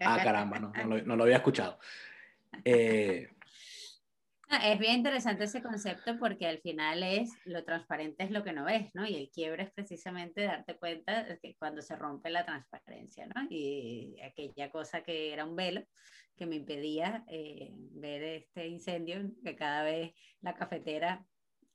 Ah, 0.01 0.19
caramba, 0.21 0.59
no, 0.59 0.73
no, 0.73 1.15
lo, 1.15 1.23
había 1.23 1.37
escuchado. 1.37 1.79
Eh, 2.65 3.29
es 4.49 4.79
bien 4.79 4.95
interesante 4.95 5.43
ese 5.43 5.61
concepto 5.61 6.17
porque 6.17 6.47
al 6.47 6.59
final 6.59 7.03
es 7.03 7.31
lo 7.45 7.63
transparente 7.63 8.23
es 8.23 8.31
lo 8.31 8.43
que 8.43 8.53
no 8.53 8.65
ves, 8.65 8.93
¿no? 8.95 9.05
Y 9.05 9.15
el 9.15 9.29
quiebre 9.29 9.63
es 9.63 9.71
precisamente 9.71 10.43
darte 10.43 10.77
cuenta 10.77 11.23
de 11.23 11.39
que 11.39 11.55
cuando 11.55 11.81
se 11.81 11.95
rompe 11.95 12.29
la 12.29 12.45
transparencia, 12.45 13.27
¿no? 13.27 13.47
Y 13.49 14.19
aquella 14.21 14.71
cosa 14.71 15.01
que 15.01 15.31
era 15.33 15.45
un 15.45 15.55
velo 15.55 15.83
que 16.35 16.45
me 16.45 16.55
impedía 16.55 17.23
eh, 17.27 17.71
ver 17.73 18.23
este 18.23 18.67
incendio, 18.67 19.29
que 19.43 19.55
cada 19.55 19.83
vez 19.83 20.13
la 20.41 20.55
cafetera 20.55 21.25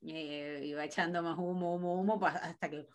eh, 0.03 0.61
iba 0.65 0.85
echando 0.85 1.23
más 1.23 1.39
humo, 1.39 1.75
humo, 1.75 1.95
humo, 2.01 2.19
pues, 2.19 2.35
hasta 2.35 2.71
que 2.71 2.87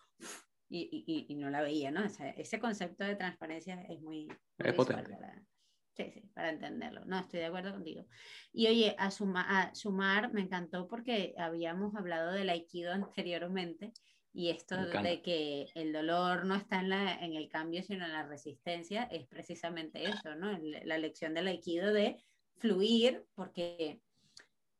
y, 0.71 1.25
y, 1.27 1.35
no 1.35 1.49
la 1.49 1.61
veía, 1.61 1.89
¿no? 1.89 2.03
ese 2.03 2.59
concepto 2.59 3.03
de 3.03 3.15
transparencia 3.15 3.81
es 3.89 3.99
muy, 4.01 4.27
es 4.59 4.73
potente. 4.73 5.13
Para, 5.13 5.41
sí, 6.03 6.11
sí, 6.11 6.21
para 6.33 6.49
entenderlo. 6.49 7.03
No, 7.05 7.19
estoy 7.19 7.41
de 7.41 7.47
acuerdo 7.47 7.73
contigo. 7.73 8.05
Y 8.53 8.67
oye, 8.67 8.95
a, 8.97 9.07
a 9.07 9.75
sumar 9.75 10.33
me 10.33 10.41
encantó 10.41 10.87
porque 10.87 11.33
habíamos 11.37 11.95
hablado 11.95 12.31
del 12.31 12.49
aikido 12.49 12.91
anteriormente 12.93 13.91
y 14.33 14.49
esto 14.49 14.77
de 14.77 15.21
que 15.21 15.67
el 15.73 15.91
dolor 15.91 16.45
no 16.45 16.55
está 16.55 16.79
en, 16.79 16.89
la, 16.89 17.15
en 17.15 17.35
el 17.35 17.49
cambio, 17.49 17.81
sino 17.83 18.05
en 18.05 18.13
la 18.13 18.27
resistencia, 18.27 19.03
es 19.03 19.27
precisamente 19.27 20.03
eso, 20.05 20.35
¿no? 20.35 20.57
La 20.83 20.97
lección 20.99 21.33
del 21.33 21.47
aikido 21.47 21.91
de 21.91 22.23
fluir, 22.57 23.25
porque 23.33 23.99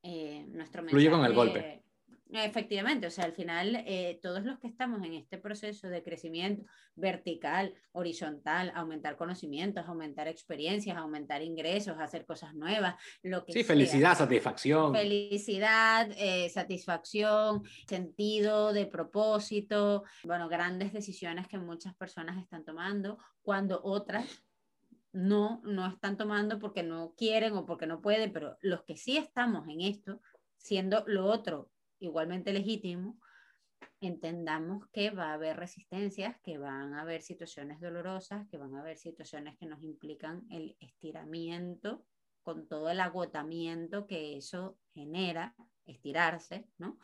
eh, 0.03 0.45
nuestro 0.49 0.83
mensaje... 0.83 0.91
Fluye 0.91 1.09
con 1.09 1.25
el 1.25 1.33
golpe 1.33 1.83
Efectivamente, 2.31 3.07
o 3.07 3.09
sea, 3.09 3.25
al 3.25 3.33
final 3.33 3.83
eh, 3.87 4.19
todos 4.21 4.43
los 4.43 4.59
que 4.59 4.67
estamos 4.67 5.03
en 5.03 5.15
este 5.15 5.39
proceso 5.39 5.87
de 5.89 6.03
crecimiento 6.03 6.63
vertical, 6.93 7.73
horizontal, 7.91 8.71
aumentar 8.75 9.17
conocimientos, 9.17 9.87
aumentar 9.87 10.27
experiencias, 10.27 10.95
aumentar 10.95 11.41
ingresos, 11.41 11.97
hacer 11.97 12.27
cosas 12.27 12.53
nuevas, 12.53 12.95
lo 13.23 13.43
que 13.45 13.53
Sí, 13.53 13.63
felicidad, 13.63 14.15
satisfacción. 14.15 14.93
Felicidad, 14.93 16.11
eh, 16.17 16.49
satisfacción, 16.49 17.63
sentido 17.87 18.73
de 18.73 18.85
propósito, 18.85 20.03
bueno, 20.23 20.47
grandes 20.49 20.93
decisiones 20.93 21.47
que 21.47 21.57
muchas 21.57 21.95
personas 21.95 22.37
están 22.37 22.63
tomando, 22.63 23.17
cuando 23.41 23.81
otras 23.83 24.43
no, 25.11 25.61
no 25.63 25.87
están 25.87 26.15
tomando 26.15 26.59
porque 26.59 26.83
no 26.83 27.15
quieren 27.17 27.53
o 27.53 27.65
porque 27.65 27.87
no 27.87 28.01
pueden, 28.01 28.31
pero 28.31 28.55
los 28.61 28.83
que 28.83 28.97
sí 28.97 29.17
estamos 29.17 29.67
en 29.67 29.81
esto, 29.81 30.21
siendo 30.57 31.03
lo 31.07 31.25
otro 31.25 31.71
igualmente 31.99 32.53
legítimo, 32.53 33.19
entendamos 34.01 34.87
que 34.91 35.09
va 35.11 35.31
a 35.31 35.33
haber 35.33 35.57
resistencias, 35.57 36.39
que 36.41 36.57
van 36.57 36.93
a 36.93 37.01
haber 37.01 37.21
situaciones 37.21 37.79
dolorosas, 37.79 38.47
que 38.49 38.57
van 38.57 38.75
a 38.75 38.81
haber 38.81 38.97
situaciones 38.97 39.57
que 39.57 39.65
nos 39.65 39.83
implican 39.83 40.45
el 40.49 40.75
estiramiento 40.79 42.05
con 42.41 42.67
todo 42.67 42.89
el 42.89 42.99
agotamiento 42.99 44.07
que 44.07 44.37
eso 44.37 44.77
genera, 44.93 45.55
estirarse, 45.85 46.67
¿no? 46.77 46.97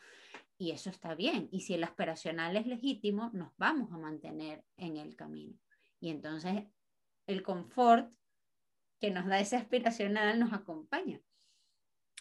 Y 0.58 0.70
eso 0.70 0.88
está 0.88 1.14
bien. 1.14 1.48
Y 1.52 1.60
si 1.60 1.74
el 1.74 1.84
aspiracional 1.84 2.56
es 2.56 2.66
legítimo, 2.66 3.30
nos 3.34 3.52
vamos 3.58 3.92
a 3.92 3.98
mantener 3.98 4.64
en 4.76 4.96
el 4.96 5.14
camino. 5.14 5.58
Y 6.00 6.08
entonces 6.08 6.64
el 7.26 7.42
confort 7.42 8.10
que 8.98 9.10
nos 9.10 9.26
da 9.26 9.38
ese 9.38 9.56
aspiracional 9.56 10.38
nos 10.40 10.52
acompaña 10.54 11.20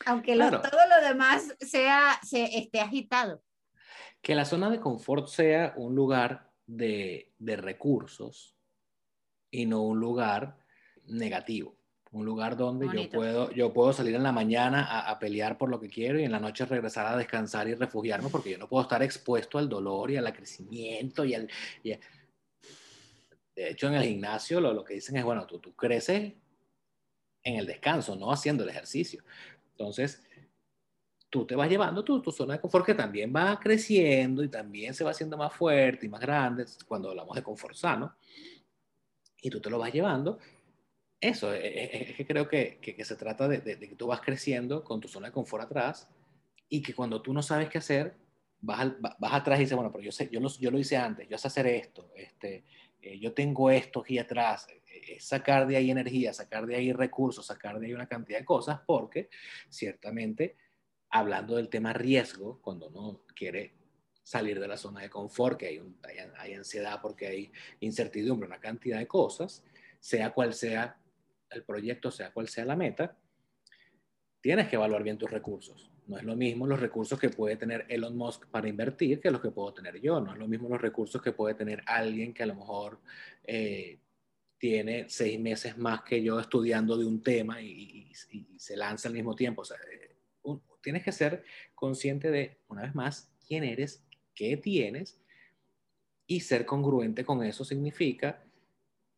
aunque 0.05 0.35
todo 0.35 0.49
lo 0.89 1.07
demás 1.07 1.55
sea, 1.59 2.19
se, 2.23 2.57
esté 2.57 2.81
agitado. 2.81 3.41
Que 4.21 4.35
la 4.35 4.45
zona 4.45 4.69
de 4.69 4.79
confort 4.79 5.27
sea 5.27 5.73
un 5.77 5.95
lugar 5.95 6.51
de, 6.65 7.33
de 7.37 7.55
recursos 7.55 8.55
y 9.51 9.65
no 9.65 9.83
un 9.83 9.99
lugar 9.99 10.57
negativo. 11.05 11.77
Un 12.11 12.25
lugar 12.25 12.55
donde 12.55 12.87
yo 12.93 13.09
puedo, 13.09 13.51
yo 13.51 13.73
puedo 13.73 13.91
salir 13.91 14.15
en 14.15 14.23
la 14.23 14.31
mañana 14.31 14.85
a, 14.85 15.11
a, 15.11 15.19
pelear 15.19 15.57
por 15.57 15.69
lo 15.69 15.81
que 15.81 15.89
quiero 15.89 16.17
y 16.17 16.23
en 16.23 16.31
la 16.31 16.39
noche 16.39 16.65
regresar 16.65 17.05
a 17.07 17.17
descansar 17.17 17.67
y 17.67 17.75
refugiarme 17.75 18.29
porque 18.29 18.51
yo 18.51 18.57
no 18.57 18.69
puedo 18.69 18.83
estar 18.83 19.03
expuesto 19.03 19.57
al 19.57 19.67
dolor 19.67 20.11
y 20.11 20.17
al 20.17 20.33
crecimiento 20.33 21.25
y 21.25 21.33
al... 21.33 21.49
de 21.83 21.99
hecho, 23.55 23.87
en 23.87 23.95
el 23.95 24.03
gimnasio 24.03 24.61
lo, 24.61 24.73
lo 24.73 24.85
que 24.85 24.93
dicen 24.93 25.17
es, 25.17 25.25
bueno, 25.25 25.45
tú, 25.45 25.59
tú 25.59 25.75
creces 25.75 26.33
en 27.45 27.55
el 27.57 27.65
descanso, 27.65 28.15
no 28.15 28.31
haciendo 28.31 28.63
el 28.63 28.69
ejercicio. 28.69 29.23
Entonces, 29.77 30.23
tú 31.29 31.45
te 31.45 31.55
vas 31.55 31.69
llevando 31.69 32.03
tu, 32.03 32.21
tu 32.21 32.31
zona 32.31 32.53
de 32.53 32.61
confort 32.61 32.85
que 32.85 32.93
también 32.93 33.33
va 33.35 33.59
creciendo 33.59 34.41
y 34.43 34.47
también 34.47 34.93
se 34.93 35.03
va 35.03 35.11
haciendo 35.11 35.37
más 35.37 35.53
fuerte 35.53 36.05
y 36.05 36.09
más 36.09 36.21
grande 36.21 36.65
cuando 36.87 37.09
hablamos 37.09 37.35
de 37.35 37.43
confort 37.43 37.75
sano. 37.75 38.15
Y 39.41 39.49
tú 39.49 39.59
te 39.59 39.69
lo 39.69 39.77
vas 39.77 39.93
llevando. 39.93 40.39
Eso, 41.19 41.53
es, 41.53 41.63
e, 41.63 41.83
e, 41.83 42.11
es 42.11 42.15
que 42.15 42.25
creo 42.25 42.47
que, 42.47 42.79
que, 42.79 43.03
se 43.03 43.15
trata 43.15 43.47
de, 43.47 43.59
de, 43.59 43.77
que 43.79 43.95
tú 43.95 44.07
vas 44.07 44.21
creciendo 44.21 44.83
con 44.83 45.01
tu 45.01 45.07
zona 45.07 45.27
de 45.27 45.33
confort 45.33 45.65
atrás 45.65 46.07
y 46.69 46.81
que 46.81 46.93
cuando 46.93 47.21
tú 47.21 47.33
no 47.33 47.41
sabes 47.41 47.69
qué 47.69 47.79
hacer, 47.79 48.15
vas, 48.61 48.93
vas 48.99 49.33
atrás 49.33 49.59
y 49.59 49.63
dices, 49.63 49.75
bueno, 49.75 49.91
pero 49.91 50.03
yo, 50.03 50.11
sé, 50.11 50.29
yo, 50.31 50.39
lo, 50.39 50.49
yo 50.49 50.71
lo 50.71 50.79
hice 50.79 50.97
antes, 50.97 51.27
yo 51.27 51.37
sé 51.37 51.47
hacer 51.47 51.67
esto, 51.67 52.11
este, 52.15 52.63
eh, 53.01 53.19
yo 53.19 53.33
tengo 53.33 53.69
esto 53.69 54.01
aquí 54.01 54.17
atrás, 54.17 54.67
sacar 55.19 55.67
de 55.67 55.77
ahí 55.77 55.91
energía, 55.91 56.33
sacar 56.33 56.65
de 56.65 56.75
ahí 56.75 56.93
recursos, 56.93 57.45
sacar 57.45 57.79
de 57.79 57.87
ahí 57.87 57.93
una 57.93 58.07
cantidad 58.07 58.39
de 58.39 58.45
cosas, 58.45 58.79
porque 58.85 59.29
ciertamente, 59.69 60.57
hablando 61.09 61.55
del 61.55 61.69
tema 61.69 61.93
riesgo, 61.93 62.59
cuando 62.61 62.87
uno 62.89 63.21
quiere 63.35 63.73
salir 64.23 64.59
de 64.59 64.67
la 64.67 64.77
zona 64.77 65.01
de 65.01 65.09
confort, 65.09 65.59
que 65.59 65.67
hay, 65.67 65.81
hay, 66.37 66.53
ansiedad 66.53 66.99
porque 67.01 67.27
hay 67.27 67.51
incertidumbre, 67.79 68.47
una 68.47 68.59
cantidad 68.59 68.97
de 68.97 69.07
cosas, 69.07 69.63
sea 69.99 70.31
cual 70.33 70.53
sea 70.53 70.97
el 71.51 71.63
proyecto, 71.63 72.09
sea 72.09 72.31
cual 72.31 72.47
sea 72.47 72.65
la 72.65 72.75
meta, 72.75 73.15
tienes 74.41 74.67
que 74.67 74.75
evaluar 74.75 75.03
bien 75.03 75.17
tus 75.17 75.29
recursos. 75.29 75.91
No 76.07 76.17
es 76.17 76.23
lo 76.23 76.35
mismo 76.35 76.67
los 76.67 76.79
recursos 76.79 77.19
que 77.19 77.29
puede 77.29 77.55
tener 77.55 77.85
Elon 77.89 78.15
Musk 78.15 78.47
para 78.47 78.67
invertir 78.67 79.19
que 79.19 79.31
los 79.31 79.41
que 79.41 79.49
puedo 79.49 79.73
tener 79.73 79.99
yo. 79.99 80.19
No 80.19 80.33
es 80.33 80.37
lo 80.37 80.47
mismo 80.47 80.69
los 80.69 80.81
recursos 80.81 81.21
que 81.21 81.31
puede 81.31 81.55
tener 81.55 81.81
alguien 81.87 82.33
que 82.33 82.43
a 82.43 82.45
lo 82.45 82.55
mejor 82.55 82.99
eh, 83.43 83.99
tiene 84.65 85.07
seis 85.09 85.39
meses 85.39 85.77
más 85.77 86.01
que 86.01 86.23
yo 86.23 86.39
estudiando 86.39 86.97
de 86.97 87.05
un 87.05 87.21
tema 87.21 87.61
y, 87.61 88.11
se 88.57 88.75
lanza 88.75 89.07
al 89.07 89.13
mismo 89.13 89.35
tiempo. 89.35 89.61
O 89.61 89.65
sea, 89.65 89.77
eh, 89.77 90.17
tienes 90.81 91.03
que 91.03 91.11
ser 91.11 91.43
consciente 91.75 92.31
de, 92.31 92.57
una 92.67 92.81
vez 92.81 92.95
más, 92.95 93.31
quién 93.47 93.63
eres, 93.63 94.03
qué 94.33 94.57
tienes 94.57 95.19
y 96.25 96.39
ser 96.39 96.65
congruente 96.65 97.23
con 97.23 97.43
eso 97.43 97.63
significa 97.63 98.43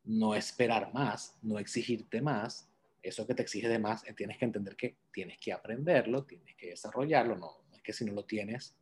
no 0.04 0.36
esperar 0.36 0.94
más, 0.94 1.38
no 1.42 1.60
exigirte 1.60 2.22
más. 2.22 2.68
Eso 3.02 3.26
que 3.26 3.34
te 3.34 3.44
exige 3.44 3.70
de 3.70 3.80
más, 3.80 4.06
eh, 4.06 4.14
tienes 4.14 4.38
que 4.38 4.44
entender 4.44 4.76
que 4.76 4.98
tienes 5.14 5.38
que 5.38 5.54
aprenderlo, 5.54 6.26
tienes 6.26 6.58
que 6.58 6.72
desarrollarlo. 6.72 7.38
No, 7.38 7.62
es 7.74 7.82
que 7.82 7.94
si 7.94 8.04
no 8.04 8.12
lo 8.12 8.26
tienes, 8.26 8.76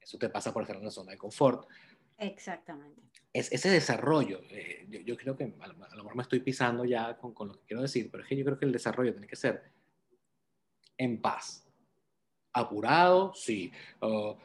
eso 0.00 0.16
te 0.16 0.30
pasa 0.30 0.50
por 0.50 0.62
estar 0.62 0.78
en 0.78 0.84
la 0.84 0.90
zona 0.90 1.12
de 1.12 1.18
confort. 1.18 1.68
Exactamente 2.18 3.08
es 3.32 3.52
ese 3.52 3.70
desarrollo. 3.70 4.40
Eh, 4.50 4.86
yo, 5.04 5.16
creo 5.16 5.36
que 5.36 5.52
a 5.60 5.66
lo, 5.66 5.74
mejor 5.74 6.16
me 6.16 6.22
estoy 6.22 6.40
pisando 6.40 6.84
ya 6.84 7.16
con, 7.16 7.34
con, 7.34 7.48
lo 7.48 7.54
que 7.54 7.66
quiero 7.66 7.82
decir, 7.82 8.10
pero 8.10 8.22
es 8.22 8.28
que 8.28 8.36
yo 8.36 8.44
creo 8.44 8.58
que 8.58 8.64
el 8.64 8.72
desarrollo 8.72 9.12
tiene 9.12 9.26
que 9.26 9.36
ser 9.36 9.62
en 10.96 11.20
paz. 11.20 11.64
Apurado, 12.52 13.32
sí. 13.34 13.70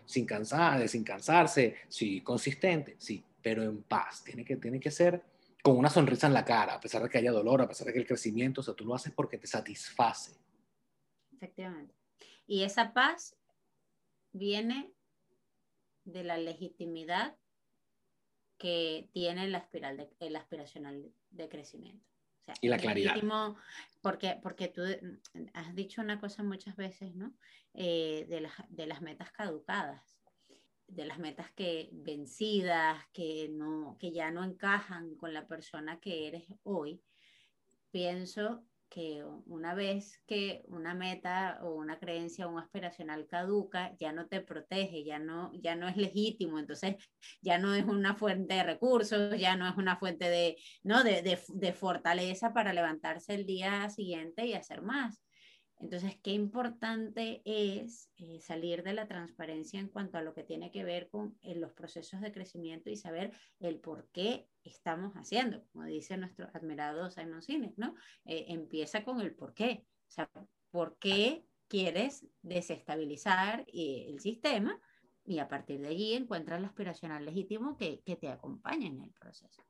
sin, 0.06 0.26
cansar, 0.26 0.88
sin 0.88 1.04
cansarse, 1.04 1.78
sí. 1.88 2.22
Consistente, 2.22 2.96
sí. 3.00 3.24
Pero 3.42 3.64
en 3.64 3.82
paz. 3.84 4.24
Tiene 4.24 4.46
que, 4.46 4.58
tiene 4.58 4.80
que 4.80 4.92
ser 4.92 5.24
con 5.64 5.78
una 5.78 5.90
sonrisa 5.90 6.28
en 6.28 6.34
la 6.34 6.44
cara, 6.44 6.76
a 6.76 6.80
pesar 6.80 7.02
de 7.02 7.10
que 7.10 7.18
haya 7.18 7.32
dolor, 7.32 7.62
a 7.62 7.68
pesar 7.68 7.88
de 7.88 7.94
que 7.94 8.00
el 8.00 8.06
crecimiento, 8.06 8.62
o 8.62 8.64
sea, 8.64 8.74
tú 8.74 8.86
lo 8.86 8.94
haces 8.94 9.14
porque 9.14 9.38
te 9.38 9.48
satisface. 9.48 10.34
Efectivamente. 11.32 11.96
Y 12.46 12.64
esa 12.64 12.94
paz 12.94 13.38
viene 14.34 14.92
de 16.04 16.24
la 16.24 16.38
legitimidad 16.38 17.38
que 18.64 19.10
tiene 19.12 19.50
la 19.50 19.58
espiral 19.58 19.98
de, 19.98 20.10
el 20.22 20.38
aspiracional 20.38 21.12
de 21.32 21.50
crecimiento. 21.50 22.08
y 22.62 22.70
la 22.70 22.78
claridad. 22.78 23.16
Porque, 24.02 24.40
porque 24.42 24.70
tú 24.70 24.84
has 25.54 25.76
dicho 25.76 26.00
una 26.00 26.18
cosa 26.22 26.44
muchas 26.44 26.78
veces, 26.78 27.14
¿no? 27.14 27.34
Eh, 27.74 28.26
de, 28.30 28.40
las, 28.40 28.54
de 28.70 28.88
las 28.88 29.02
metas 29.02 29.34
caducadas, 29.34 30.02
de 30.88 31.04
las 31.04 31.20
metas 31.20 31.52
que 31.52 31.90
vencidas, 31.92 33.06
que, 33.12 33.50
no, 33.52 33.98
que 34.00 34.14
ya 34.14 34.32
no 34.32 34.46
encajan 34.46 35.16
con 35.18 35.34
la 35.34 35.46
persona 35.46 36.00
que 36.00 36.30
eres 36.30 36.46
hoy. 36.64 37.04
Pienso 37.92 38.64
que 38.94 39.26
una 39.48 39.74
vez 39.74 40.22
que 40.28 40.64
una 40.68 40.94
meta 40.94 41.58
o 41.64 41.74
una 41.74 41.98
creencia 41.98 42.46
o 42.46 42.52
un 42.52 42.60
aspiracional 42.60 43.26
caduca, 43.26 43.96
ya 44.00 44.12
no 44.12 44.28
te 44.28 44.40
protege, 44.42 45.04
ya 45.04 45.18
no, 45.18 45.52
ya 45.56 45.76
no 45.76 45.88
es 45.88 45.98
legítimo, 45.98 46.60
entonces 46.60 46.98
ya 47.42 47.58
no 47.58 47.74
es 47.74 47.86
una 47.86 48.14
fuente 48.14 48.54
de 48.54 48.64
recursos, 48.64 49.40
ya 49.40 49.56
no 49.56 49.68
es 49.68 49.76
una 49.78 49.98
fuente 49.98 50.30
de, 50.30 50.58
¿no? 50.84 51.04
de, 51.04 51.24
de, 51.24 51.40
de 51.48 51.74
fortaleza 51.74 52.54
para 52.54 52.72
levantarse 52.72 53.34
el 53.34 53.48
día 53.48 53.90
siguiente 53.90 54.46
y 54.46 54.54
hacer 54.54 54.84
más. 54.84 55.24
Entonces, 55.80 56.18
qué 56.24 56.32
importante 56.32 57.42
es 57.46 58.10
eh, 58.18 58.40
salir 58.40 58.84
de 58.84 58.94
la 58.94 59.08
transparencia 59.08 59.80
en 59.80 59.90
cuanto 59.90 60.18
a 60.18 60.22
lo 60.22 60.34
que 60.34 60.44
tiene 60.44 60.72
que 60.72 60.84
ver 60.84 61.10
con 61.10 61.38
eh, 61.42 61.56
los 61.56 61.74
procesos 61.74 62.22
de 62.22 62.32
crecimiento 62.32 62.90
y 62.90 62.96
saber 62.96 63.32
el 63.60 63.80
por 63.80 64.08
qué 64.12 64.48
estamos 64.64 65.14
haciendo, 65.16 65.66
como 65.72 65.86
dice 65.86 66.16
nuestro 66.18 66.50
admirado 66.54 67.10
Simon 67.10 67.42
Sinek, 67.42 67.78
¿no? 67.78 67.96
Eh, 68.26 68.46
empieza 68.48 69.04
con 69.04 69.20
el 69.20 69.36
por 69.36 69.54
qué, 69.54 69.86
o 70.08 70.12
sea, 70.12 70.30
por 70.72 70.98
qué 71.00 71.46
quieres 71.68 72.26
desestabilizar 72.42 73.66
el 73.74 74.20
sistema 74.20 74.80
y 75.26 75.40
a 75.40 75.48
partir 75.48 75.82
de 75.82 75.90
allí 75.90 76.14
encuentras 76.14 76.62
la 76.62 76.68
aspiracional 76.68 77.26
legítimo 77.26 77.78
que, 77.78 78.02
que 78.02 78.16
te 78.16 78.30
acompaña 78.30 78.88
en 78.88 79.02
el 79.02 79.12
proceso. 79.12 79.64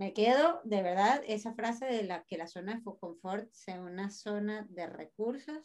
Me 0.00 0.14
quedo, 0.14 0.62
de 0.64 0.80
verdad, 0.80 1.22
esa 1.26 1.52
frase 1.52 1.84
de 1.84 2.04
la 2.04 2.24
que 2.24 2.38
la 2.38 2.46
zona 2.46 2.76
de 2.76 2.82
confort 2.82 3.52
sea 3.52 3.82
una 3.82 4.08
zona 4.08 4.66
de 4.70 4.86
recursos, 4.86 5.58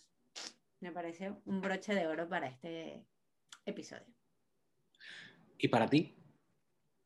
me 0.81 0.91
parece 0.91 1.31
un 1.45 1.61
broche 1.61 1.95
de 1.95 2.05
oro 2.05 2.27
para 2.27 2.49
este 2.49 3.07
episodio. 3.65 4.13
¿Y 5.57 5.69
para 5.69 5.87
ti? 5.87 6.17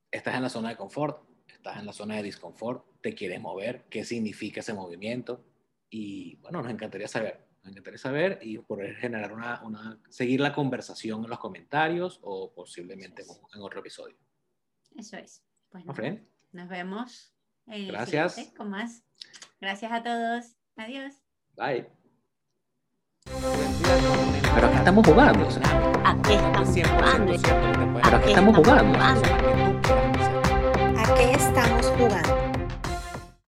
¿Estás 0.09 0.37
en 0.37 0.41
la 0.41 0.49
zona 0.49 0.69
de 0.69 0.77
confort? 0.77 1.23
¿Estás 1.47 1.77
en 1.77 1.85
la 1.85 1.93
zona 1.93 2.15
de 2.15 2.23
disconfort? 2.23 2.99
¿Te 2.99 3.13
quieres 3.13 3.39
mover? 3.39 3.85
¿Qué 3.91 4.03
significa 4.03 4.61
ese 4.61 4.73
movimiento? 4.73 5.45
Y 5.91 6.37
bueno, 6.37 6.63
nos 6.63 6.71
encantaría 6.71 7.07
saber. 7.07 7.47
Nos 7.61 7.73
encantaría 7.73 7.99
saber 7.99 8.39
y 8.41 8.57
poder 8.57 8.95
generar 8.95 9.33
una, 9.33 9.61
una 9.63 10.01
seguir 10.09 10.39
la 10.39 10.51
conversación 10.51 11.23
en 11.23 11.29
los 11.29 11.37
comentarios 11.37 12.19
o 12.23 12.51
posiblemente 12.55 13.21
en 13.53 13.61
otro 13.61 13.81
episodio. 13.81 14.17
Eso 14.95 15.15
es. 15.17 15.43
Pues 15.69 15.85
nos 16.51 16.67
vemos. 16.67 17.33
Gracias. 17.65 18.51
con 18.57 18.69
más. 18.69 19.03
Gracias 19.61 19.91
a 19.91 20.01
todos. 20.03 20.55
Adiós. 20.75 21.13
Bye. 21.55 21.87
Pero 24.55 24.67
aquí 24.67 24.77
estamos 24.77 25.05
jugando. 25.05 25.47
O 25.47 25.51
¿A 26.07 26.21
qué 26.23 26.35
estamos 26.35 26.69
jugando? 26.89 27.33
Pero 28.03 28.17
aquí 28.17 28.29
estamos 28.29 28.55
jugando. 28.55 28.99
¿A 30.97 31.15
qué 31.15 31.31
estamos 31.31 31.85
jugando? 31.97 32.48